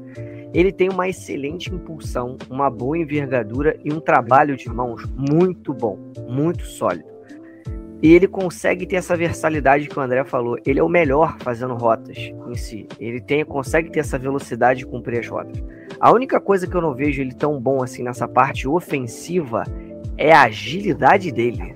Ele 0.52 0.72
tem 0.72 0.88
uma 0.88 1.08
excelente 1.08 1.72
impulsão, 1.72 2.36
uma 2.50 2.68
boa 2.68 2.98
envergadura 2.98 3.78
e 3.84 3.92
um 3.92 4.00
trabalho 4.00 4.56
de 4.56 4.68
mãos 4.68 5.04
muito 5.16 5.72
bom, 5.72 5.98
muito 6.28 6.64
sólido. 6.64 7.17
E 8.00 8.14
ele 8.14 8.28
consegue 8.28 8.86
ter 8.86 8.96
essa 8.96 9.16
versalidade 9.16 9.88
que 9.88 9.98
o 9.98 10.02
André 10.02 10.22
falou. 10.24 10.56
Ele 10.64 10.78
é 10.78 10.82
o 10.82 10.88
melhor 10.88 11.36
fazendo 11.40 11.74
rotas 11.74 12.16
em 12.16 12.54
si. 12.54 12.86
Ele 12.98 13.20
tem, 13.20 13.44
consegue 13.44 13.90
ter 13.90 14.00
essa 14.00 14.16
velocidade 14.16 14.80
de 14.80 14.86
cumprir 14.86 15.18
as 15.18 15.26
rotas. 15.26 15.62
A 15.98 16.12
única 16.12 16.40
coisa 16.40 16.66
que 16.66 16.76
eu 16.76 16.80
não 16.80 16.94
vejo 16.94 17.20
ele 17.20 17.34
tão 17.34 17.60
bom 17.60 17.82
assim 17.82 18.04
nessa 18.04 18.28
parte 18.28 18.68
ofensiva 18.68 19.64
é 20.16 20.32
a 20.32 20.42
agilidade 20.42 21.32
dele. 21.32 21.74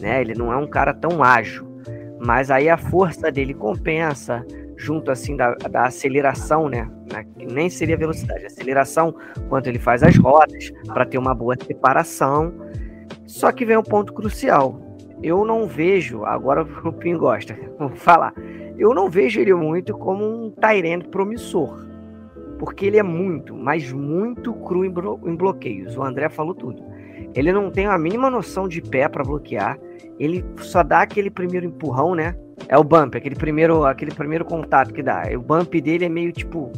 Né? 0.00 0.22
Ele 0.22 0.34
não 0.34 0.50
é 0.50 0.56
um 0.56 0.66
cara 0.66 0.94
tão 0.94 1.22
ágil. 1.22 1.68
Mas 2.18 2.50
aí 2.50 2.68
a 2.68 2.78
força 2.78 3.30
dele 3.30 3.52
compensa, 3.52 4.44
junto 4.74 5.10
assim 5.10 5.36
da, 5.36 5.54
da 5.54 5.84
aceleração, 5.84 6.68
né? 6.68 6.90
Nem 7.52 7.70
seria 7.70 7.96
velocidade, 7.96 8.46
aceleração, 8.46 9.14
quanto 9.48 9.68
ele 9.68 9.78
faz 9.78 10.02
as 10.02 10.16
rotas, 10.16 10.72
para 10.86 11.06
ter 11.06 11.18
uma 11.18 11.34
boa 11.34 11.54
separação. 11.56 12.52
Só 13.24 13.52
que 13.52 13.64
vem 13.64 13.76
um 13.76 13.82
ponto 13.82 14.12
crucial 14.12 14.87
eu 15.22 15.44
não 15.44 15.66
vejo, 15.66 16.24
agora 16.24 16.62
o 16.84 16.92
Pim 16.92 17.16
gosta, 17.16 17.58
vou 17.78 17.90
falar, 17.90 18.34
eu 18.78 18.94
não 18.94 19.10
vejo 19.10 19.40
ele 19.40 19.54
muito 19.54 19.96
como 19.96 20.24
um 20.24 20.50
Tyrant 20.50 21.06
promissor. 21.08 21.86
Porque 22.58 22.86
ele 22.86 22.96
é 22.96 23.02
muito, 23.02 23.54
mas 23.54 23.92
muito 23.92 24.52
cru 24.52 24.84
em, 24.84 24.88
em 24.88 25.36
bloqueios. 25.36 25.96
O 25.96 26.02
André 26.02 26.28
falou 26.28 26.54
tudo. 26.54 26.82
Ele 27.34 27.52
não 27.52 27.70
tem 27.70 27.86
a 27.86 27.96
mínima 27.96 28.28
noção 28.28 28.66
de 28.66 28.80
pé 28.80 29.08
para 29.08 29.22
bloquear. 29.22 29.78
Ele 30.18 30.44
só 30.56 30.82
dá 30.82 31.02
aquele 31.02 31.30
primeiro 31.30 31.66
empurrão, 31.66 32.16
né? 32.16 32.36
É 32.68 32.76
o 32.76 32.82
bump, 32.82 33.16
aquele 33.16 33.36
primeiro, 33.36 33.84
aquele 33.84 34.12
primeiro 34.12 34.44
contato 34.44 34.92
que 34.92 35.02
dá. 35.02 35.22
O 35.36 35.40
bump 35.40 35.80
dele 35.80 36.06
é 36.06 36.08
meio 36.08 36.32
tipo 36.32 36.72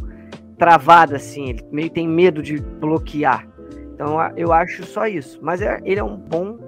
travado 0.59 1.17
assim, 1.17 1.49
ele 1.49 1.65
meio 1.73 1.89
tem 1.89 2.07
medo 2.07 2.43
de 2.43 2.59
bloquear. 2.59 3.49
Então 3.95 4.19
eu 4.37 4.53
acho 4.53 4.85
só 4.85 5.07
isso. 5.07 5.39
Mas 5.43 5.63
é, 5.63 5.81
ele 5.85 6.01
é 6.01 6.05
um 6.05 6.17
bom 6.17 6.59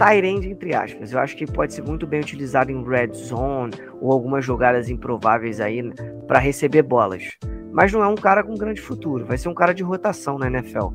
Tyrande, 0.00 0.48
entre 0.48 0.74
aspas. 0.74 1.12
Eu 1.12 1.18
acho 1.18 1.36
que 1.36 1.44
pode 1.44 1.74
ser 1.74 1.82
muito 1.82 2.06
bem 2.06 2.20
utilizado 2.20 2.72
em 2.72 2.82
red 2.82 3.12
zone 3.12 3.74
ou 4.00 4.10
algumas 4.10 4.42
jogadas 4.42 4.88
improváveis 4.88 5.60
aí 5.60 5.92
para 6.26 6.38
receber 6.38 6.80
bolas. 6.80 7.22
Mas 7.70 7.92
não 7.92 8.02
é 8.02 8.06
um 8.06 8.14
cara 8.14 8.42
com 8.42 8.54
grande 8.54 8.80
futuro, 8.80 9.26
vai 9.26 9.36
ser 9.36 9.50
um 9.50 9.54
cara 9.54 9.74
de 9.74 9.82
rotação 9.82 10.38
na 10.38 10.46
NFL. 10.46 10.88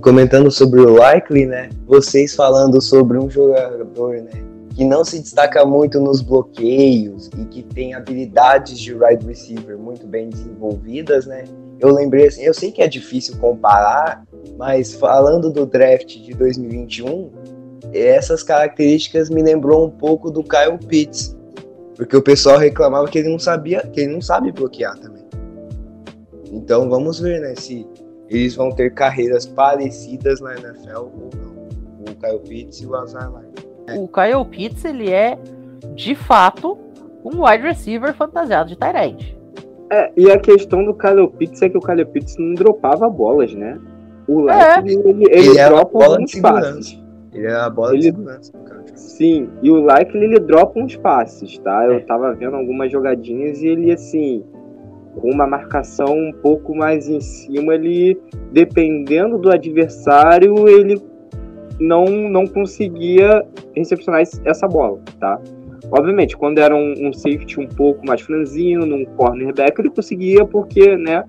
Comentando 0.00 0.52
sobre 0.52 0.80
o 0.80 0.94
Likely, 0.94 1.46
né? 1.46 1.68
Vocês 1.84 2.32
falando 2.32 2.80
sobre 2.80 3.18
um 3.18 3.28
jogador, 3.28 4.14
né? 4.22 4.30
Que 4.76 4.84
não 4.84 5.04
se 5.04 5.18
destaca 5.18 5.64
muito 5.66 5.98
nos 5.98 6.22
bloqueios 6.22 7.28
e 7.36 7.44
que 7.46 7.64
tem 7.64 7.94
habilidades 7.94 8.78
de 8.78 8.94
wide 8.94 9.26
receiver 9.26 9.76
muito 9.76 10.06
bem 10.06 10.28
desenvolvidas, 10.28 11.26
né? 11.26 11.42
Eu 11.80 11.92
lembrei 11.92 12.28
assim, 12.28 12.42
eu 12.42 12.54
sei 12.54 12.70
que 12.70 12.82
é 12.82 12.86
difícil 12.86 13.36
comparar, 13.38 14.22
mas 14.56 14.94
falando 14.94 15.50
do 15.50 15.66
draft 15.66 16.18
de 16.18 16.34
2021, 16.34 17.30
essas 17.92 18.42
características 18.42 19.30
me 19.30 19.42
lembrou 19.42 19.86
um 19.86 19.90
pouco 19.90 20.30
do 20.30 20.42
Kyle 20.42 20.78
Pitts, 20.86 21.36
Porque 21.96 22.16
o 22.16 22.22
pessoal 22.22 22.58
reclamava 22.58 23.08
que 23.08 23.18
ele 23.18 23.28
não 23.28 23.38
sabia, 23.38 23.86
que 23.92 24.00
ele 24.00 24.12
não 24.12 24.20
sabe 24.20 24.52
bloquear 24.52 24.96
também. 24.98 25.24
Então 26.50 26.88
vamos 26.88 27.20
ver, 27.20 27.40
né, 27.40 27.54
se 27.54 27.86
eles 28.28 28.54
vão 28.54 28.70
ter 28.70 28.94
carreiras 28.94 29.44
parecidas 29.44 30.40
na 30.40 30.54
NFL 30.54 30.96
ou 30.96 31.30
não. 31.36 31.50
O 32.00 32.14
Kyle 32.16 32.38
Pitts 32.48 32.80
e 32.80 32.86
o 32.86 32.94
Azar 32.94 33.30
O 33.96 34.08
Kyle 34.08 34.44
Pitts, 34.48 34.84
ele 34.84 35.10
é, 35.10 35.38
de 35.94 36.14
fato, 36.14 36.78
um 37.24 37.44
wide 37.44 37.62
receiver 37.62 38.14
fantasiado 38.14 38.68
de 38.68 38.76
Tyrant. 38.76 39.22
É, 39.92 40.12
e 40.16 40.30
a 40.30 40.38
questão 40.38 40.84
do 40.84 40.94
Kyle 40.94 41.28
Pitts 41.28 41.60
é 41.62 41.68
que 41.68 41.76
o 41.76 41.80
Kyle 41.80 42.04
Pitts 42.06 42.36
não 42.38 42.54
dropava 42.54 43.10
bolas, 43.10 43.52
né? 43.52 43.78
O 44.28 44.42
Light, 44.42 44.88
é. 44.88 44.92
ele, 44.92 45.08
ele, 45.08 45.24
ele 45.28 45.54
dropa 45.54 45.98
bola 45.98 46.14
alguns 46.14 46.40
passes. 46.40 47.00
Ele 47.32 47.46
é 47.46 47.54
a 47.54 47.70
bola 47.70 47.92
ele... 47.92 48.10
de 48.10 48.46
segurança. 48.46 48.52
Sim, 48.94 49.48
e 49.62 49.70
o 49.70 49.80
Like 49.82 50.16
ele 50.16 50.38
dropa 50.40 50.78
uns 50.78 50.96
passes, 50.96 51.58
tá? 51.58 51.86
Eu 51.86 52.04
tava 52.06 52.34
vendo 52.34 52.56
algumas 52.56 52.90
jogadinhas 52.90 53.62
e 53.62 53.68
ele, 53.68 53.92
assim, 53.92 54.44
com 55.20 55.30
uma 55.30 55.46
marcação 55.46 56.12
um 56.12 56.32
pouco 56.42 56.74
mais 56.74 57.08
em 57.08 57.20
cima, 57.20 57.74
ele, 57.74 58.20
dependendo 58.52 59.38
do 59.38 59.50
adversário, 59.50 60.68
ele 60.68 61.00
não, 61.78 62.04
não 62.04 62.46
conseguia 62.46 63.44
recepcionar 63.74 64.22
essa 64.44 64.68
bola, 64.68 65.00
tá? 65.18 65.40
Obviamente, 65.90 66.36
quando 66.36 66.58
era 66.58 66.74
um, 66.74 66.94
um 67.08 67.12
safety 67.12 67.58
um 67.58 67.66
pouco 67.66 68.06
mais 68.06 68.20
franzino, 68.20 68.86
num 68.86 69.04
cornerback, 69.16 69.80
ele 69.80 69.90
conseguia 69.90 70.44
porque, 70.44 70.96
né, 70.96 71.24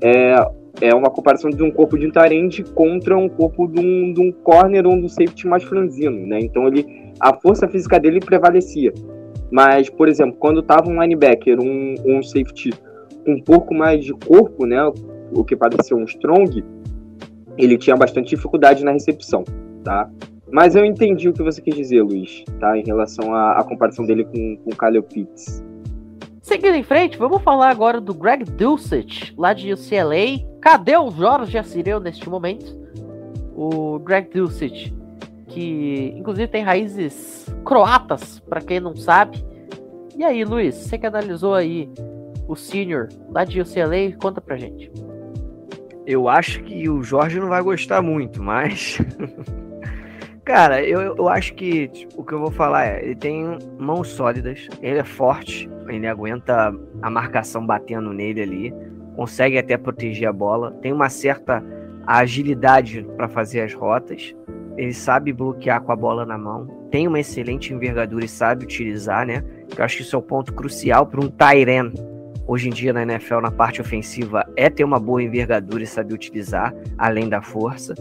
é, 0.00 0.34
é 0.80 0.94
uma 0.94 1.10
comparação 1.10 1.50
de 1.50 1.62
um 1.62 1.70
corpo 1.70 1.98
de 1.98 2.06
um 2.06 2.10
tarente 2.10 2.62
contra 2.62 3.16
um 3.16 3.28
corpo 3.28 3.66
de 3.66 3.80
um, 3.80 4.12
de 4.12 4.20
um 4.20 4.32
corner 4.32 4.86
ou 4.86 4.96
de 4.96 5.04
um 5.04 5.08
safety 5.08 5.46
mais 5.46 5.62
franzino, 5.62 6.26
né? 6.26 6.38
Então 6.40 6.66
ele, 6.66 7.12
a 7.18 7.34
força 7.34 7.68
física 7.68 7.98
dele 7.98 8.20
prevalecia. 8.20 8.92
Mas, 9.50 9.90
por 9.90 10.08
exemplo, 10.08 10.36
quando 10.38 10.62
tava 10.62 10.88
um 10.88 11.00
linebacker, 11.00 11.58
um, 11.60 11.94
um 12.06 12.22
safety 12.22 12.70
com 13.24 13.32
um 13.32 13.40
pouco 13.40 13.74
mais 13.74 14.04
de 14.04 14.12
corpo, 14.12 14.64
né, 14.64 14.80
o 15.34 15.44
que 15.44 15.56
parecia 15.56 15.96
um 15.96 16.04
strong, 16.04 16.64
ele 17.58 17.76
tinha 17.76 17.96
bastante 17.96 18.30
dificuldade 18.30 18.84
na 18.84 18.92
recepção, 18.92 19.44
tá? 19.84 20.08
Mas 20.52 20.74
eu 20.74 20.84
entendi 20.84 21.28
o 21.28 21.32
que 21.32 21.42
você 21.42 21.60
quis 21.60 21.74
dizer, 21.74 22.02
Luiz, 22.02 22.44
tá? 22.58 22.76
Em 22.76 22.84
relação 22.84 23.34
à, 23.34 23.58
à 23.58 23.64
comparação 23.64 24.04
dele 24.04 24.24
com, 24.24 24.56
com 24.56 24.70
o 24.70 24.76
Kyle 24.76 25.02
Pitts. 25.02 25.62
Seguindo 26.42 26.74
em 26.74 26.82
frente, 26.82 27.18
vamos 27.18 27.42
falar 27.42 27.70
agora 27.70 28.00
do 28.00 28.14
Greg 28.14 28.44
Dulcich, 28.44 29.34
lá 29.36 29.52
de 29.52 29.72
UCLA. 29.72 30.49
Cadê 30.60 30.96
o 30.96 31.10
Jorge 31.10 31.56
Assireu 31.56 32.00
neste 32.00 32.28
momento? 32.28 32.78
O 33.54 33.98
Greg 33.98 34.30
Dulcich, 34.30 34.94
que 35.48 36.14
inclusive 36.16 36.48
tem 36.48 36.62
raízes 36.62 37.46
croatas, 37.64 38.40
para 38.40 38.60
quem 38.60 38.80
não 38.80 38.94
sabe. 38.94 39.44
E 40.16 40.24
aí, 40.24 40.44
Luiz, 40.44 40.74
você 40.74 40.98
que 40.98 41.06
analisou 41.06 41.54
aí 41.54 41.90
o 42.46 42.54
senior 42.54 43.08
lá 43.30 43.44
de 43.44 43.60
UCLA, 43.60 44.12
conta 44.20 44.40
pra 44.40 44.56
gente. 44.56 44.90
Eu 46.06 46.28
acho 46.28 46.62
que 46.62 46.88
o 46.88 47.02
Jorge 47.02 47.38
não 47.38 47.48
vai 47.48 47.62
gostar 47.62 48.02
muito, 48.02 48.42
mas 48.42 48.98
Cara, 50.44 50.82
eu, 50.82 51.14
eu 51.16 51.28
acho 51.28 51.54
que 51.54 51.86
tipo, 51.88 52.20
o 52.20 52.24
que 52.24 52.32
eu 52.32 52.40
vou 52.40 52.50
falar 52.50 52.84
é, 52.84 53.04
ele 53.04 53.14
tem 53.14 53.56
mãos 53.78 54.08
sólidas, 54.08 54.68
ele 54.82 54.98
é 54.98 55.04
forte, 55.04 55.70
ele 55.86 56.08
aguenta 56.08 56.74
a 57.00 57.08
marcação 57.08 57.64
batendo 57.64 58.12
nele 58.12 58.42
ali, 58.42 58.74
consegue 59.16 59.58
até 59.58 59.76
proteger 59.76 60.28
a 60.28 60.32
bola, 60.32 60.72
tem 60.82 60.92
uma 60.92 61.08
certa 61.08 61.62
agilidade 62.06 63.06
para 63.16 63.28
fazer 63.28 63.60
as 63.60 63.74
rotas, 63.74 64.34
ele 64.76 64.94
sabe 64.94 65.32
bloquear 65.32 65.82
com 65.82 65.92
a 65.92 65.96
bola 65.96 66.24
na 66.24 66.38
mão, 66.38 66.66
tem 66.90 67.06
uma 67.06 67.20
excelente 67.20 67.72
envergadura 67.72 68.24
e 68.24 68.28
sabe 68.28 68.64
utilizar, 68.64 69.26
né? 69.26 69.44
Eu 69.76 69.84
acho 69.84 69.96
que 69.96 70.02
isso 70.02 70.16
é 70.16 70.18
o 70.18 70.22
um 70.22 70.24
ponto 70.24 70.52
crucial 70.52 71.06
para 71.06 71.20
um 71.20 71.28
Tyren 71.28 71.92
hoje 72.46 72.68
em 72.68 72.72
dia 72.72 72.92
na 72.92 73.02
NFL 73.02 73.40
na 73.40 73.50
parte 73.50 73.80
ofensiva 73.80 74.44
é 74.56 74.68
ter 74.68 74.82
uma 74.82 74.98
boa 74.98 75.22
envergadura 75.22 75.84
e 75.84 75.86
saber 75.86 76.14
utilizar 76.14 76.74
além 76.98 77.28
da 77.28 77.40
força. 77.40 77.94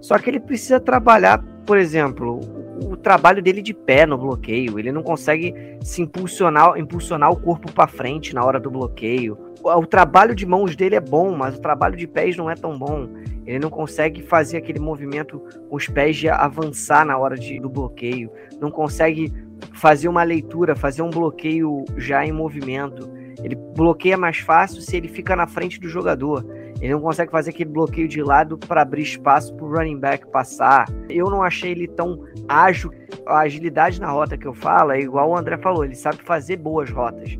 Só 0.00 0.18
que 0.18 0.28
ele 0.28 0.40
precisa 0.40 0.78
trabalhar 0.78 1.42
por 1.66 1.76
exemplo, 1.76 2.40
o 2.84 2.96
trabalho 2.96 3.42
dele 3.42 3.62
de 3.62 3.72
pé 3.72 4.06
no 4.06 4.18
bloqueio, 4.18 4.78
ele 4.78 4.92
não 4.92 5.02
consegue 5.02 5.54
se 5.80 6.02
impulsionar, 6.02 6.78
impulsionar 6.78 7.30
o 7.30 7.36
corpo 7.36 7.72
para 7.72 7.88
frente 7.88 8.34
na 8.34 8.44
hora 8.44 8.60
do 8.60 8.70
bloqueio. 8.70 9.38
O, 9.62 9.86
trabalho 9.86 10.34
de 10.34 10.46
mãos 10.46 10.76
dele 10.76 10.94
é 10.94 11.00
bom, 11.00 11.34
mas 11.34 11.56
o 11.56 11.60
trabalho 11.60 11.96
de 11.96 12.06
pés 12.06 12.36
não 12.36 12.50
é 12.50 12.54
tão 12.54 12.78
bom. 12.78 13.08
Ele 13.44 13.58
não 13.58 13.70
consegue 13.70 14.22
fazer 14.22 14.58
aquele 14.58 14.78
movimento 14.78 15.42
com 15.68 15.76
os 15.76 15.88
pés 15.88 16.16
de 16.16 16.28
avançar 16.28 17.04
na 17.04 17.16
hora 17.16 17.36
de, 17.36 17.58
do 17.58 17.68
bloqueio. 17.68 18.30
Não 18.60 18.70
consegue 18.70 19.32
fazer 19.72 20.08
uma 20.08 20.22
leitura, 20.22 20.76
fazer 20.76 21.02
um 21.02 21.10
bloqueio 21.10 21.84
já 21.96 22.24
em 22.24 22.32
movimento. 22.32 23.08
Ele 23.42 23.54
bloqueia 23.54 24.16
mais 24.16 24.38
fácil 24.38 24.80
se 24.80 24.96
ele 24.96 25.08
fica 25.08 25.34
na 25.34 25.46
frente 25.46 25.80
do 25.80 25.88
jogador. 25.88 26.44
Ele 26.80 26.92
não 26.92 27.00
consegue 27.00 27.30
fazer 27.30 27.50
aquele 27.50 27.70
bloqueio 27.70 28.06
de 28.06 28.22
lado 28.22 28.58
para 28.58 28.82
abrir 28.82 29.02
espaço 29.02 29.54
para 29.54 29.64
o 29.64 29.72
running 29.72 29.98
back 29.98 30.26
passar. 30.30 30.86
Eu 31.08 31.26
não 31.30 31.42
achei 31.42 31.70
ele 31.70 31.88
tão 31.88 32.22
ágil. 32.46 32.90
A 33.26 33.40
agilidade 33.40 34.00
na 34.00 34.10
rota 34.10 34.36
que 34.36 34.46
eu 34.46 34.54
falo 34.54 34.92
é 34.92 35.00
igual 35.00 35.30
o 35.30 35.36
André 35.36 35.56
falou, 35.58 35.84
ele 35.84 35.94
sabe 35.94 36.18
fazer 36.22 36.56
boas 36.56 36.90
rotas. 36.90 37.38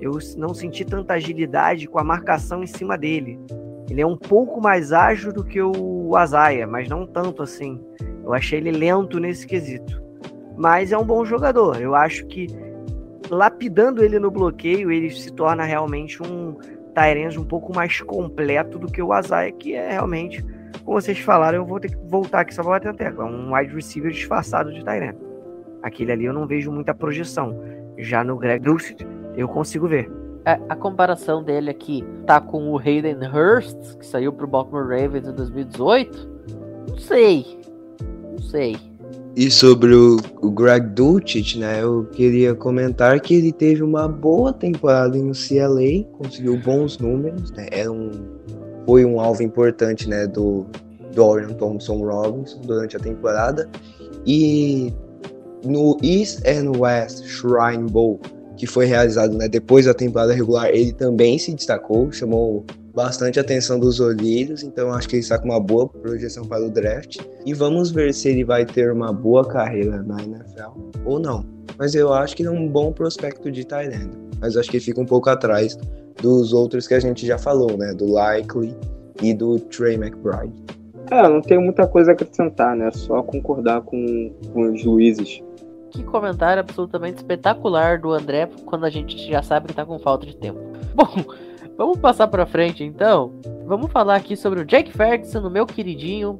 Eu 0.00 0.12
não 0.36 0.54
senti 0.54 0.84
tanta 0.84 1.14
agilidade 1.14 1.86
com 1.86 1.98
a 1.98 2.04
marcação 2.04 2.62
em 2.62 2.66
cima 2.66 2.96
dele. 2.96 3.38
Ele 3.90 4.00
é 4.00 4.06
um 4.06 4.16
pouco 4.16 4.60
mais 4.60 4.92
ágil 4.92 5.32
do 5.32 5.44
que 5.44 5.60
o 5.60 6.16
Azaia, 6.16 6.66
mas 6.66 6.88
não 6.88 7.06
tanto 7.06 7.42
assim. 7.42 7.80
Eu 8.24 8.32
achei 8.32 8.58
ele 8.58 8.70
lento 8.70 9.18
nesse 9.18 9.46
quesito. 9.46 10.02
Mas 10.56 10.92
é 10.92 10.98
um 10.98 11.04
bom 11.04 11.24
jogador. 11.24 11.80
Eu 11.80 11.94
acho 11.94 12.26
que 12.26 12.46
lapidando 13.30 14.04
ele 14.04 14.18
no 14.18 14.30
bloqueio, 14.30 14.90
ele 14.90 15.10
se 15.10 15.32
torna 15.32 15.64
realmente 15.64 16.22
um 16.22 16.56
Tyrande 16.98 17.38
um 17.38 17.44
pouco 17.44 17.74
mais 17.74 18.00
completo 18.00 18.78
do 18.78 18.88
que 18.88 19.00
o 19.00 19.12
Azaia, 19.12 19.52
que 19.52 19.74
é 19.74 19.92
realmente, 19.92 20.44
como 20.84 21.00
vocês 21.00 21.18
falaram, 21.20 21.58
eu 21.58 21.66
vou 21.66 21.78
ter 21.78 21.90
que 21.90 21.96
voltar 22.08 22.40
aqui 22.40 22.54
só 22.54 22.62
para 22.62 22.72
bater 22.72 22.88
a 22.88 22.94
tecla. 22.94 23.24
Um 23.24 23.54
wide 23.54 23.74
receiver 23.74 24.10
disfarçado 24.10 24.72
de 24.72 24.84
Tyrande. 24.84 25.18
Aquele 25.82 26.12
ali 26.12 26.24
eu 26.24 26.32
não 26.32 26.46
vejo 26.46 26.72
muita 26.72 26.92
projeção. 26.94 27.56
Já 27.96 28.24
no 28.24 28.36
Greg 28.36 28.64
Dulcet, 28.64 29.06
eu 29.36 29.48
consigo 29.48 29.86
ver. 29.86 30.10
É, 30.44 30.58
a 30.68 30.74
comparação 30.74 31.42
dele 31.42 31.70
aqui 31.70 32.04
tá 32.26 32.40
com 32.40 32.70
o 32.70 32.78
Hayden 32.78 33.18
Hurst, 33.32 33.98
que 33.98 34.06
saiu 34.06 34.32
pro 34.32 34.46
Baltimore 34.46 34.88
Ravens 34.88 35.28
em 35.28 35.34
2018. 35.34 36.28
Não 36.88 36.96
sei. 36.96 37.60
Não 38.30 38.38
sei. 38.38 38.87
E 39.38 39.52
sobre 39.52 39.94
o, 39.94 40.16
o 40.42 40.50
Greg 40.50 40.84
Dulcich, 40.94 41.60
né, 41.60 41.80
eu 41.80 42.06
queria 42.06 42.56
comentar 42.56 43.20
que 43.20 43.36
ele 43.36 43.52
teve 43.52 43.84
uma 43.84 44.08
boa 44.08 44.52
temporada 44.52 45.16
em 45.16 45.30
CLA, 45.30 46.02
conseguiu 46.18 46.58
bons 46.58 46.98
números, 46.98 47.52
né, 47.52 47.68
era 47.70 47.88
um, 47.88 48.10
foi 48.84 49.04
um 49.04 49.20
alvo 49.20 49.44
importante, 49.44 50.08
né, 50.08 50.26
do 50.26 50.66
Dorian 51.14 51.50
Thompson 51.50 51.98
Robinson 51.98 52.62
durante 52.62 52.96
a 52.96 52.98
temporada. 52.98 53.70
E 54.26 54.92
no 55.64 55.96
East 56.02 56.42
and 56.44 56.76
West 56.76 57.24
Shrine 57.24 57.88
Bowl, 57.88 58.18
que 58.56 58.66
foi 58.66 58.86
realizado 58.86 59.38
né, 59.38 59.46
depois 59.46 59.86
da 59.86 59.94
temporada 59.94 60.34
regular, 60.34 60.68
ele 60.70 60.92
também 60.92 61.38
se 61.38 61.54
destacou, 61.54 62.10
chamou 62.10 62.66
bastante 62.98 63.38
atenção 63.38 63.78
dos 63.78 64.00
olheiros, 64.00 64.64
então 64.64 64.92
acho 64.92 65.08
que 65.08 65.14
ele 65.14 65.22
está 65.22 65.38
com 65.38 65.44
uma 65.44 65.60
boa 65.60 65.88
projeção 65.88 66.44
para 66.44 66.66
o 66.66 66.68
draft. 66.68 67.18
E 67.46 67.54
vamos 67.54 67.92
ver 67.92 68.12
se 68.12 68.28
ele 68.28 68.42
vai 68.42 68.66
ter 68.66 68.90
uma 68.90 69.12
boa 69.12 69.46
carreira 69.46 70.02
na 70.02 70.20
NFL 70.20 70.80
ou 71.04 71.20
não. 71.20 71.46
Mas 71.78 71.94
eu 71.94 72.12
acho 72.12 72.34
que 72.34 72.44
é 72.44 72.50
um 72.50 72.66
bom 72.66 72.92
prospecto 72.92 73.52
de 73.52 73.64
Thailand. 73.64 74.10
Mas 74.40 74.56
acho 74.56 74.68
que 74.68 74.80
fica 74.80 75.00
um 75.00 75.06
pouco 75.06 75.30
atrás 75.30 75.78
dos 76.20 76.52
outros 76.52 76.88
que 76.88 76.94
a 76.94 76.98
gente 76.98 77.24
já 77.24 77.38
falou, 77.38 77.78
né? 77.78 77.94
Do 77.94 78.12
Likely 78.12 78.76
e 79.22 79.32
do 79.32 79.60
Trey 79.60 79.94
McBride. 79.94 80.52
É, 81.08 81.22
não 81.22 81.40
tenho 81.40 81.60
muita 81.60 81.86
coisa 81.86 82.10
a 82.10 82.14
acrescentar, 82.14 82.74
né? 82.74 82.90
Só 82.90 83.22
concordar 83.22 83.80
com, 83.82 84.32
com 84.52 84.72
os 84.72 84.84
Luizes. 84.84 85.40
Que 85.92 86.02
comentário 86.02 86.58
absolutamente 86.58 87.18
espetacular 87.18 88.00
do 88.00 88.10
André 88.10 88.48
quando 88.66 88.84
a 88.84 88.90
gente 88.90 89.16
já 89.30 89.40
sabe 89.40 89.68
que 89.68 89.74
tá 89.74 89.86
com 89.86 90.00
falta 90.00 90.26
de 90.26 90.36
tempo. 90.36 90.58
Bom, 90.96 91.24
Vamos 91.78 91.98
passar 91.98 92.26
para 92.26 92.44
frente 92.44 92.82
então. 92.82 93.34
Vamos 93.64 93.92
falar 93.92 94.16
aqui 94.16 94.36
sobre 94.36 94.60
o 94.60 94.64
Jake 94.64 94.92
Ferguson, 94.92 95.48
meu 95.48 95.64
queridinho 95.64 96.36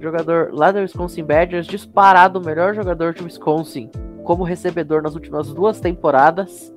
jogador 0.00 0.50
lá 0.52 0.70
do 0.70 0.78
Wisconsin 0.78 1.24
Badgers, 1.24 1.66
disparado 1.66 2.38
o 2.38 2.44
melhor 2.44 2.76
jogador 2.76 3.12
de 3.12 3.24
Wisconsin 3.24 3.90
como 4.22 4.44
recebedor 4.44 5.02
nas 5.02 5.16
últimas 5.16 5.52
duas 5.52 5.80
temporadas. 5.80 6.72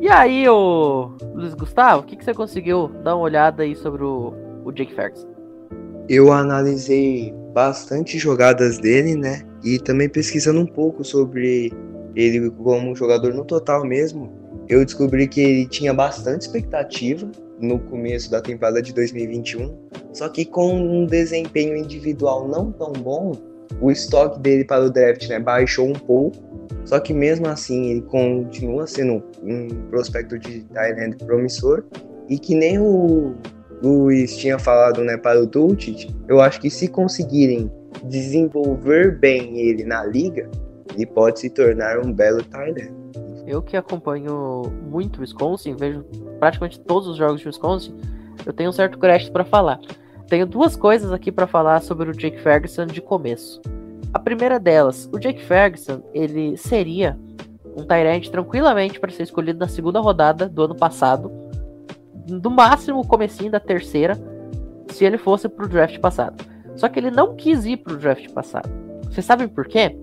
E 0.00 0.08
aí, 0.08 0.48
o 0.48 1.12
Luiz 1.32 1.54
Gustavo, 1.54 2.02
o 2.02 2.04
que, 2.04 2.16
que 2.16 2.24
você 2.24 2.34
conseguiu 2.34 2.88
dar 3.04 3.14
uma 3.14 3.22
olhada 3.22 3.62
aí 3.62 3.76
sobre 3.76 4.02
o, 4.02 4.34
o 4.64 4.72
Jake 4.72 4.92
Ferguson? 4.92 5.28
Eu 6.08 6.32
analisei 6.32 7.32
bastante 7.52 8.18
jogadas 8.18 8.78
dele, 8.78 9.14
né? 9.14 9.42
E 9.62 9.78
também 9.78 10.08
pesquisando 10.08 10.58
um 10.58 10.66
pouco 10.66 11.04
sobre 11.04 11.72
ele 12.16 12.50
como 12.50 12.96
jogador 12.96 13.32
no 13.32 13.44
total 13.44 13.84
mesmo, 13.84 14.43
eu 14.68 14.84
descobri 14.84 15.28
que 15.28 15.40
ele 15.40 15.66
tinha 15.66 15.92
bastante 15.92 16.42
expectativa 16.42 17.30
no 17.60 17.78
começo 17.78 18.30
da 18.30 18.40
temporada 18.40 18.82
de 18.82 18.92
2021, 18.92 19.76
só 20.12 20.28
que 20.28 20.44
com 20.44 20.74
um 20.74 21.06
desempenho 21.06 21.76
individual 21.76 22.48
não 22.48 22.72
tão 22.72 22.92
bom, 22.92 23.32
o 23.80 23.90
estoque 23.90 24.38
dele 24.40 24.64
para 24.64 24.84
o 24.84 24.90
draft 24.90 25.28
né, 25.28 25.38
baixou 25.38 25.88
um 25.88 25.92
pouco, 25.92 26.36
só 26.84 27.00
que 27.00 27.12
mesmo 27.12 27.46
assim 27.48 27.90
ele 27.90 28.02
continua 28.02 28.86
sendo 28.86 29.22
um 29.42 29.68
prospecto 29.90 30.38
de 30.38 30.60
Thailand 30.72 31.16
promissor 31.16 31.84
e 32.28 32.38
que 32.38 32.54
nem 32.54 32.78
o 32.78 33.34
Luiz 33.82 34.36
tinha 34.36 34.58
falado 34.58 35.02
né, 35.02 35.16
para 35.16 35.42
o 35.42 35.46
Dulcich, 35.46 36.14
eu 36.28 36.40
acho 36.40 36.60
que 36.60 36.70
se 36.70 36.88
conseguirem 36.88 37.70
desenvolver 38.04 39.18
bem 39.18 39.58
ele 39.58 39.84
na 39.84 40.04
liga, 40.04 40.48
ele 40.94 41.06
pode 41.06 41.40
se 41.40 41.50
tornar 41.50 41.98
um 41.98 42.12
belo 42.12 42.42
Thailand. 42.44 43.03
Eu 43.46 43.62
que 43.62 43.76
acompanho 43.76 44.62
muito 44.90 45.20
Wisconsin, 45.20 45.74
vejo 45.74 46.04
praticamente 46.38 46.80
todos 46.80 47.08
os 47.08 47.16
jogos 47.16 47.40
de 47.40 47.46
Wisconsin, 47.46 47.94
eu 48.44 48.52
tenho 48.52 48.70
um 48.70 48.72
certo 48.72 48.98
crédito 48.98 49.32
para 49.32 49.44
falar. 49.44 49.80
Tenho 50.28 50.46
duas 50.46 50.76
coisas 50.76 51.12
aqui 51.12 51.30
para 51.30 51.46
falar 51.46 51.80
sobre 51.82 52.10
o 52.10 52.12
Jake 52.12 52.40
Ferguson 52.40 52.86
de 52.86 53.00
começo. 53.00 53.60
A 54.12 54.18
primeira 54.18 54.58
delas, 54.58 55.08
o 55.12 55.18
Jake 55.18 55.42
Ferguson, 55.42 56.02
ele 56.14 56.56
seria 56.56 57.18
um 57.76 57.84
Tyrant 57.84 58.28
tranquilamente 58.28 58.98
para 58.98 59.10
ser 59.10 59.24
escolhido 59.24 59.58
na 59.58 59.68
segunda 59.68 60.00
rodada 60.00 60.48
do 60.48 60.62
ano 60.62 60.74
passado, 60.74 61.30
no 62.28 62.50
máximo 62.50 63.00
o 63.00 63.06
comecinho 63.06 63.50
da 63.50 63.60
terceira, 63.60 64.16
se 64.88 65.04
ele 65.04 65.18
fosse 65.18 65.48
pro 65.48 65.68
draft 65.68 65.98
passado. 65.98 66.44
Só 66.76 66.88
que 66.88 66.98
ele 66.98 67.10
não 67.10 67.36
quis 67.36 67.66
ir 67.66 67.78
pro 67.78 67.96
draft 67.96 68.30
passado. 68.32 68.70
Vocês 69.10 69.26
sabem 69.26 69.46
por 69.46 69.66
quê? 69.66 69.96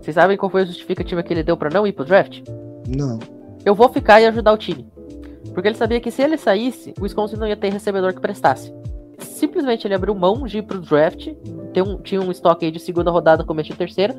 Vocês 0.00 0.14
sabem 0.14 0.36
qual 0.36 0.50
foi 0.50 0.62
a 0.62 0.66
justificativa 0.66 1.22
que 1.22 1.32
ele 1.32 1.42
deu 1.42 1.56
para 1.56 1.70
não 1.70 1.86
ir 1.86 1.92
pro 1.92 2.04
draft? 2.04 2.42
Não. 2.88 3.18
Eu 3.64 3.74
vou 3.74 3.88
ficar 3.88 4.20
e 4.20 4.26
ajudar 4.26 4.52
o 4.52 4.58
time. 4.58 4.86
Porque 5.52 5.68
ele 5.68 5.76
sabia 5.76 6.00
que 6.00 6.10
se 6.10 6.22
ele 6.22 6.36
saísse, 6.36 6.92
o 6.98 7.02
Wisconsin 7.02 7.36
não 7.36 7.46
ia 7.46 7.56
ter 7.56 7.72
recebedor 7.72 8.12
que 8.12 8.20
prestasse. 8.20 8.72
Simplesmente 9.18 9.86
ele 9.86 9.94
abriu 9.94 10.14
mão 10.14 10.44
de 10.44 10.58
ir 10.58 10.62
pro 10.62 10.80
draft, 10.80 11.28
um, 11.76 11.98
tinha 11.98 12.20
um 12.20 12.30
estoque 12.30 12.66
aí 12.66 12.70
de 12.70 12.78
segunda 12.78 13.10
rodada, 13.10 13.44
começo 13.44 13.70
de 13.70 13.76
terceira, 13.76 14.14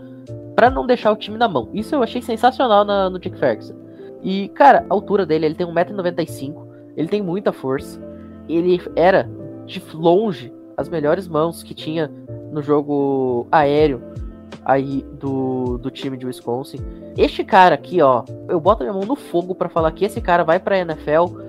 para 0.55 0.69
não 0.69 0.87
deixar 0.87 1.11
o 1.11 1.15
time 1.15 1.37
na 1.37 1.47
mão. 1.47 1.69
Isso 1.73 1.93
eu 1.93 2.01
achei 2.01 2.21
sensacional 2.21 2.83
na, 2.83 3.09
no 3.09 3.19
Dick 3.19 3.37
Ferguson. 3.37 3.75
E, 4.23 4.49
cara, 4.49 4.85
a 4.89 4.93
altura 4.93 5.25
dele, 5.25 5.45
ele 5.45 5.55
tem 5.55 5.67
1,95m, 5.67 6.67
ele 6.95 7.07
tem 7.07 7.21
muita 7.21 7.53
força. 7.53 8.01
Ele 8.49 8.81
era, 8.95 9.29
de 9.65 9.81
longe, 9.93 10.51
as 10.75 10.89
melhores 10.89 11.27
mãos 11.27 11.61
que 11.61 11.73
tinha 11.73 12.11
no 12.51 12.61
jogo 12.61 13.47
aéreo 13.51 14.01
aí 14.67 15.01
do, 15.13 15.77
do 15.77 15.89
time 15.89 16.17
de 16.17 16.25
Wisconsin. 16.25 16.77
Este 17.17 17.41
cara 17.41 17.75
aqui, 17.75 18.01
ó, 18.01 18.25
eu 18.49 18.59
boto 18.59 18.83
minha 18.83 18.91
mão 18.91 19.05
no 19.05 19.15
fogo 19.15 19.55
para 19.55 19.69
falar 19.69 19.93
que 19.93 20.03
esse 20.03 20.19
cara 20.19 20.43
vai 20.43 20.59
pra 20.59 20.77
NFL 20.77 21.39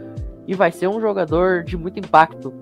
e 0.46 0.54
vai 0.54 0.70
ser 0.70 0.86
um 0.86 1.00
jogador 1.00 1.64
de 1.64 1.76
muito 1.76 1.98
impacto 1.98 2.54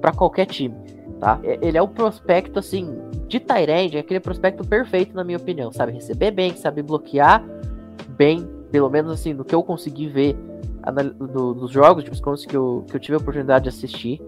para 0.00 0.12
qualquer 0.12 0.46
time, 0.46 0.76
tá? 1.18 1.40
Ele 1.42 1.76
é 1.76 1.82
o 1.82 1.88
prospecto, 1.88 2.60
assim, 2.60 2.96
de 3.26 3.40
Tyrande, 3.40 3.96
é 3.96 4.00
aquele 4.00 4.20
prospecto 4.20 4.64
perfeito, 4.64 5.16
na 5.16 5.24
minha 5.24 5.36
opinião, 5.36 5.72
sabe? 5.72 5.90
Receber 5.90 6.30
bem, 6.30 6.54
sabe 6.54 6.80
bloquear 6.80 7.44
bem, 8.10 8.48
pelo 8.70 8.88
menos 8.88 9.10
assim, 9.10 9.34
no 9.34 9.44
que 9.44 9.54
eu 9.54 9.64
consegui 9.64 10.06
ver 10.06 10.36
do, 11.32 11.54
dos 11.54 11.72
jogos 11.72 12.04
de 12.04 12.10
Wisconsin 12.10 12.46
que 12.46 12.56
eu, 12.56 12.84
que 12.88 12.94
eu 12.94 13.00
tive 13.00 13.14
a 13.16 13.18
oportunidade 13.18 13.64
de 13.64 13.70
assistir, 13.70 14.22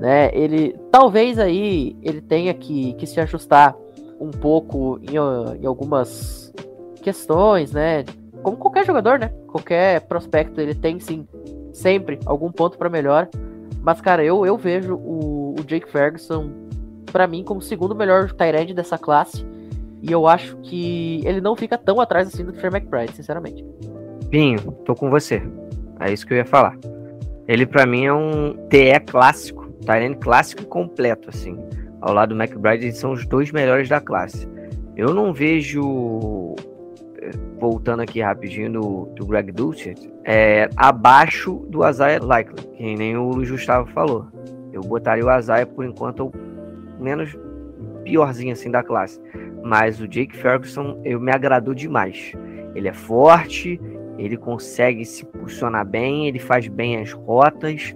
né? 0.00 0.30
Ele, 0.32 0.74
talvez 0.90 1.38
aí, 1.38 1.94
ele 2.02 2.22
tenha 2.22 2.54
que, 2.54 2.94
que 2.94 3.06
se 3.06 3.20
ajustar 3.20 3.76
um 4.20 4.30
pouco 4.30 4.98
em, 5.02 5.14
em 5.62 5.66
algumas 5.66 6.52
questões, 7.02 7.72
né? 7.72 8.04
Como 8.42 8.56
qualquer 8.56 8.84
jogador, 8.84 9.18
né? 9.18 9.28
Qualquer 9.46 10.02
prospecto, 10.02 10.60
ele 10.60 10.74
tem 10.74 10.98
sim 11.00 11.26
sempre 11.72 12.18
algum 12.26 12.50
ponto 12.50 12.76
para 12.76 12.88
melhor. 12.88 13.28
Mas, 13.82 14.00
cara, 14.00 14.24
eu, 14.24 14.44
eu 14.44 14.56
vejo 14.56 14.94
o, 14.96 15.54
o 15.58 15.64
Jake 15.64 15.90
Ferguson, 15.90 16.50
para 17.10 17.26
mim, 17.26 17.42
como 17.42 17.60
o 17.60 17.62
segundo 17.62 17.94
melhor 17.94 18.30
Tyrande 18.32 18.74
dessa 18.74 18.98
classe. 18.98 19.46
E 20.02 20.12
eu 20.12 20.26
acho 20.26 20.56
que 20.58 21.22
ele 21.24 21.40
não 21.40 21.56
fica 21.56 21.76
tão 21.76 22.00
atrás 22.00 22.28
assim 22.28 22.44
do 22.44 22.52
Trey 22.52 22.70
McBride, 22.70 23.14
sinceramente. 23.14 23.64
Pinho, 24.30 24.60
tô 24.84 24.94
com 24.94 25.10
você. 25.10 25.42
É 26.00 26.12
isso 26.12 26.26
que 26.26 26.34
eu 26.34 26.38
ia 26.38 26.44
falar. 26.44 26.76
Ele, 27.46 27.64
para 27.66 27.86
mim, 27.86 28.04
é 28.04 28.12
um 28.12 28.52
TE 28.68 29.00
clássico, 29.06 29.66
Tyrande 29.84 30.18
clássico 30.18 30.62
e 30.62 30.66
completo, 30.66 31.30
assim 31.30 31.56
ao 32.00 32.14
lado 32.14 32.34
do 32.34 32.40
McBride, 32.40 32.84
eles 32.84 32.98
são 32.98 33.12
os 33.12 33.26
dois 33.26 33.50
melhores 33.50 33.88
da 33.88 34.00
classe. 34.00 34.48
Eu 34.96 35.14
não 35.14 35.32
vejo, 35.32 36.56
eh, 37.20 37.30
voltando 37.60 38.00
aqui 38.00 38.20
rapidinho 38.20 38.72
do, 38.72 39.04
do 39.14 39.26
Greg 39.26 39.52
Dulcet, 39.52 40.10
é, 40.24 40.68
abaixo 40.76 41.64
do 41.68 41.88
Isaiah 41.88 42.22
Likely, 42.22 42.66
que 42.76 42.96
nem 42.96 43.16
o 43.16 43.30
Luiz 43.30 43.50
Gustavo 43.50 43.88
falou. 43.92 44.26
Eu 44.72 44.82
botaria 44.82 45.24
o 45.24 45.38
Isaiah 45.38 45.66
por 45.66 45.84
enquanto 45.84 46.26
o 46.26 47.02
menos 47.02 47.36
piorzinho 48.04 48.52
assim 48.52 48.70
da 48.70 48.82
classe. 48.82 49.20
Mas 49.62 50.00
o 50.00 50.08
Jake 50.08 50.36
Ferguson 50.36 51.00
eu 51.04 51.20
me 51.20 51.32
agradou 51.32 51.74
demais. 51.74 52.32
Ele 52.74 52.88
é 52.88 52.92
forte, 52.92 53.80
ele 54.18 54.36
consegue 54.36 55.04
se 55.04 55.24
posicionar 55.24 55.86
bem, 55.86 56.26
ele 56.26 56.38
faz 56.38 56.66
bem 56.68 56.98
as 56.98 57.12
rotas. 57.12 57.94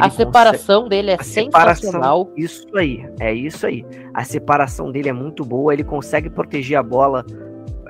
A 0.00 0.10
separação 0.10 0.82
consegue... 0.84 0.88
dele 0.88 1.10
é 1.12 1.22
sensacional. 1.22 2.30
Isso 2.36 2.66
aí, 2.76 3.08
é 3.20 3.32
isso 3.32 3.66
aí. 3.66 3.84
A 4.12 4.24
separação 4.24 4.90
dele 4.90 5.08
é 5.08 5.12
muito 5.12 5.44
boa, 5.44 5.72
ele 5.72 5.84
consegue 5.84 6.28
proteger 6.28 6.78
a 6.78 6.82
bola 6.82 7.24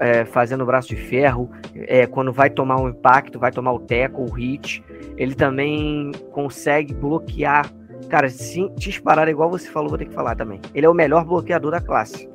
é, 0.00 0.24
fazendo 0.24 0.66
braço 0.66 0.88
de 0.88 0.96
ferro. 0.96 1.50
É, 1.74 2.06
quando 2.06 2.32
vai 2.32 2.50
tomar 2.50 2.80
um 2.80 2.88
impacto, 2.88 3.38
vai 3.38 3.50
tomar 3.50 3.72
o 3.72 3.78
teco, 3.78 4.22
o 4.22 4.30
hit. 4.30 4.84
Ele 5.16 5.34
também 5.34 6.12
consegue 6.32 6.92
bloquear. 6.92 7.72
Cara, 8.08 8.28
se 8.28 8.68
disparar 8.76 9.28
igual 9.28 9.50
você 9.50 9.68
falou, 9.68 9.88
vou 9.88 9.98
ter 9.98 10.06
que 10.06 10.14
falar 10.14 10.34
também. 10.36 10.60
Ele 10.74 10.86
é 10.86 10.88
o 10.88 10.94
melhor 10.94 11.24
bloqueador 11.24 11.70
da 11.70 11.80
classe 11.80 12.33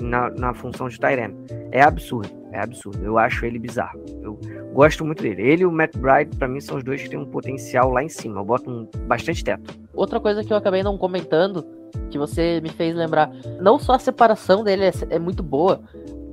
na, 0.00 0.30
na 0.30 0.54
função 0.54 0.88
de 0.88 0.98
Tyrene. 0.98 1.34
É 1.70 1.82
absurdo, 1.82 2.30
é 2.52 2.60
absurdo. 2.60 3.04
Eu 3.04 3.18
acho 3.18 3.44
ele 3.44 3.58
bizarro. 3.58 4.00
Eu 4.22 4.38
gosto 4.72 5.04
muito 5.04 5.22
dele. 5.22 5.42
Ele 5.42 5.62
e 5.62 5.66
o 5.66 5.72
Matt 5.72 5.96
Bride, 5.96 6.36
para 6.36 6.48
mim, 6.48 6.60
são 6.60 6.76
os 6.76 6.84
dois 6.84 7.02
que 7.02 7.10
têm 7.10 7.18
um 7.18 7.26
potencial 7.26 7.90
lá 7.90 8.02
em 8.02 8.08
cima. 8.08 8.40
Eu 8.40 8.44
boto 8.44 8.70
um, 8.70 8.88
bastante 9.06 9.42
teto. 9.42 9.74
Outra 9.94 10.20
coisa 10.20 10.42
que 10.42 10.52
eu 10.52 10.56
acabei 10.56 10.82
não 10.82 10.98
comentando, 10.98 11.64
que 12.10 12.18
você 12.18 12.60
me 12.60 12.68
fez 12.68 12.94
lembrar, 12.94 13.30
não 13.60 13.78
só 13.78 13.94
a 13.94 13.98
separação 13.98 14.64
dele 14.64 14.84
é, 14.84 14.92
é 15.10 15.18
muito 15.18 15.42
boa, 15.42 15.80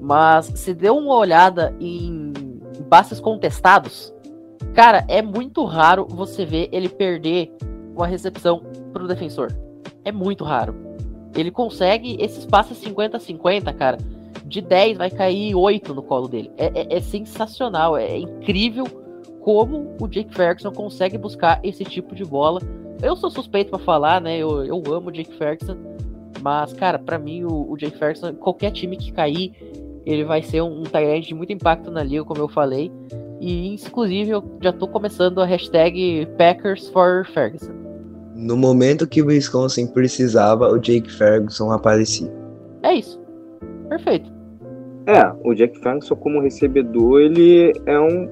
mas 0.02 0.46
se 0.56 0.74
deu 0.74 0.98
uma 0.98 1.16
olhada 1.16 1.76
em 1.80 2.34
passes 2.90 3.20
contestados, 3.20 4.14
cara, 4.74 5.06
é 5.08 5.22
muito 5.22 5.64
raro 5.64 6.06
você 6.10 6.46
ver 6.46 6.70
ele 6.72 6.90
perder 6.90 7.52
uma 7.96 8.08
recepção 8.08 8.64
pro 8.92 9.08
defensor. 9.08 9.50
É 10.04 10.12
muito 10.12 10.44
raro. 10.44 10.91
Ele 11.36 11.52
consegue 11.52 12.18
esses 12.20 12.46
passes 12.46 12.78
50-50, 12.84 13.74
cara 13.76 13.98
de 14.52 14.62
10 14.62 14.98
vai 14.98 15.10
cair 15.10 15.56
8 15.56 15.94
no 15.94 16.04
colo 16.04 16.28
dele. 16.28 16.52
É, 16.58 16.66
é, 16.82 16.98
é, 16.98 17.00
sensacional, 17.00 17.98
é 17.98 18.18
incrível 18.18 18.86
como 19.40 19.96
o 20.00 20.08
Jake 20.08 20.34
Ferguson 20.36 20.72
consegue 20.72 21.18
buscar 21.18 21.60
esse 21.64 21.86
tipo 21.86 22.14
de 22.14 22.26
bola. 22.26 22.62
Eu 23.02 23.16
sou 23.16 23.32
suspeito 23.32 23.72
para 23.72 23.80
falar, 23.80 24.22
né? 24.22 24.38
Eu, 24.38 24.64
eu 24.66 24.84
amo 24.94 25.10
o 25.10 25.12
Jake 25.12 25.34
Ferguson, 25.36 25.78
mas, 26.42 26.74
cara, 26.74 27.00
para 27.00 27.18
mim 27.18 27.46
o, 27.46 27.72
o, 27.72 27.78
Jake 27.78 27.98
Ferguson, 27.98 28.34
qualquer 28.36 28.72
time 28.72 28.98
que 28.98 29.12
cair, 29.12 29.54
ele 30.06 30.26
vai 30.26 30.44
ser 30.44 30.62
um, 30.62 30.82
um 30.82 30.84
Tyrant 30.84 31.26
de 31.26 31.34
muito 31.34 31.54
impacto 31.54 31.90
na 31.90 32.04
liga, 32.04 32.26
como 32.26 32.42
eu 32.42 32.50
falei. 32.50 32.92
E, 33.40 33.74
inclusive, 33.74 34.32
eu 34.32 34.44
já 34.62 34.72
tô 34.72 34.88
começando 34.88 35.42
a 35.42 35.46
hashtag 35.46 36.28
Packers 36.38 36.90
for 36.90 37.26
Ferguson. 37.26 37.81
No 38.42 38.58
momento 38.58 39.08
que 39.08 39.22
o 39.22 39.28
Wisconsin 39.28 39.86
precisava, 39.86 40.68
o 40.68 40.80
Jake 40.80 41.12
Ferguson 41.12 41.72
aparecia. 41.72 42.34
É 42.82 42.96
isso. 42.96 43.22
Perfeito. 43.88 44.32
É, 45.06 45.32
o 45.44 45.54
Jack 45.54 45.80
Ferguson 45.80 46.16
como 46.16 46.42
recebedor, 46.42 47.22
ele 47.22 47.72
é 47.86 48.00
um 48.00 48.28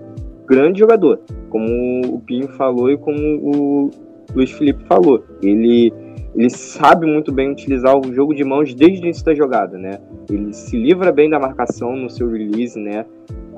grande 0.47 0.79
jogador, 0.79 1.19
como 1.51 2.01
o 2.07 2.19
Pinho 2.21 2.47
falou 2.53 2.89
e 2.89 2.97
como 2.97 3.19
o 3.19 3.91
Luiz 4.33 4.49
Felipe 4.49 4.83
falou. 4.85 5.23
Ele, 5.43 5.93
ele 6.35 6.49
sabe 6.49 7.05
muito 7.05 7.31
bem 7.31 7.51
utilizar 7.51 7.95
o 7.95 8.11
jogo 8.11 8.33
de 8.33 8.43
mãos 8.43 8.73
desde 8.73 9.01
o 9.01 9.03
início 9.05 9.23
da 9.23 9.35
jogada, 9.35 9.77
né? 9.77 9.99
Ele 10.27 10.51
se 10.53 10.75
livra 10.75 11.11
bem 11.11 11.29
da 11.29 11.39
marcação 11.39 11.95
no 11.95 12.09
seu 12.09 12.27
release, 12.31 12.79
né? 12.79 13.05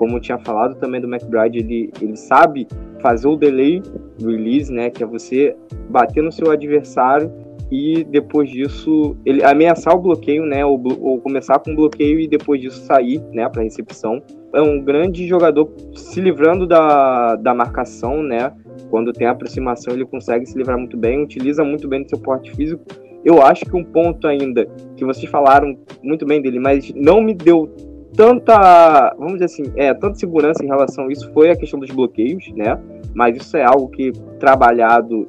Como 0.01 0.17
eu 0.17 0.19
tinha 0.19 0.39
falado 0.39 0.73
também 0.79 0.99
do 0.99 1.07
McBride, 1.07 1.59
ele, 1.59 1.91
ele 2.01 2.15
sabe 2.15 2.67
fazer 3.01 3.27
o 3.27 3.35
delay 3.35 3.83
release, 4.19 4.73
né? 4.73 4.89
Que 4.89 5.03
é 5.03 5.05
você 5.05 5.55
bater 5.91 6.23
no 6.23 6.31
seu 6.31 6.49
adversário 6.49 7.31
e 7.71 8.03
depois 8.03 8.49
disso 8.49 9.15
ele 9.23 9.43
ameaçar 9.43 9.95
o 9.95 10.01
bloqueio, 10.01 10.43
né, 10.43 10.65
ou, 10.65 10.81
ou 10.99 11.21
começar 11.21 11.59
com 11.59 11.73
o 11.73 11.75
bloqueio 11.75 12.19
e 12.19 12.27
depois 12.27 12.59
disso 12.59 12.83
sair, 12.83 13.21
né, 13.31 13.47
para 13.47 13.61
recepção. 13.61 14.23
É 14.55 14.59
um 14.59 14.81
grande 14.81 15.27
jogador 15.27 15.71
se 15.93 16.19
livrando 16.19 16.65
da, 16.65 17.35
da 17.35 17.53
marcação, 17.53 18.23
né? 18.23 18.51
Quando 18.89 19.13
tem 19.13 19.27
aproximação, 19.27 19.93
ele 19.93 20.05
consegue 20.05 20.47
se 20.47 20.57
livrar 20.57 20.79
muito 20.79 20.97
bem, 20.97 21.21
utiliza 21.21 21.63
muito 21.63 21.87
bem 21.87 22.01
do 22.01 22.09
seu 22.09 22.17
porte 22.17 22.51
físico. 22.55 22.83
Eu 23.23 23.39
acho 23.39 23.65
que 23.65 23.75
um 23.77 23.83
ponto 23.83 24.25
ainda 24.25 24.65
que 24.97 25.05
vocês 25.05 25.29
falaram 25.29 25.77
muito 26.01 26.25
bem 26.25 26.41
dele, 26.41 26.57
mas 26.57 26.91
não 26.95 27.21
me 27.21 27.35
deu 27.35 27.90
tanta, 28.15 29.15
vamos 29.17 29.33
dizer 29.33 29.45
assim, 29.45 29.63
é, 29.75 29.93
tanta 29.93 30.15
segurança 30.15 30.63
em 30.63 30.67
relação 30.67 31.07
a 31.07 31.11
isso 31.11 31.31
foi 31.33 31.49
a 31.49 31.55
questão 31.55 31.79
dos 31.79 31.89
bloqueios, 31.89 32.51
né? 32.55 32.79
Mas 33.13 33.37
isso 33.37 33.57
é 33.57 33.63
algo 33.63 33.89
que 33.89 34.11
trabalhado 34.39 35.25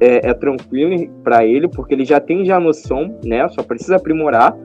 é, 0.00 0.30
é 0.30 0.34
tranquilo 0.34 1.08
para 1.22 1.44
ele, 1.44 1.68
porque 1.68 1.94
ele 1.94 2.04
já 2.04 2.20
tem 2.20 2.44
já 2.44 2.58
noção, 2.58 3.18
né? 3.24 3.48
Só 3.48 3.62
precisa 3.62 3.96
aprimorar. 3.96 4.56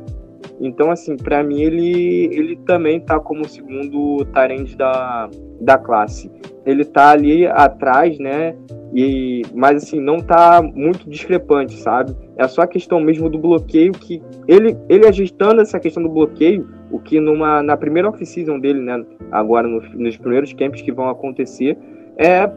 Então, 0.60 0.90
assim, 0.90 1.18
para 1.18 1.44
mim 1.44 1.62
ele, 1.62 2.30
ele 2.32 2.56
também 2.66 3.00
tá 3.00 3.20
como 3.20 3.48
segundo 3.48 4.24
Tyrande 4.26 4.76
da, 4.78 5.30
da 5.60 5.78
classe. 5.78 6.32
Ele 6.66 6.86
tá 6.86 7.12
ali 7.12 7.46
atrás, 7.46 8.18
né? 8.18 8.56
E, 8.94 9.42
mas 9.54 9.84
assim, 9.84 10.00
não 10.00 10.18
tá 10.18 10.62
muito 10.62 11.10
discrepante, 11.10 11.76
sabe? 11.76 12.16
É 12.38 12.48
só 12.48 12.62
a 12.62 12.68
questão 12.68 13.00
mesmo 13.02 13.30
do 13.30 13.38
bloqueio 13.38 13.92
que 13.92 14.22
ele, 14.48 14.78
ele 14.88 15.06
ajustando 15.06 15.60
essa 15.62 15.80
questão 15.80 16.02
do 16.02 16.10
bloqueio, 16.10 16.66
o 16.92 17.00
que 17.00 17.20
numa, 17.20 17.64
na 17.64 17.76
primeira 17.76 18.10
off-season 18.10 18.60
dele, 18.60 18.80
né? 18.80 19.04
Agora 19.32 19.68
no, 19.68 19.82
nos 19.82 20.18
primeiros 20.18 20.54
camps 20.54 20.82
que 20.82 20.92
vão 20.92 21.10
acontecer, 21.10 21.78
é 22.18 22.50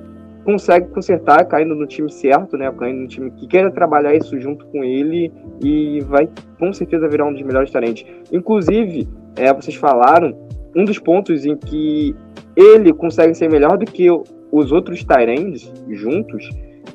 consegue 0.45 0.89
consertar 0.89 1.45
caindo 1.45 1.75
no 1.75 1.87
time 1.87 2.11
certo, 2.11 2.57
né? 2.57 2.73
Caindo 2.73 3.01
no 3.03 3.07
time 3.07 3.31
que 3.31 3.47
queira 3.47 3.71
trabalhar 3.71 4.15
isso 4.15 4.41
junto 4.41 4.65
com 4.67 4.83
ele 4.83 5.31
e 5.63 6.01
vai 6.09 6.29
com 6.59 6.73
certeza 6.73 7.07
virar 7.07 7.27
um 7.27 7.33
dos 7.33 7.43
melhores 7.43 7.71
talentos. 7.71 8.07
Inclusive, 8.33 9.07
é, 9.37 9.53
vocês 9.53 9.77
falaram, 9.77 10.35
um 10.75 10.85
dos 10.85 10.99
pontos 10.99 11.45
em 11.45 11.57
que 11.57 12.15
ele 12.57 12.93
consegue 12.93 13.35
ser 13.35 13.51
melhor 13.51 13.77
do 13.77 13.85
que 13.85 14.09
os 14.51 14.73
outros 14.73 15.05
Tyrands 15.05 15.71
juntos 15.91 16.49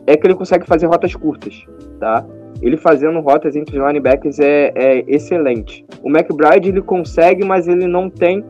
é 0.07 0.17
que 0.17 0.25
ele 0.25 0.35
consegue 0.35 0.65
fazer 0.65 0.87
rotas 0.87 1.15
curtas, 1.15 1.63
tá? 1.99 2.25
Ele 2.61 2.77
fazendo 2.77 3.19
rotas 3.19 3.55
entre 3.55 3.77
os 3.77 3.85
linebackers 3.85 4.39
é, 4.39 4.71
é 4.75 5.03
excelente. 5.07 5.85
O 6.01 6.09
McBride 6.09 6.69
ele 6.69 6.81
consegue, 6.81 7.43
mas 7.43 7.67
ele 7.67 7.87
não 7.87 8.09
tem 8.09 8.43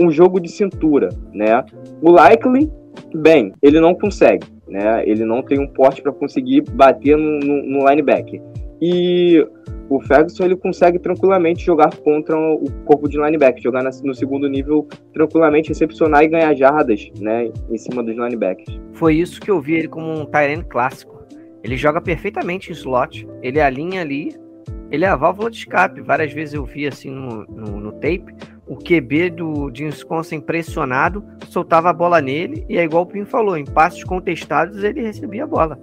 um 0.00 0.10
jogo 0.10 0.40
de 0.40 0.48
cintura, 0.48 1.08
né? 1.32 1.64
O 2.00 2.10
Likely, 2.10 2.70
bem, 3.14 3.52
ele 3.62 3.80
não 3.80 3.94
consegue, 3.94 4.46
né? 4.68 5.02
Ele 5.06 5.24
não 5.24 5.42
tem 5.42 5.58
um 5.58 5.66
porte 5.66 6.00
para 6.00 6.12
conseguir 6.12 6.62
bater 6.70 7.16
no, 7.16 7.38
no, 7.40 7.62
no 7.62 7.88
linebacker. 7.88 8.40
E 8.80 9.44
o 9.88 10.00
Ferguson 10.00 10.44
ele 10.44 10.56
consegue 10.56 10.98
tranquilamente 10.98 11.64
jogar 11.64 11.94
contra 11.96 12.38
o 12.38 12.70
corpo 12.84 13.08
de 13.08 13.18
linebacker, 13.18 13.62
jogar 13.62 13.82
no 13.82 14.14
segundo 14.14 14.48
nível 14.48 14.86
tranquilamente, 15.12 15.70
recepcionar 15.70 16.22
e 16.22 16.28
ganhar 16.28 16.54
jardas, 16.54 17.10
né, 17.18 17.50
em 17.70 17.78
cima 17.78 18.02
dos 18.02 18.14
linebackers. 18.14 18.78
Foi 18.92 19.14
isso 19.14 19.40
que 19.40 19.50
eu 19.50 19.60
vi 19.60 19.74
ele 19.74 19.88
como 19.88 20.10
um 20.10 20.26
Tyrant 20.26 20.64
clássico. 20.68 21.17
Ele 21.62 21.76
joga 21.76 22.00
perfeitamente 22.00 22.70
em 22.70 22.72
slot, 22.72 23.26
ele 23.42 23.60
alinha 23.60 24.00
ali, 24.00 24.34
ele 24.90 25.04
é 25.04 25.08
a 25.08 25.16
válvula 25.16 25.50
de 25.50 25.58
escape. 25.58 26.00
Várias 26.00 26.32
vezes 26.32 26.54
eu 26.54 26.64
vi 26.64 26.86
assim 26.86 27.10
no, 27.10 27.44
no, 27.44 27.80
no 27.80 27.92
tape, 27.92 28.34
o 28.66 28.76
QB 28.76 29.30
do, 29.30 29.70
de 29.70 29.84
Wisconsin 29.84 30.40
pressionado, 30.40 31.24
soltava 31.48 31.90
a 31.90 31.92
bola 31.92 32.20
nele, 32.20 32.64
e 32.68 32.78
é 32.78 32.84
igual 32.84 33.02
o 33.02 33.06
Pim 33.06 33.24
falou, 33.24 33.56
em 33.56 33.64
passos 33.64 34.04
contestados 34.04 34.82
ele 34.82 35.02
recebia 35.02 35.44
a 35.44 35.46
bola. 35.46 35.78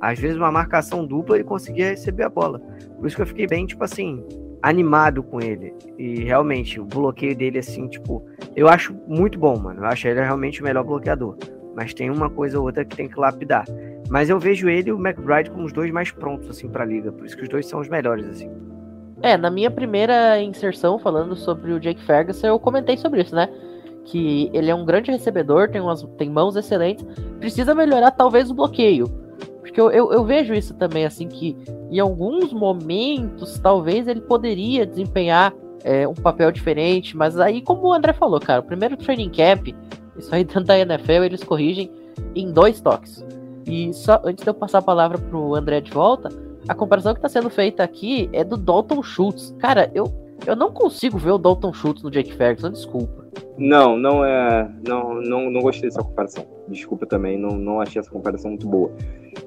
Às 0.00 0.18
vezes 0.18 0.36
uma 0.36 0.52
marcação 0.52 1.04
dupla 1.06 1.36
ele 1.36 1.44
conseguia 1.44 1.90
receber 1.90 2.24
a 2.24 2.28
bola. 2.28 2.60
Por 2.96 3.06
isso 3.06 3.16
que 3.16 3.22
eu 3.22 3.26
fiquei 3.26 3.46
bem, 3.46 3.66
tipo 3.66 3.82
assim, 3.82 4.22
animado 4.62 5.22
com 5.22 5.40
ele. 5.40 5.74
E 5.96 6.22
realmente, 6.24 6.80
o 6.80 6.84
bloqueio 6.84 7.36
dele, 7.36 7.58
assim, 7.58 7.88
tipo, 7.88 8.24
eu 8.54 8.68
acho 8.68 8.94
muito 9.06 9.38
bom, 9.38 9.58
mano. 9.58 9.80
Eu 9.80 9.86
acho 9.86 10.06
ele 10.06 10.20
realmente 10.20 10.60
o 10.60 10.64
melhor 10.64 10.84
bloqueador. 10.84 11.36
Mas 11.74 11.94
tem 11.94 12.10
uma 12.10 12.30
coisa 12.30 12.58
ou 12.58 12.66
outra 12.66 12.84
que 12.84 12.96
tem 12.96 13.08
que 13.08 13.18
lapidar. 13.18 13.64
Mas 14.08 14.30
eu 14.30 14.38
vejo 14.38 14.68
ele 14.68 14.88
e 14.88 14.92
o 14.92 14.98
McBride 14.98 15.50
como 15.50 15.64
os 15.64 15.72
dois 15.72 15.90
mais 15.90 16.10
prontos, 16.10 16.48
assim, 16.48 16.68
pra 16.68 16.84
liga. 16.84 17.12
Por 17.12 17.26
isso 17.26 17.36
que 17.36 17.42
os 17.42 17.48
dois 17.48 17.66
são 17.66 17.80
os 17.80 17.88
melhores, 17.88 18.26
assim. 18.26 18.50
É, 19.22 19.36
na 19.36 19.50
minha 19.50 19.70
primeira 19.70 20.40
inserção 20.40 20.98
falando 20.98 21.34
sobre 21.34 21.72
o 21.72 21.80
Jake 21.80 22.02
Ferguson, 22.02 22.46
eu 22.46 22.58
comentei 22.58 22.96
sobre 22.96 23.22
isso, 23.22 23.34
né? 23.34 23.48
Que 24.04 24.48
ele 24.54 24.70
é 24.70 24.74
um 24.74 24.84
grande 24.84 25.10
recebedor, 25.10 25.68
tem, 25.68 25.80
umas, 25.80 26.02
tem 26.16 26.30
mãos 26.30 26.56
excelentes, 26.56 27.04
precisa 27.38 27.74
melhorar 27.74 28.12
talvez 28.12 28.50
o 28.50 28.54
bloqueio. 28.54 29.06
Porque 29.60 29.80
eu, 29.80 29.90
eu, 29.90 30.12
eu, 30.12 30.24
vejo 30.24 30.54
isso 30.54 30.72
também, 30.74 31.04
assim, 31.04 31.28
que 31.28 31.56
em 31.90 31.98
alguns 31.98 32.52
momentos, 32.52 33.58
talvez 33.58 34.06
ele 34.08 34.20
poderia 34.20 34.86
desempenhar 34.86 35.52
é, 35.84 36.06
um 36.06 36.14
papel 36.14 36.50
diferente, 36.50 37.16
mas 37.16 37.38
aí, 37.38 37.60
como 37.60 37.88
o 37.88 37.92
André 37.92 38.12
falou, 38.12 38.40
cara, 38.40 38.60
o 38.60 38.64
primeiro 38.64 38.96
training 38.96 39.30
camp, 39.30 39.68
isso 40.16 40.34
aí 40.34 40.44
dentro 40.44 40.64
da 40.64 40.78
NFL, 40.78 41.24
eles 41.24 41.44
corrigem 41.44 41.90
em 42.34 42.50
dois 42.50 42.80
toques. 42.80 43.24
E 43.68 43.92
só 43.92 44.20
antes 44.24 44.42
de 44.42 44.50
eu 44.50 44.54
passar 44.54 44.78
a 44.78 44.82
palavra 44.82 45.18
pro 45.18 45.54
André 45.54 45.80
de 45.80 45.90
volta, 45.90 46.30
a 46.66 46.74
comparação 46.74 47.12
que 47.12 47.18
está 47.18 47.28
sendo 47.28 47.50
feita 47.50 47.82
aqui 47.82 48.28
é 48.32 48.42
do 48.42 48.56
Dalton 48.56 49.02
Schultz. 49.02 49.54
Cara, 49.58 49.90
eu, 49.94 50.04
eu 50.46 50.56
não 50.56 50.72
consigo 50.72 51.18
ver 51.18 51.32
o 51.32 51.38
Dalton 51.38 51.72
Schultz 51.72 52.02
no 52.02 52.10
Jake 52.10 52.32
Ferguson, 52.32 52.70
desculpa. 52.70 53.26
Não, 53.58 53.96
não 53.96 54.24
é. 54.24 54.70
Não, 54.86 55.14
não, 55.20 55.50
não 55.50 55.60
gostei 55.60 55.88
dessa 55.88 56.02
comparação. 56.02 56.46
Desculpa 56.68 57.06
também, 57.06 57.36
não, 57.36 57.50
não 57.56 57.80
achei 57.80 58.00
essa 58.00 58.10
comparação 58.10 58.50
muito 58.50 58.66
boa. 58.66 58.90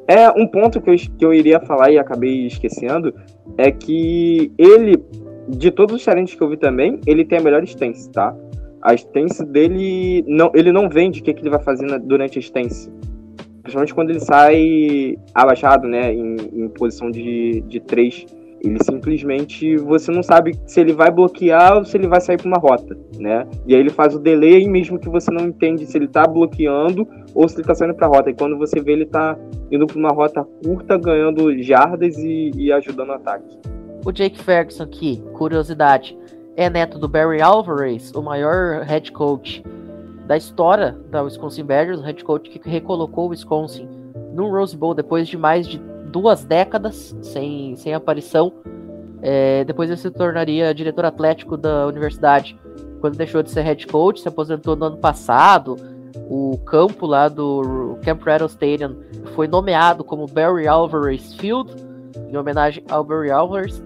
É 0.07 0.30
um 0.32 0.47
ponto 0.47 0.82
que 0.82 0.89
eu, 0.89 0.95
que 0.95 1.26
eu 1.26 1.34
iria 1.34 1.59
falar 1.59 1.91
e 1.91 1.97
acabei 1.97 2.45
esquecendo 2.45 3.13
é 3.57 3.72
que 3.72 4.51
ele, 4.57 5.03
de 5.47 5.72
todos 5.72 5.95
os 5.95 6.05
talentos 6.05 6.36
que 6.36 6.41
eu 6.41 6.49
vi 6.49 6.57
também, 6.57 6.99
ele 7.07 7.26
tem 7.26 7.39
a 7.39 7.41
melhor 7.41 7.63
stance, 7.63 8.09
tá? 8.11 8.36
A 8.82 8.93
stance 8.93 9.45
dele, 9.45 10.24
não, 10.28 10.51
ele 10.53 10.72
não 10.72 10.89
vende 10.89 11.22
o 11.22 11.24
que, 11.24 11.34
que 11.34 11.41
ele 11.41 11.49
vai 11.49 11.61
fazer 11.61 11.86
na, 11.86 11.97
durante 11.97 12.38
a 12.38 12.41
stance. 12.41 12.91
Principalmente 13.62 13.93
quando 13.93 14.09
ele 14.09 14.20
sai 14.20 15.18
abaixado, 15.34 15.88
né, 15.88 16.14
em, 16.14 16.36
em 16.53 16.70
posição 16.70 17.09
de, 17.12 17.62
de 17.62 17.80
três 17.80 18.26
ele 18.64 18.78
simplesmente 18.84 19.76
você 19.78 20.12
não 20.12 20.22
sabe 20.22 20.57
se 20.68 20.80
ele 20.80 20.93
vai 20.93 21.09
bloquear 21.09 21.78
ou 21.78 21.84
se 21.84 21.97
ele 21.97 22.07
vai 22.07 22.22
sair 22.22 22.38
para 22.38 22.47
uma 22.47 22.57
rota, 22.57 22.95
né? 23.18 23.47
E 23.66 23.74
aí 23.74 23.80
ele 23.80 23.89
faz 23.89 24.14
o 24.14 24.20
delay 24.20 24.68
mesmo 24.68 24.99
que 24.99 25.09
você 25.09 25.32
não 25.32 25.47
entende 25.47 25.86
se 25.86 25.97
ele 25.97 26.05
está 26.05 26.28
bloqueando 26.28 27.07
ou 27.34 27.49
se 27.49 27.55
ele 27.55 27.64
está 27.64 27.74
saindo 27.74 27.95
para 27.95 28.07
rota. 28.07 28.30
E 28.30 28.36
quando 28.36 28.57
você 28.57 28.80
vê 28.80 28.91
ele 28.91 29.03
está 29.03 29.36
indo 29.72 29.88
para 29.88 29.97
uma 29.97 30.09
rota 30.09 30.45
curta, 30.64 30.97
ganhando 30.97 31.62
jardas 31.64 32.18
e, 32.20 32.51
e 32.55 32.72
ajudando 32.72 33.09
o 33.09 33.14
ataque. 33.14 33.57
O 34.05 34.12
Jake 34.12 34.39
Ferguson 34.43 34.84
aqui, 34.84 35.24
curiosidade, 35.34 36.18
é 36.55 36.70
neto 36.70 36.99
do 36.99 37.07
Barry 37.07 37.41
Alvarez, 37.41 38.12
o 38.14 38.22
maior 38.22 38.84
head 38.84 39.12
coach 39.12 39.64
da 40.32 40.38
história 40.38 40.97
da 41.09 41.21
Wisconsin 41.23 41.65
Badgers, 41.65 41.99
o 41.99 42.03
head 42.03 42.23
coach 42.23 42.49
que 42.49 42.69
recolocou 42.69 43.25
o 43.25 43.29
Wisconsin 43.32 43.86
no 44.34 44.49
Rose 44.49 44.77
Bowl 44.77 44.93
depois 44.93 45.27
de 45.27 45.36
mais 45.36 45.67
de 45.67 45.77
duas 46.09 46.45
décadas 46.45 47.13
sem, 47.21 47.75
sem 47.75 47.93
aparição. 47.93 48.53
É, 49.21 49.65
depois 49.65 49.89
ele 49.89 49.99
se 49.99 50.09
tornaria 50.09 50.73
diretor 50.73 51.03
atlético 51.03 51.57
da 51.57 51.86
universidade 51.86 52.57
quando 53.01 53.17
deixou 53.17 53.43
de 53.43 53.51
ser 53.51 53.59
head 53.63 53.86
coach, 53.88 54.21
se 54.21 54.27
aposentou 54.29 54.73
no 54.73 54.86
ano 54.86 54.97
passado. 54.99 55.75
O 56.29 56.57
campo 56.59 57.05
lá 57.05 57.27
do 57.27 57.97
Camp 58.01 58.23
Rattle 58.23 58.47
Stadium 58.47 58.95
foi 59.36 59.49
nomeado 59.49 60.01
como 60.01 60.25
Barry 60.27 60.65
Alvarez 60.65 61.34
Field, 61.34 61.75
em 62.29 62.38
homenagem 62.38 62.86
ao 62.89 63.03
Barry 63.03 63.32
Alvarez. 63.32 63.84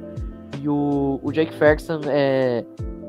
E 0.61 0.69
o, 0.69 1.19
o 1.23 1.31
Jake 1.31 1.55
Ferguson 1.55 2.01
é, 2.05 2.63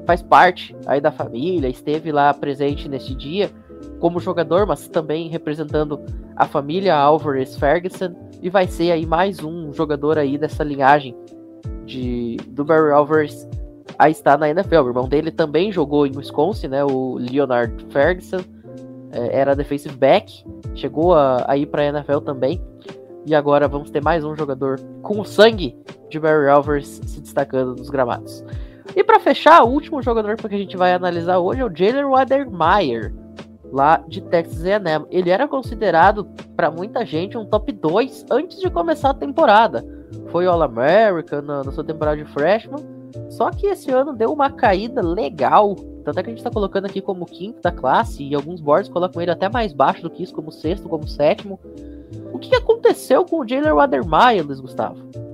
faz 0.06 0.22
parte 0.22 0.74
aí 0.86 1.00
da 1.00 1.10
família, 1.10 1.68
esteve 1.68 2.12
lá 2.12 2.32
presente 2.32 2.88
neste 2.88 3.14
dia 3.14 3.50
como 3.98 4.20
jogador, 4.20 4.66
mas 4.66 4.88
também 4.88 5.28
representando 5.28 6.00
a 6.36 6.46
família 6.46 6.94
Alvarez 6.94 7.56
Ferguson 7.56 8.14
e 8.40 8.48
vai 8.48 8.66
ser 8.66 8.92
aí 8.92 9.04
mais 9.04 9.42
um 9.42 9.72
jogador 9.72 10.18
aí 10.18 10.38
dessa 10.38 10.62
linhagem 10.62 11.14
de 11.84 12.36
do 12.48 12.64
Barry 12.64 12.92
Alvarez 12.92 13.48
a 13.98 14.10
estar 14.10 14.38
na 14.38 14.48
NFL. 14.48 14.76
O 14.76 14.88
irmão 14.88 15.08
dele 15.08 15.30
também 15.30 15.72
jogou 15.72 16.06
em 16.06 16.16
Wisconsin, 16.16 16.68
né? 16.68 16.84
O 16.84 17.16
Leonard 17.18 17.86
Ferguson 17.90 18.40
é, 19.12 19.40
era 19.40 19.56
defensive 19.56 19.96
back, 19.96 20.44
chegou 20.74 21.14
a, 21.14 21.44
a 21.48 21.56
ir 21.56 21.66
para 21.66 21.82
a 21.82 21.86
NFL 21.86 22.18
também. 22.18 22.60
E 23.24 23.34
agora 23.34 23.66
vamos 23.66 23.90
ter 23.90 24.02
mais 24.02 24.24
um 24.24 24.36
jogador 24.36 24.78
com 25.02 25.20
o 25.20 25.24
sangue 25.24 25.76
de 26.08 26.20
Barry 26.20 26.48
Alvarez 26.48 27.00
se 27.04 27.20
destacando 27.20 27.74
nos 27.74 27.90
gramados. 27.90 28.44
E 28.94 29.02
para 29.02 29.20
fechar, 29.20 29.62
o 29.64 29.68
último 29.68 30.02
jogador 30.02 30.36
que 30.36 30.46
a 30.46 30.58
gente 30.58 30.76
vai 30.76 30.92
analisar 30.92 31.38
hoje 31.38 31.60
é 31.60 31.64
o 31.64 31.74
Jalen 31.74 32.04
Wadermeyer 32.04 33.12
lá 33.72 34.02
de 34.06 34.20
Texas 34.22 34.64
A&M. 34.64 35.06
Ele 35.10 35.30
era 35.30 35.46
considerado 35.48 36.26
para 36.56 36.70
muita 36.70 37.04
gente 37.04 37.36
um 37.36 37.44
top 37.44 37.72
2 37.72 38.26
antes 38.30 38.60
de 38.60 38.70
começar 38.70 39.10
a 39.10 39.14
temporada. 39.14 39.84
Foi 40.28 40.46
All-American 40.46 41.42
na, 41.42 41.64
na, 41.64 41.72
sua 41.72 41.84
temporada 41.84 42.16
de 42.16 42.24
freshman. 42.32 42.84
Só 43.28 43.50
que 43.50 43.66
esse 43.66 43.90
ano 43.90 44.12
deu 44.12 44.32
uma 44.32 44.50
caída 44.50 45.02
legal. 45.02 45.74
Tanto 46.04 46.20
é 46.20 46.22
que 46.22 46.28
a 46.28 46.32
gente 46.32 46.38
está 46.38 46.50
colocando 46.50 46.86
aqui 46.86 47.00
como 47.00 47.26
quinto 47.26 47.60
da 47.60 47.72
classe 47.72 48.22
e 48.22 48.34
alguns 48.34 48.60
boards 48.60 48.88
colocam 48.88 49.20
ele 49.20 49.30
até 49.30 49.48
mais 49.48 49.72
baixo 49.72 50.02
do 50.02 50.10
que 50.10 50.22
isso, 50.22 50.34
como 50.34 50.52
sexto, 50.52 50.88
como 50.88 51.06
sétimo. 51.08 51.58
O 52.32 52.38
que 52.38 52.54
aconteceu 52.54 53.24
com 53.24 53.40
o 53.40 53.48
Jalen 53.48 53.72
Wadermeyer, 53.72 54.46
Luiz 54.46 54.60
Gustavo? 54.60 55.25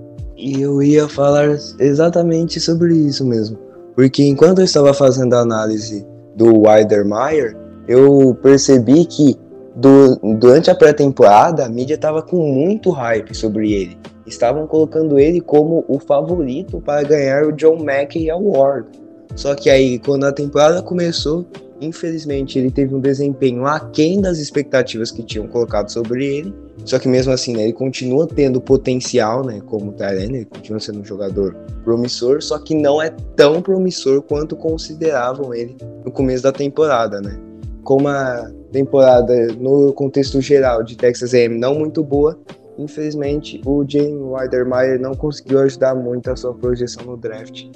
E 0.42 0.60
eu 0.60 0.82
ia 0.82 1.08
falar 1.08 1.56
exatamente 1.78 2.58
sobre 2.58 2.96
isso 2.96 3.24
mesmo. 3.24 3.56
Porque 3.94 4.24
enquanto 4.24 4.58
eu 4.58 4.64
estava 4.64 4.92
fazendo 4.92 5.34
a 5.34 5.38
análise 5.38 6.04
do 6.34 6.66
Widermeyer, 6.66 7.56
eu 7.86 8.36
percebi 8.42 9.04
que 9.04 9.38
do, 9.76 10.16
durante 10.40 10.68
a 10.68 10.74
pré-temporada 10.74 11.64
a 11.64 11.68
mídia 11.68 11.94
estava 11.94 12.22
com 12.22 12.38
muito 12.38 12.90
hype 12.90 13.32
sobre 13.36 13.72
ele. 13.72 13.96
Estavam 14.26 14.66
colocando 14.66 15.16
ele 15.16 15.40
como 15.40 15.84
o 15.86 16.00
favorito 16.00 16.80
para 16.80 17.04
ganhar 17.04 17.44
o 17.44 17.52
John 17.52 17.76
Mackey 17.76 18.28
Award. 18.28 18.88
Só 19.36 19.54
que 19.54 19.70
aí, 19.70 20.00
quando 20.00 20.24
a 20.24 20.32
temporada 20.32 20.82
começou, 20.82 21.46
Infelizmente, 21.82 22.60
ele 22.60 22.70
teve 22.70 22.94
um 22.94 23.00
desempenho 23.00 23.66
aquém 23.66 24.20
das 24.20 24.38
expectativas 24.38 25.10
que 25.10 25.20
tinham 25.20 25.48
colocado 25.48 25.90
sobre 25.90 26.24
ele. 26.24 26.54
Só 26.84 26.96
que 26.96 27.08
mesmo 27.08 27.32
assim, 27.32 27.56
né, 27.56 27.64
ele 27.64 27.72
continua 27.72 28.24
tendo 28.24 28.60
potencial, 28.60 29.44
né, 29.44 29.60
como 29.66 29.92
Tyrene, 29.92 30.38
ele 30.38 30.44
continua 30.44 30.78
sendo 30.78 31.00
um 31.00 31.04
jogador 31.04 31.56
promissor, 31.84 32.40
só 32.40 32.56
que 32.58 32.72
não 32.72 33.02
é 33.02 33.10
tão 33.34 33.60
promissor 33.60 34.22
quanto 34.22 34.54
consideravam 34.54 35.52
ele 35.52 35.76
no 36.04 36.12
começo 36.12 36.44
da 36.44 36.52
temporada, 36.52 37.20
né? 37.20 37.36
Como 37.82 38.06
a 38.06 38.48
temporada, 38.70 39.48
no 39.58 39.92
contexto 39.92 40.40
geral 40.40 40.84
de 40.84 40.96
Texas 40.96 41.34
A&M, 41.34 41.58
não 41.58 41.74
muito 41.74 42.04
boa, 42.04 42.38
infelizmente 42.78 43.60
o 43.66 43.84
Jane 43.86 44.14
Weidermeyer 44.14 45.00
não 45.00 45.14
conseguiu 45.14 45.58
ajudar 45.58 45.96
muito 45.96 46.30
a 46.30 46.36
sua 46.36 46.54
projeção 46.54 47.04
no 47.04 47.16
draft 47.16 47.66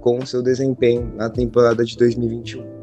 com 0.00 0.18
o 0.18 0.26
seu 0.26 0.42
desempenho 0.42 1.12
na 1.16 1.30
temporada 1.30 1.84
de 1.84 1.96
2021. 1.96 2.73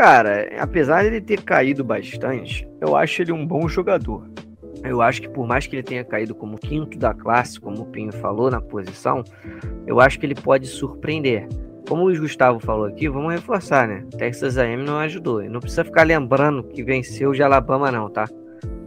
Cara, 0.00 0.48
apesar 0.58 1.02
de 1.02 1.08
ele 1.08 1.20
ter 1.20 1.42
caído 1.42 1.84
bastante, 1.84 2.66
eu 2.80 2.96
acho 2.96 3.20
ele 3.20 3.32
um 3.32 3.46
bom 3.46 3.68
jogador. 3.68 4.30
Eu 4.82 5.02
acho 5.02 5.20
que 5.20 5.28
por 5.28 5.46
mais 5.46 5.66
que 5.66 5.76
ele 5.76 5.82
tenha 5.82 6.02
caído 6.02 6.34
como 6.34 6.56
quinto 6.56 6.98
da 6.98 7.12
classe, 7.12 7.60
como 7.60 7.82
o 7.82 7.84
Pinho 7.84 8.10
falou 8.10 8.50
na 8.50 8.62
posição, 8.62 9.22
eu 9.86 10.00
acho 10.00 10.18
que 10.18 10.24
ele 10.24 10.34
pode 10.34 10.66
surpreender. 10.66 11.46
Como 11.86 12.00
o 12.00 12.04
Luiz 12.06 12.18
Gustavo 12.18 12.58
falou 12.60 12.86
aqui, 12.86 13.10
vamos 13.10 13.30
reforçar, 13.30 13.86
né? 13.86 14.02
Texas 14.16 14.56
A&M 14.56 14.82
não 14.82 14.96
ajudou. 15.00 15.42
E 15.42 15.50
não 15.50 15.60
precisa 15.60 15.84
ficar 15.84 16.04
lembrando 16.04 16.62
que 16.62 16.82
venceu 16.82 17.32
de 17.32 17.42
Alabama 17.42 17.92
não, 17.92 18.08
tá? 18.08 18.26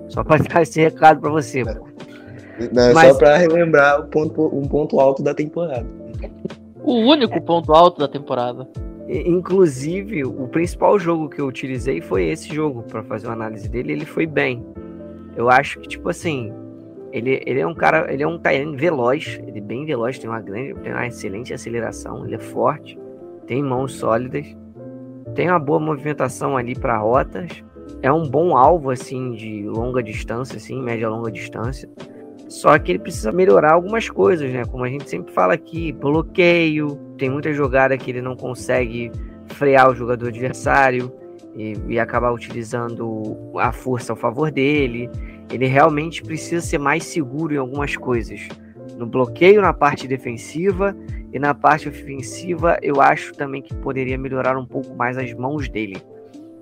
Só 0.10 0.24
para 0.24 0.42
dar 0.52 0.64
esse 0.64 0.82
recado 0.82 1.22
para 1.22 1.30
você. 1.30 1.64
Não, 1.64 2.90
é 2.90 2.92
Mas... 2.92 3.10
só 3.10 3.20
para 3.20 3.38
relembrar 3.38 4.02
um 4.02 4.08
ponto, 4.08 4.48
um 4.48 4.68
ponto 4.68 5.00
alto 5.00 5.22
da 5.22 5.36
temporada. 5.36 5.86
O 6.84 6.96
único 7.02 7.40
ponto 7.40 7.72
alto 7.72 8.00
da 8.00 8.08
temporada. 8.08 8.68
Inclusive, 9.08 10.24
o 10.24 10.48
principal 10.48 10.98
jogo 10.98 11.30
que 11.30 11.42
eu 11.42 11.48
utilizei 11.48 12.02
foi 12.02 12.26
esse 12.26 12.54
jogo 12.54 12.84
para 12.84 13.04
fazer 13.04 13.28
uma 13.28 13.34
análise 13.34 13.70
dele. 13.70 13.92
Ele 13.92 14.06
foi 14.06 14.26
bem. 14.26 14.66
Eu 15.36 15.50
acho 15.50 15.80
que, 15.80 15.88
tipo 15.88 16.10
assim, 16.10 16.54
ele, 17.12 17.42
ele 17.46 17.60
é 17.60 17.68
um 17.68 17.76
cara, 17.76 18.12
ele 18.12 18.24
é 18.24 18.28
um 18.28 18.40
Tyrene 18.40 18.76
veloz, 18.76 19.40
ele 19.46 19.60
é 19.60 19.62
bem 19.62 19.86
veloz, 19.86 20.18
tem 20.18 20.30
uma 20.30 20.42
grande, 20.42 20.74
tem 20.76 20.92
uma 20.92 21.06
excelente 21.06 21.54
aceleração, 21.54 22.26
ele 22.26 22.36
é 22.36 22.40
forte, 22.40 22.98
tem 23.46 23.62
mãos 23.62 23.94
sólidas, 23.94 24.46
tem 25.36 25.50
uma 25.50 25.60
boa 25.60 25.80
movimentação 25.80 26.56
ali 26.56 26.74
para 26.74 26.98
rotas, 26.98 27.64
é 28.02 28.12
um 28.12 28.28
bom 28.28 28.58
alvo 28.58 28.90
assim 28.90 29.32
de 29.32 29.64
longa 29.68 30.02
distância, 30.02 30.58
assim, 30.58 30.82
média 30.82 31.10
longa 31.10 31.32
distância. 31.32 31.90
Só 32.54 32.78
que 32.78 32.92
ele 32.92 33.00
precisa 33.00 33.32
melhorar 33.32 33.74
algumas 33.74 34.10
coisas, 34.10 34.52
né? 34.52 34.64
Como 34.66 34.84
a 34.84 34.90
gente 34.90 35.10
sempre 35.10 35.34
fala 35.34 35.54
aqui, 35.54 35.92
bloqueio, 35.92 37.00
tem 37.18 37.30
muita 37.30 37.52
jogada 37.52 37.98
que 37.98 38.12
ele 38.12 38.22
não 38.22 38.36
consegue 38.36 39.12
frear 39.48 39.90
o 39.90 39.96
jogador 39.96 40.28
adversário 40.28 41.12
e, 41.56 41.74
e 41.88 42.00
acabar 42.00 42.32
utilizando 42.32 43.38
a 43.58 43.72
força 43.72 44.14
ao 44.14 44.18
favor 44.18 44.52
dele 44.52 45.10
ele 45.52 45.68
realmente 45.68 46.24
precisa 46.24 46.62
ser 46.62 46.80
mais 46.80 47.04
seguro 47.04 47.54
em 47.54 47.58
algumas 47.58 47.96
coisas. 47.96 48.48
No 48.98 49.06
bloqueio, 49.06 49.62
na 49.62 49.74
parte 49.74 50.08
defensiva 50.08 50.96
e 51.32 51.40
na 51.40 51.54
parte 51.54 51.88
ofensiva, 51.88 52.78
eu 52.82 53.02
acho 53.02 53.34
também 53.34 53.62
que 53.62 53.74
poderia 53.76 54.18
melhorar 54.18 54.58
um 54.58 54.66
pouco 54.66 54.96
mais 54.96 55.18
as 55.18 55.34
mãos 55.34 55.70
dele. 55.70 56.02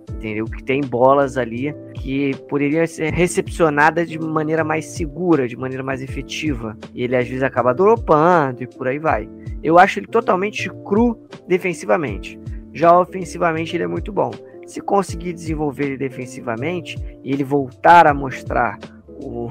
Entendeu? 0.09 0.45
Que 0.45 0.63
tem 0.63 0.81
bolas 0.81 1.37
ali 1.37 1.73
que 1.95 2.35
poderiam 2.47 2.85
ser 2.85 3.11
recepcionadas 3.13 4.09
de 4.09 4.19
maneira 4.19 4.63
mais 4.63 4.85
segura, 4.85 5.47
de 5.47 5.57
maneira 5.57 5.83
mais 5.83 6.01
efetiva. 6.01 6.77
E 6.93 7.03
ele 7.03 7.15
às 7.15 7.27
vezes 7.27 7.43
acaba 7.43 7.73
dropando 7.73 8.63
e 8.63 8.67
por 8.67 8.87
aí 8.87 8.99
vai. 8.99 9.29
Eu 9.63 9.79
acho 9.79 9.99
ele 9.99 10.07
totalmente 10.07 10.69
cru 10.85 11.19
defensivamente. 11.47 12.39
Já 12.73 12.97
ofensivamente 12.97 13.75
ele 13.75 13.83
é 13.83 13.87
muito 13.87 14.11
bom. 14.11 14.31
Se 14.65 14.79
conseguir 14.79 15.33
desenvolver 15.33 15.85
ele 15.85 15.97
defensivamente 15.97 16.97
e 17.23 17.33
ele 17.33 17.43
voltar 17.43 18.07
a 18.07 18.13
mostrar 18.13 18.77
o 19.07 19.49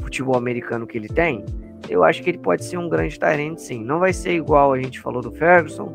futebol 0.00 0.36
americano 0.36 0.86
que 0.86 0.96
ele 0.96 1.08
tem, 1.08 1.44
eu 1.88 2.04
acho 2.04 2.22
que 2.22 2.30
ele 2.30 2.38
pode 2.38 2.64
ser 2.64 2.78
um 2.78 2.88
grande 2.88 3.18
talento, 3.18 3.60
sim. 3.60 3.84
Não 3.84 3.98
vai 3.98 4.12
ser 4.12 4.32
igual 4.32 4.72
a 4.72 4.80
gente 4.80 5.00
falou 5.00 5.20
do 5.20 5.30
Ferguson, 5.32 5.94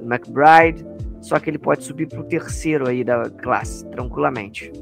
do 0.00 0.04
McBride, 0.04 0.84
só 1.24 1.38
que 1.38 1.50
ele 1.50 1.58
pode 1.58 1.84
subir 1.84 2.06
para 2.06 2.20
o 2.20 2.24
terceiro 2.24 2.88
aí 2.88 3.02
da 3.02 3.28
classe, 3.30 3.86
tranquilamente. 3.90 4.72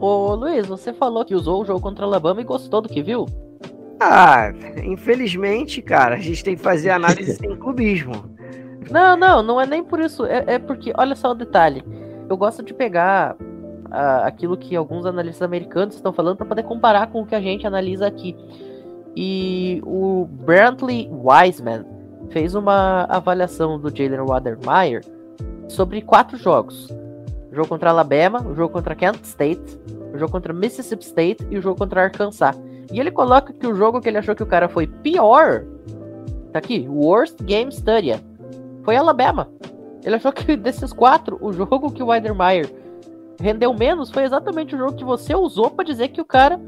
Ô 0.00 0.34
Luiz, 0.34 0.66
você 0.66 0.92
falou 0.92 1.24
que 1.24 1.34
usou 1.34 1.62
o 1.62 1.64
jogo 1.64 1.80
contra 1.80 2.04
Alabama 2.04 2.40
e 2.40 2.44
gostou 2.44 2.80
do 2.80 2.88
que 2.88 3.02
viu? 3.02 3.26
Ah, 4.00 4.52
infelizmente, 4.84 5.80
cara, 5.80 6.16
a 6.16 6.18
gente 6.18 6.42
tem 6.42 6.56
que 6.56 6.62
fazer 6.62 6.90
análise 6.90 7.36
sem 7.38 7.56
clubismo. 7.56 8.30
Não, 8.90 9.16
não, 9.16 9.42
não 9.42 9.60
é 9.60 9.66
nem 9.66 9.82
por 9.82 10.00
isso. 10.00 10.26
É, 10.26 10.44
é 10.46 10.58
porque, 10.58 10.92
olha 10.96 11.14
só 11.14 11.30
o 11.30 11.34
detalhe 11.34 11.84
eu 12.32 12.36
gosto 12.36 12.62
de 12.62 12.72
pegar 12.72 13.34
uh, 13.34 14.24
aquilo 14.24 14.56
que 14.56 14.74
alguns 14.74 15.04
analistas 15.06 15.42
americanos 15.42 15.94
estão 15.94 16.12
falando 16.12 16.36
para 16.36 16.46
poder 16.46 16.62
comparar 16.62 17.08
com 17.08 17.22
o 17.22 17.26
que 17.26 17.34
a 17.34 17.40
gente 17.40 17.66
analisa 17.66 18.06
aqui. 18.06 18.36
E 19.14 19.82
o 19.84 20.26
Brantley 20.26 21.10
Wiseman 21.12 21.84
fez 22.30 22.54
uma 22.54 23.04
avaliação 23.04 23.78
do 23.78 23.94
Jalen 23.94 24.22
Watermeyer 24.22 25.04
sobre 25.72 26.02
quatro 26.02 26.36
jogos: 26.36 26.88
o 27.50 27.54
jogo 27.54 27.68
contra 27.68 27.90
Alabama, 27.90 28.42
o 28.42 28.54
jogo 28.54 28.72
contra 28.72 28.94
Kent 28.94 29.22
State, 29.24 29.78
o 30.14 30.18
jogo 30.18 30.32
contra 30.32 30.52
Mississippi 30.52 31.04
State 31.04 31.46
e 31.50 31.58
o 31.58 31.62
jogo 31.62 31.78
contra 31.78 32.02
Arkansas. 32.02 32.56
E 32.92 33.00
ele 33.00 33.10
coloca 33.10 33.52
que 33.52 33.66
o 33.66 33.74
jogo 33.74 34.00
que 34.00 34.08
ele 34.08 34.18
achou 34.18 34.34
que 34.34 34.42
o 34.42 34.46
cara 34.46 34.68
foi 34.68 34.86
pior, 34.86 35.64
tá 36.52 36.58
aqui, 36.58 36.86
Worst 36.88 37.42
Game 37.42 37.72
Study, 37.72 38.22
foi 38.82 38.96
Alabama. 38.96 39.48
Ele 40.04 40.16
achou 40.16 40.32
que 40.32 40.56
desses 40.56 40.92
quatro, 40.92 41.38
o 41.40 41.52
jogo 41.52 41.90
que 41.90 42.02
o 42.02 42.06
Weidermeyer 42.06 42.70
rendeu 43.40 43.72
menos 43.72 44.10
foi 44.10 44.24
exatamente 44.24 44.74
o 44.74 44.78
jogo 44.78 44.94
que 44.94 45.04
você 45.04 45.34
usou 45.34 45.70
para 45.70 45.84
dizer 45.84 46.08
que 46.08 46.20
o 46.20 46.24
cara 46.24 46.60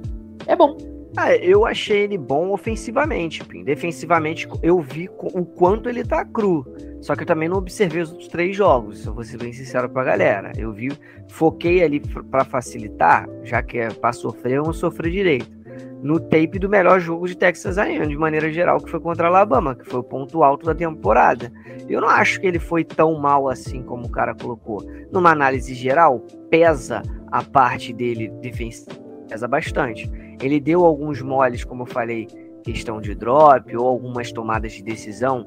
é 0.47 0.57
bom. 0.57 0.77
Ah, 1.17 1.35
eu 1.37 1.65
achei 1.65 2.03
ele 2.03 2.19
bom 2.19 2.51
ofensivamente. 2.51 3.43
Defensivamente, 3.63 4.49
eu 4.63 4.81
vi 4.81 5.09
o 5.09 5.45
quanto 5.45 5.89
ele 5.89 6.05
tá 6.05 6.25
cru. 6.25 6.67
Só 7.01 7.15
que 7.15 7.23
eu 7.23 7.27
também 7.27 7.49
não 7.49 7.59
observei 7.59 8.03
os 8.03 8.11
outros 8.11 8.29
três 8.29 8.57
jogos, 8.57 9.05
eu 9.05 9.13
vou 9.13 9.23
ser 9.23 9.37
bem 9.37 9.53
sincero 9.53 9.89
pra 9.89 10.05
galera. 10.05 10.53
Eu 10.57 10.73
vi, 10.73 10.91
foquei 11.29 11.85
ali 11.85 12.01
para 12.01 12.45
facilitar, 12.45 13.29
já 13.43 13.63
que 13.63 13.79
é 13.79 13.89
pra 13.91 14.13
sofrer, 14.13 14.55
eu 14.55 14.63
não 14.65 14.73
sofri 14.73 15.11
direito 15.11 15.55
no 16.03 16.21
tape 16.21 16.59
do 16.59 16.69
melhor 16.69 17.01
jogo 17.01 17.27
de 17.27 17.35
Texas 17.35 17.79
A&M, 17.79 18.07
de 18.07 18.17
maneira 18.17 18.53
geral, 18.53 18.79
que 18.79 18.91
foi 18.91 19.01
contra 19.01 19.27
Alabama, 19.27 19.75
que 19.75 19.89
foi 19.89 20.01
o 20.01 20.05
ponto 20.05 20.43
alto 20.43 20.67
da 20.67 20.75
temporada. 20.75 21.51
Eu 21.89 22.03
não 22.03 22.09
acho 22.09 22.39
que 22.41 22.47
ele 22.47 22.59
foi 22.59 22.85
tão 22.85 23.19
mal 23.19 23.49
assim 23.49 23.83
como 23.83 24.05
o 24.05 24.11
cara 24.11 24.35
colocou. 24.35 24.85
Numa 25.11 25.31
análise 25.31 25.73
geral, 25.75 26.21
pesa 26.51 27.03
a 27.33 27.43
parte 27.43 27.91
dele 27.91 28.29
defensiva, 28.43 28.93
pesa 29.27 29.49
bastante. 29.49 30.11
Ele 30.41 30.61
deu 30.61 30.85
alguns 30.85 31.21
moles, 31.21 31.65
como 31.65 31.83
eu 31.83 31.87
falei, 31.87 32.27
questão 32.63 33.01
de 33.01 33.15
drop 33.15 33.77
ou 33.77 33.87
algumas 33.87 34.33
tomadas 34.33 34.73
de 34.73 34.83
decisão 34.83 35.47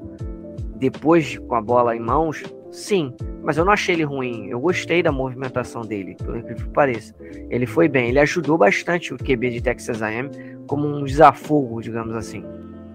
depois 0.78 1.36
com 1.38 1.54
a 1.54 1.60
bola 1.60 1.94
em 1.96 2.00
mãos, 2.00 2.42
sim, 2.70 3.12
mas 3.42 3.56
eu 3.56 3.64
não 3.64 3.72
achei 3.72 3.94
ele 3.94 4.04
ruim. 4.04 4.48
Eu 4.48 4.60
gostei 4.60 5.02
da 5.02 5.10
movimentação 5.10 5.82
dele, 5.82 6.14
pelo 6.14 6.38
incrível 6.38 6.66
que 6.66 6.72
pareça. 6.72 7.14
Ele 7.50 7.66
foi 7.66 7.88
bem, 7.88 8.08
ele 8.08 8.20
ajudou 8.20 8.56
bastante 8.56 9.12
o 9.12 9.18
QB 9.18 9.50
de 9.50 9.60
Texas 9.60 10.00
A&M 10.00 10.30
como 10.66 10.86
um 10.86 11.04
desafogo, 11.04 11.80
digamos 11.80 12.14
assim. 12.14 12.44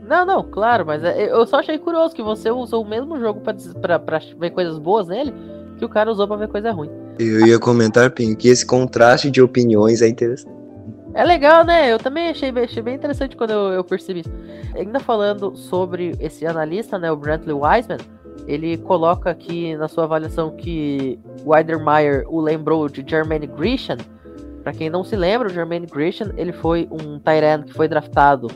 Não, 0.08 0.26
não, 0.26 0.44
claro, 0.44 0.86
mas 0.86 1.04
é, 1.04 1.32
eu 1.32 1.46
só 1.46 1.58
achei 1.60 1.78
curioso 1.78 2.16
que 2.16 2.22
você 2.22 2.50
usou 2.52 2.84
o 2.84 2.88
mesmo 2.88 3.20
jogo 3.20 3.41
para 3.41 4.20
ver 4.38 4.52
coisas 4.52 4.78
boas 4.78 5.08
nele 5.08 5.34
que 5.78 5.86
o 5.86 5.89
cara 5.89 6.12
usou 6.12 6.28
para 6.28 6.38
ver 6.38 6.48
coisa 6.48 6.72
ruim. 6.72 6.89
Eu 7.20 7.46
ia 7.46 7.60
comentar, 7.60 8.12
Pinho, 8.12 8.36
que 8.36 8.48
esse 8.48 8.66
contraste 8.66 9.30
de 9.30 9.41
opiniões 9.41 10.02
é 10.02 10.08
interessante. 10.08 10.62
É 11.14 11.24
legal, 11.24 11.64
né? 11.64 11.91
Eu 11.91 11.99
também 11.99 12.30
achei, 12.30 12.49
achei 12.49 12.82
bem 12.82 12.95
interessante 12.95 13.38
quando 13.38 13.51
eu, 13.51 13.72
eu 13.74 13.84
percebi 13.84 14.22
isso. 14.22 14.32
Ainda 14.76 14.99
falando 14.99 15.55
sobre 15.55 16.16
esse 16.20 16.45
analista, 16.45 16.97
né, 16.97 17.11
o 17.11 17.16
Brantley 17.16 17.53
Wiseman, 17.53 17.99
ele 18.47 18.78
coloca 18.78 19.30
aqui 19.30 19.76
na 19.78 19.88
sua 19.88 20.05
avaliação 20.05 20.55
que 20.55 21.20
Weidermeyer 21.45 22.26
o 22.28 22.41
lembrou 22.41 22.89
de 22.89 23.03
Jermaine 23.07 23.47
Grisham. 23.47 23.97
Para 24.64 24.74
quem 24.74 24.89
não 24.89 25.03
se 25.03 25.16
lembra, 25.16 25.47
o 25.47 25.51
Jermaine 25.51 25.86
Grisham 25.86 26.32
ele 26.36 26.51
foi 26.51 26.88
um 26.91 27.20
Tyrant 27.20 27.66
que 27.66 27.74
foi 27.74 27.88
draftado 27.88 28.47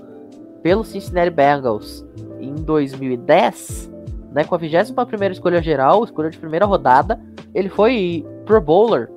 pelo 0.63 0.83
Cincinnati 0.83 1.29
Bengals 1.29 2.05
em 2.39 2.55
2010, 2.55 3.91
né, 4.31 4.43
com 4.43 4.55
a 4.55 4.57
21 4.57 5.31
escolha 5.31 5.61
geral, 5.61 6.03
escolha 6.03 6.29
de 6.29 6.37
primeira 6.37 6.65
rodada. 6.65 7.19
Ele 7.53 7.69
foi 7.69 8.25
Pro 8.45 8.59
Bowler 8.59 9.09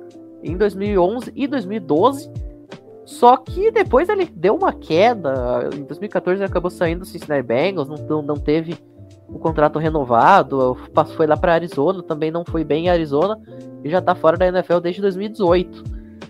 em 0.43 0.55
2011 0.55 1.31
e 1.35 1.47
2012. 1.47 2.31
Só 3.11 3.35
que 3.35 3.69
depois 3.71 4.07
ele 4.07 4.25
deu 4.25 4.55
uma 4.55 4.71
queda. 4.71 5.69
Em 5.75 5.83
2014 5.83 6.39
ele 6.39 6.49
acabou 6.49 6.71
saindo 6.71 6.99
do 6.99 7.05
Cincinnati 7.05 7.43
Bengals, 7.43 7.89
não, 7.89 8.21
não 8.21 8.35
teve 8.35 8.77
o 9.27 9.37
contrato 9.37 9.77
renovado, 9.77 10.77
foi 11.15 11.27
lá 11.27 11.35
para 11.35 11.53
Arizona, 11.53 12.01
também 12.01 12.31
não 12.31 12.43
foi 12.45 12.63
bem 12.63 12.85
em 12.85 12.89
Arizona 12.89 13.37
e 13.83 13.89
já 13.89 14.01
tá 14.01 14.15
fora 14.15 14.37
da 14.37 14.47
NFL 14.47 14.79
desde 14.79 15.01
2018. 15.01 15.83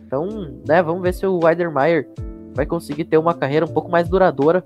Então, 0.05 0.27
né, 0.67 0.81
vamos 0.81 1.03
ver 1.03 1.13
se 1.13 1.25
o 1.25 1.39
Weidermeyer 1.43 2.09
vai 2.53 2.65
conseguir 2.65 3.05
ter 3.05 3.17
uma 3.17 3.33
carreira 3.33 3.65
um 3.65 3.71
pouco 3.71 3.89
mais 3.89 4.09
duradoura 4.09 4.63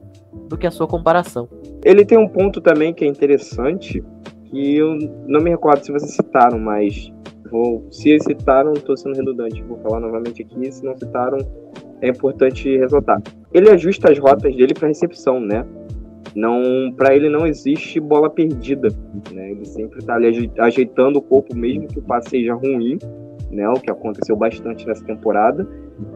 do 0.47 0.57
que 0.57 0.65
a 0.65 0.71
sua 0.71 0.87
comparação. 0.87 1.49
Ele 1.83 2.05
tem 2.05 2.17
um 2.17 2.27
ponto 2.27 2.61
também 2.61 2.93
que 2.93 3.03
é 3.03 3.07
interessante, 3.07 4.03
que 4.45 4.77
eu 4.77 4.97
não 5.27 5.41
me 5.41 5.49
recordo 5.49 5.85
se 5.85 5.91
vocês 5.91 6.15
citaram, 6.15 6.57
mas 6.59 7.11
vou, 7.51 7.85
se 7.91 8.17
citaram, 8.21 8.73
estou 8.73 8.97
sendo 8.97 9.15
redundante, 9.15 9.61
vou 9.63 9.77
falar 9.79 9.99
novamente 9.99 10.41
aqui, 10.41 10.71
se 10.71 10.83
não 10.83 10.97
citaram, 10.97 11.37
é 12.01 12.09
importante 12.09 12.77
ressaltar. 12.77 13.21
Ele 13.53 13.69
ajusta 13.69 14.11
as 14.11 14.19
rotas 14.19 14.55
dele 14.55 14.73
para 14.73 14.87
recepção, 14.87 15.39
né? 15.39 15.65
Não, 16.35 16.91
para 16.95 17.15
ele 17.15 17.29
não 17.29 17.47
existe 17.47 17.99
bola 17.99 18.29
perdida, 18.29 18.89
né? 19.31 19.51
Ele 19.51 19.65
sempre 19.65 19.99
está 19.99 20.15
ali 20.15 20.51
ajeitando 20.59 21.19
o 21.19 21.21
corpo, 21.21 21.55
mesmo 21.55 21.87
que 21.87 21.99
o 21.99 22.01
passe 22.01 22.31
seja 22.31 22.53
ruim, 22.53 22.97
né? 23.49 23.67
O 23.69 23.75
que 23.75 23.89
aconteceu 23.89 24.35
bastante 24.35 24.85
nessa 24.85 25.03
temporada, 25.05 25.67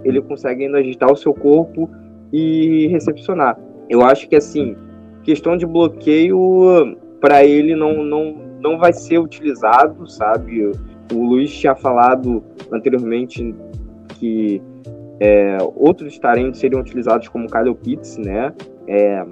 ele 0.04 0.22
consegue 0.22 0.66
ainda 0.66 0.80
agitar 0.80 1.12
o 1.12 1.16
seu 1.16 1.34
corpo 1.34 1.90
e 2.34 2.88
recepcionar. 2.88 3.58
Eu 3.90 4.02
acho 4.02 4.28
que 4.28 4.36
assim, 4.36 4.76
questão 5.24 5.56
de 5.56 5.66
bloqueio 5.66 6.98
para 7.22 7.46
ele 7.46 7.76
não, 7.76 8.04
não, 8.04 8.36
não 8.60 8.78
vai 8.78 8.92
ser 8.92 9.20
utilizado, 9.20 10.06
sabe? 10.10 10.72
O 11.14 11.24
Luiz 11.24 11.52
tinha 11.52 11.76
falado 11.76 12.44
anteriormente 12.72 13.56
que 14.20 14.62
é, 15.20 15.58
outros 15.76 16.18
tarentes 16.18 16.60
seriam 16.60 16.82
utilizados 16.82 17.28
como 17.28 17.48
Kyle 17.48 17.76
Pitts, 17.76 18.18
né? 18.18 18.54
É, 18.88 19.24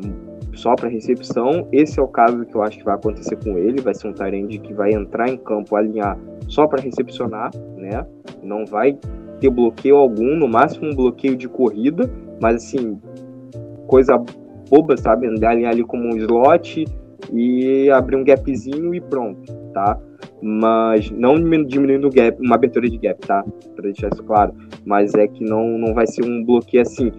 só 0.53 0.75
para 0.75 0.89
recepção. 0.89 1.67
Esse 1.71 1.99
é 1.99 2.03
o 2.03 2.07
caso 2.07 2.45
que 2.45 2.55
eu 2.55 2.63
acho 2.63 2.79
que 2.79 2.83
vai 2.83 2.95
acontecer 2.95 3.38
com 3.38 3.57
ele. 3.57 3.81
Vai 3.81 3.93
ser 3.93 4.07
um 4.07 4.13
tarente 4.13 4.57
que 4.57 4.73
vai 4.73 4.91
entrar 4.91 5.29
em 5.29 5.38
campo, 5.38 5.75
alinhar 5.75 6.17
só 6.47 6.67
para 6.67 6.81
recepcionar, 6.81 7.51
né? 7.77 8.05
Não 8.43 8.65
vai 8.65 8.97
ter 9.39 9.49
bloqueio 9.49 9.97
algum, 9.97 10.35
no 10.35 10.47
máximo 10.47 10.89
um 10.89 10.95
bloqueio 10.95 11.35
de 11.35 11.47
corrida, 11.47 12.09
mas 12.41 12.55
assim, 12.55 12.99
coisa 13.88 14.17
boba, 14.69 14.97
sabe? 14.97 15.27
Alinhar 15.27 15.71
ali 15.71 15.83
como 15.83 16.03
um 16.05 16.17
slot 16.17 16.85
e 17.31 17.89
abrir 17.91 18.15
um 18.15 18.23
gapzinho 18.23 18.93
e 18.93 19.01
pronto, 19.01 19.53
tá? 19.73 19.99
Mas 20.41 21.09
não 21.09 21.35
diminuindo 21.65 22.07
o 22.07 22.11
gap, 22.11 22.39
uma 22.39 22.55
abertura 22.55 22.89
de 22.89 22.97
gap, 22.97 23.19
tá? 23.25 23.43
Para 23.75 23.83
deixar 23.83 24.09
isso 24.11 24.23
claro. 24.23 24.53
Mas 24.85 25.13
é 25.15 25.27
que 25.27 25.43
não, 25.43 25.77
não 25.77 25.93
vai 25.93 26.05
ser 26.05 26.23
um 26.23 26.43
bloqueio 26.43 26.83
assim 26.83 27.11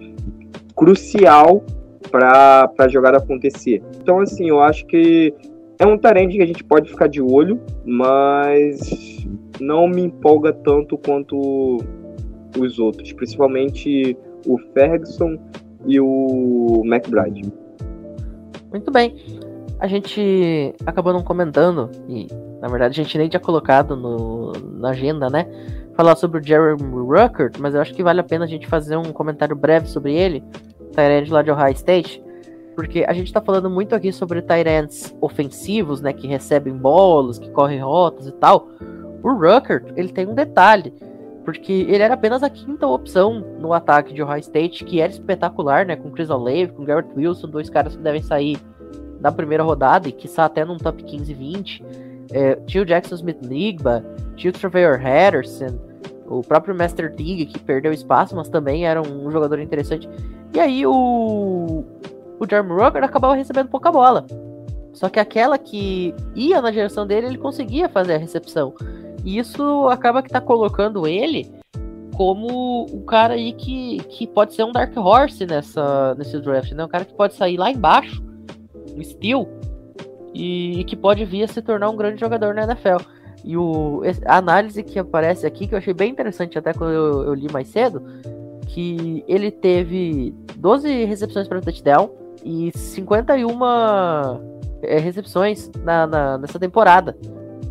crucial 0.75 1.63
para 2.09 2.71
a 2.77 2.87
jogada 2.87 3.17
acontecer. 3.17 3.81
Então, 4.01 4.19
assim, 4.19 4.49
eu 4.49 4.61
acho 4.61 4.85
que 4.85 5.33
é 5.77 5.85
um 5.85 5.97
tarente 5.97 6.37
que 6.37 6.43
a 6.43 6.47
gente 6.47 6.63
pode 6.63 6.89
ficar 6.89 7.07
de 7.07 7.21
olho, 7.21 7.59
mas 7.85 9.27
não 9.59 9.87
me 9.87 10.03
empolga 10.03 10.53
tanto 10.53 10.97
quanto 10.97 11.77
os 12.57 12.79
outros, 12.79 13.11
principalmente 13.11 14.17
o 14.47 14.57
Ferguson 14.73 15.37
e 15.85 15.99
o 15.99 16.81
McBride. 16.85 17.51
Muito 18.71 18.91
bem 18.91 19.15
a 19.79 19.87
gente 19.87 20.75
acabou 20.85 21.13
não 21.13 21.23
comentando, 21.23 21.89
e 22.07 22.27
na 22.61 22.67
verdade 22.67 22.99
a 22.99 23.03
gente 23.03 23.17
nem 23.17 23.29
tinha 23.29 23.39
colocado 23.39 23.95
no, 23.95 24.51
na 24.77 24.89
agenda, 24.89 25.29
né? 25.29 25.47
Falar 25.95 26.15
sobre 26.15 26.39
o 26.39 26.43
Jeremy 26.43 26.81
Ruckert, 26.81 27.57
mas 27.59 27.75
eu 27.75 27.81
acho 27.81 27.93
que 27.93 28.03
vale 28.03 28.19
a 28.19 28.23
pena 28.23 28.45
a 28.45 28.47
gente 28.47 28.67
fazer 28.67 28.95
um 28.97 29.11
comentário 29.11 29.55
breve 29.55 29.87
sobre 29.87 30.13
ele, 30.13 30.43
Tyrant 30.93 31.29
lá 31.29 31.41
de 31.41 31.51
Ohio 31.51 31.73
State, 31.73 32.23
porque 32.75 33.03
a 33.05 33.13
gente 33.13 33.33
tá 33.33 33.41
falando 33.41 33.69
muito 33.69 33.93
aqui 33.93 34.11
sobre 34.11 34.41
Tyrants 34.41 35.13
ofensivos, 35.19 36.01
né? 36.01 36.13
Que 36.13 36.27
recebem 36.27 36.73
bolas, 36.73 37.37
que 37.37 37.49
correm 37.49 37.81
rotas 37.81 38.27
e 38.27 38.31
tal. 38.31 38.69
O 39.21 39.33
Ruckert, 39.33 39.91
ele 39.97 40.09
tem 40.09 40.25
um 40.25 40.33
detalhe, 40.33 40.93
porque 41.43 41.73
ele 41.73 42.01
era 42.01 42.13
apenas 42.13 42.41
a 42.41 42.49
quinta 42.49 42.87
opção 42.87 43.43
no 43.59 43.73
ataque 43.73 44.13
de 44.13 44.23
Ohio 44.23 44.39
State, 44.39 44.85
que 44.85 45.01
era 45.01 45.11
espetacular, 45.11 45.85
né? 45.85 45.97
Com 45.97 46.09
Chris 46.09 46.29
Olave, 46.29 46.69
com 46.69 46.85
Garrett 46.85 47.09
Wilson, 47.15 47.49
dois 47.49 47.69
caras 47.69 47.97
que 47.97 48.01
devem 48.01 48.21
sair 48.21 48.57
da 49.19 49.31
primeira 49.31 49.63
rodada, 49.63 50.07
e 50.07 50.13
que 50.13 50.27
está 50.27 50.45
até 50.45 50.63
num 50.63 50.77
top 50.77 51.03
15 51.03 51.31
e 51.31 51.35
20. 51.35 51.83
É, 52.31 52.55
tinha 52.67 52.83
o 52.83 52.85
Jackson 52.85 53.15
Smith 53.15 53.41
Nigba, 53.41 54.03
tinha 54.35 54.51
o 54.51 54.53
Trevor 54.53 54.99
Henderson, 54.99 55.79
o 56.27 56.41
próprio 56.41 56.75
Master 56.75 57.13
Dig, 57.13 57.45
que 57.45 57.59
perdeu 57.59 57.91
espaço, 57.91 58.35
mas 58.35 58.49
também 58.49 58.85
era 58.85 59.01
um 59.01 59.31
jogador 59.31 59.59
interessante. 59.59 60.07
E 60.53 60.59
aí 60.59 60.85
o, 60.85 61.83
o 62.39 62.47
Jeremy 62.49 62.73
Rucker 62.73 63.03
acabava 63.03 63.35
recebendo 63.35 63.69
pouca 63.69 63.91
bola. 63.91 64.25
Só 64.93 65.09
que 65.09 65.19
aquela 65.19 65.57
que 65.57 66.13
ia 66.35 66.61
na 66.61 66.71
direção 66.71 67.05
dele, 67.05 67.27
ele 67.27 67.37
conseguia 67.37 67.89
fazer 67.89 68.15
a 68.15 68.17
recepção. 68.17 68.73
E 69.23 69.37
isso 69.37 69.87
acaba 69.89 70.21
que 70.21 70.29
tá 70.29 70.41
colocando 70.41 71.07
ele 71.07 71.49
como 72.15 72.85
um 72.93 73.01
cara 73.05 73.35
aí 73.35 73.53
que, 73.53 73.99
que 74.09 74.27
pode 74.27 74.53
ser 74.53 74.65
um 74.65 74.71
Dark 74.71 74.95
Horse 74.97 75.45
nessa, 75.45 76.13
nesse 76.15 76.37
draft, 76.39 76.71
né? 76.73 76.83
Um 76.83 76.89
cara 76.89 77.05
que 77.05 77.13
pode 77.13 77.33
sair 77.33 77.57
lá 77.57 77.71
embaixo 77.71 78.21
no 78.95 79.03
Steel 79.03 79.47
e, 80.33 80.83
que 80.85 80.95
pode 80.95 81.25
vir 81.25 81.43
a 81.43 81.47
se 81.47 81.61
tornar 81.61 81.89
um 81.89 81.95
grande 81.95 82.19
jogador 82.19 82.53
na 82.53 82.63
NFL. 82.63 82.97
E 83.43 83.55
o, 83.57 84.01
a 84.25 84.37
análise 84.37 84.83
que 84.83 84.99
aparece 84.99 85.45
aqui, 85.45 85.67
que 85.67 85.73
eu 85.73 85.77
achei 85.77 85.93
bem 85.93 86.11
interessante 86.11 86.57
até 86.57 86.73
quando 86.73 86.91
eu, 86.91 87.23
eu 87.23 87.33
li 87.33 87.51
mais 87.51 87.67
cedo, 87.67 88.03
que 88.67 89.23
ele 89.27 89.49
teve 89.49 90.35
12 90.57 91.05
recepções 91.05 91.47
para 91.47 91.61
touchdown 91.61 92.09
e 92.43 92.71
51 92.75 93.59
é, 94.81 94.99
recepções 94.99 95.69
na, 95.83 96.05
na, 96.05 96.37
nessa 96.37 96.59
temporada, 96.59 97.17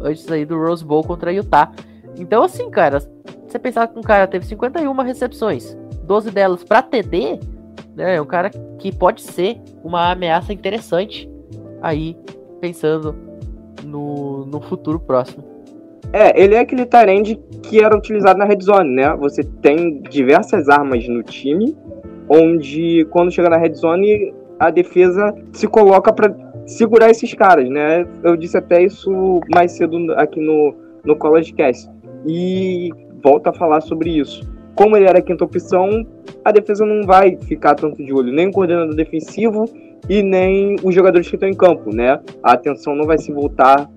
antes 0.01 0.31
aí 0.31 0.45
do 0.45 0.59
Rose 0.59 0.85
Bowl 0.85 1.05
contra 1.05 1.33
Utah. 1.33 1.71
Então, 2.17 2.43
assim, 2.43 2.71
cara, 2.71 3.01
você 3.47 3.59
pensar 3.59 3.89
que 3.89 3.99
um 3.99 4.03
cara 4.03 4.27
teve 4.27 4.45
51 4.47 4.93
recepções, 5.03 5.77
12 6.03 6.31
delas 6.31 6.65
para 6.65 6.83
TD, 6.83 7.39
né, 7.95 8.17
é 8.17 8.21
um 8.21 8.27
cara 8.27 8.51
que 8.79 8.93
pode 8.93 9.23
ser 9.23 9.61
uma 9.83 10.11
ameaça 10.11 10.53
interessante 10.53 11.31
aí, 11.81 12.17
pensando 12.61 13.15
no, 13.85 14.45
no 14.47 14.61
futuro 14.61 14.99
próximo. 14.99 15.45
É, 16.13 16.41
ele 16.41 16.55
é 16.55 16.61
aquele 16.61 16.87
Tyrande 16.87 17.39
que 17.63 17.83
era 17.83 17.97
utilizado 17.97 18.39
na 18.39 18.45
Red 18.45 18.61
Zone, 18.63 18.95
né? 18.95 19.15
Você 19.17 19.43
tem 19.43 20.01
diversas 20.03 20.69
armas 20.69 21.07
no 21.07 21.23
time, 21.23 21.77
onde 22.29 23.07
quando 23.11 23.31
chega 23.31 23.51
na 23.51 23.59
Red 23.59 23.75
Zone, 23.75 24.33
a 24.59 24.71
defesa 24.71 25.35
se 25.53 25.67
coloca 25.67 26.13
para 26.13 26.35
segurar 26.67 27.11
esses 27.11 27.35
caras, 27.35 27.69
né? 27.69 28.07
Eu 28.23 28.37
disse 28.37 28.57
até 28.57 28.83
isso 28.83 29.41
mais 29.53 29.73
cedo 29.73 30.13
aqui 30.15 30.41
no, 30.41 30.75
no 31.05 31.17
College 31.17 31.53
Cast. 31.53 31.91
E 32.27 32.91
volto 33.23 33.49
a 33.49 33.53
falar 33.53 33.81
sobre 33.83 34.11
isso 34.11 34.49
como 34.79 34.97
ele 34.97 35.07
era 35.07 35.19
a 35.19 35.23
quinta 35.23 35.45
opção, 35.45 36.07
a 36.45 36.53
defesa 36.53 36.87
não 36.87 37.05
vai 37.05 37.37
ficar 37.37 37.75
tanto 37.75 37.97
de 37.97 38.13
olho, 38.13 38.33
nem 38.33 38.47
o 38.47 38.53
coordenador 38.53 38.95
defensivo 38.95 39.65
e 40.09 40.23
nem 40.23 40.77
os 40.83 40.95
jogadores 40.95 41.29
que 41.29 41.37
estão 41.37 41.49
em 41.49 41.55
campo, 41.55 41.95
né? 41.95 42.21
A 42.43 42.53
atenção 42.53 42.95
não 42.95 43.07
vai 43.07 43.19
se 43.19 43.33
voltar 43.33 43.91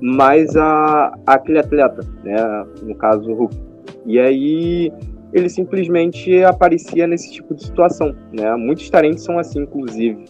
mais 0.00 0.56
a, 0.56 1.14
a 1.26 1.34
aquele 1.34 1.58
atleta, 1.58 2.00
né? 2.22 2.36
No 2.82 2.94
caso, 2.94 3.30
o 3.30 3.34
Hulk. 3.34 3.56
E 4.06 4.18
aí 4.18 4.92
ele 5.32 5.48
simplesmente 5.48 6.42
aparecia 6.44 7.06
nesse 7.06 7.32
tipo 7.32 7.54
de 7.54 7.64
situação, 7.64 8.14
né? 8.32 8.54
Muitos 8.56 8.88
talentos 8.90 9.24
são 9.24 9.38
assim, 9.38 9.60
inclusive, 9.60 10.24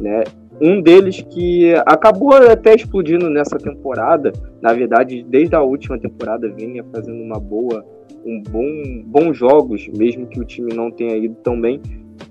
né? 0.00 0.24
Um 0.60 0.80
deles 0.80 1.20
que 1.30 1.74
acabou 1.84 2.32
até 2.32 2.74
explodindo 2.74 3.28
nessa 3.28 3.58
temporada, 3.58 4.32
na 4.62 4.72
verdade, 4.72 5.22
desde 5.28 5.54
a 5.54 5.60
última 5.60 5.98
temporada 5.98 6.48
vinha 6.48 6.82
fazendo 6.92 7.22
uma 7.22 7.38
boa 7.38 7.84
um 8.24 8.42
bom, 8.42 9.02
bons 9.04 9.36
jogos, 9.36 9.86
mesmo 9.88 10.26
que 10.26 10.40
o 10.40 10.44
time 10.44 10.74
não 10.74 10.90
tenha 10.90 11.16
ido 11.16 11.36
tão 11.36 11.60
bem, 11.60 11.80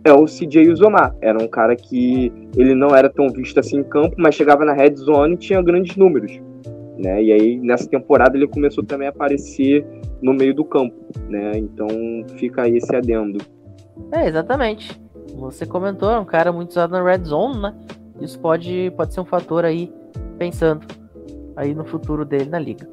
é 0.05 0.13
o 0.13 0.25
CJ 0.25 0.71
Uzomar. 0.71 1.15
Era 1.19 1.41
um 1.41 1.47
cara 1.47 1.75
que 1.75 2.31
ele 2.55 2.75
não 2.75 2.95
era 2.95 3.09
tão 3.09 3.27
visto 3.29 3.59
assim 3.59 3.79
em 3.79 3.83
campo, 3.83 4.15
mas 4.17 4.35
chegava 4.35 4.63
na 4.63 4.73
red 4.73 4.95
zone 4.95 5.33
e 5.33 5.37
tinha 5.37 5.61
grandes 5.61 5.95
números. 5.97 6.39
Né? 6.97 7.23
E 7.23 7.31
aí 7.33 7.59
nessa 7.59 7.89
temporada 7.89 8.37
ele 8.37 8.47
começou 8.47 8.83
também 8.83 9.07
a 9.07 9.09
aparecer 9.09 9.85
no 10.21 10.33
meio 10.33 10.53
do 10.53 10.63
campo, 10.63 10.95
né? 11.27 11.51
Então 11.55 11.87
fica 12.37 12.63
aí 12.63 12.77
esse 12.77 12.95
adendo. 12.95 13.43
É, 14.11 14.27
exatamente. 14.27 14.97
Você 15.35 15.65
comentou, 15.65 16.09
é 16.09 16.19
um 16.19 16.25
cara 16.25 16.53
muito 16.53 16.69
usado 16.69 16.91
na 16.91 17.03
red 17.03 17.23
zone, 17.23 17.61
né? 17.61 17.75
Isso 18.21 18.39
pode, 18.39 18.93
pode 18.95 19.13
ser 19.13 19.19
um 19.19 19.25
fator 19.25 19.65
aí 19.65 19.91
pensando 20.37 20.85
aí 21.55 21.73
no 21.73 21.85
futuro 21.85 22.25
dele 22.25 22.45
na 22.45 22.59
liga. 22.59 22.87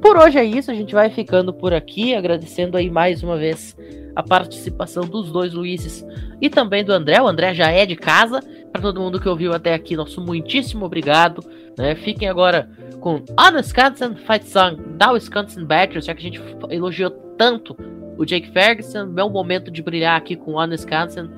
Por 0.00 0.16
hoje 0.16 0.38
é 0.38 0.44
isso, 0.44 0.70
a 0.70 0.74
gente 0.74 0.94
vai 0.94 1.10
ficando 1.10 1.52
por 1.52 1.72
aqui, 1.72 2.14
agradecendo 2.14 2.76
aí 2.76 2.90
mais 2.90 3.22
uma 3.22 3.36
vez 3.36 3.76
a 4.14 4.22
participação 4.22 5.04
dos 5.04 5.30
dois 5.30 5.52
Luizes 5.52 6.04
e 6.40 6.50
também 6.50 6.84
do 6.84 6.92
André. 6.92 7.20
O 7.22 7.28
André 7.28 7.54
já 7.54 7.70
é 7.70 7.86
de 7.86 7.94
casa. 7.94 8.40
Para 8.72 8.82
todo 8.82 9.00
mundo 9.00 9.20
que 9.20 9.28
ouviu 9.28 9.52
até 9.52 9.72
aqui, 9.72 9.96
nosso 9.96 10.20
muitíssimo 10.20 10.84
obrigado. 10.84 11.40
Né? 11.78 11.94
Fiquem 11.94 12.28
agora 12.28 12.68
com 13.00 13.22
On 13.38 13.56
Wisconsin 13.56 14.16
Fight 14.16 14.48
Song 14.48 14.82
da 14.96 15.12
Wisconsin 15.12 15.64
Badgers, 15.64 16.04
já 16.06 16.14
que 16.14 16.20
a 16.20 16.30
gente 16.30 16.42
elogiou 16.68 17.10
tanto 17.38 17.76
o 18.18 18.24
Jake 18.24 18.50
Ferguson. 18.50 19.06
Meu 19.06 19.30
momento 19.30 19.70
de 19.70 19.80
brilhar 19.80 20.16
aqui 20.16 20.34
com 20.34 20.56
On 20.56 20.68
Wisconsin. 20.68 21.30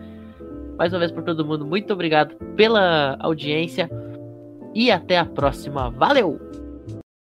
Mais 0.79 0.91
uma 0.93 1.01
vez 1.01 1.13
para 1.13 1.23
todo 1.23 1.45
mundo, 1.45 1.67
muito 1.67 1.93
obrigado 1.93 2.35
pela 2.57 3.19
audiência 3.21 3.91
e 4.75 4.91
até 4.91 5.19
a 5.19 5.27
próxima. 5.27 5.91
Valeu! 5.91 6.50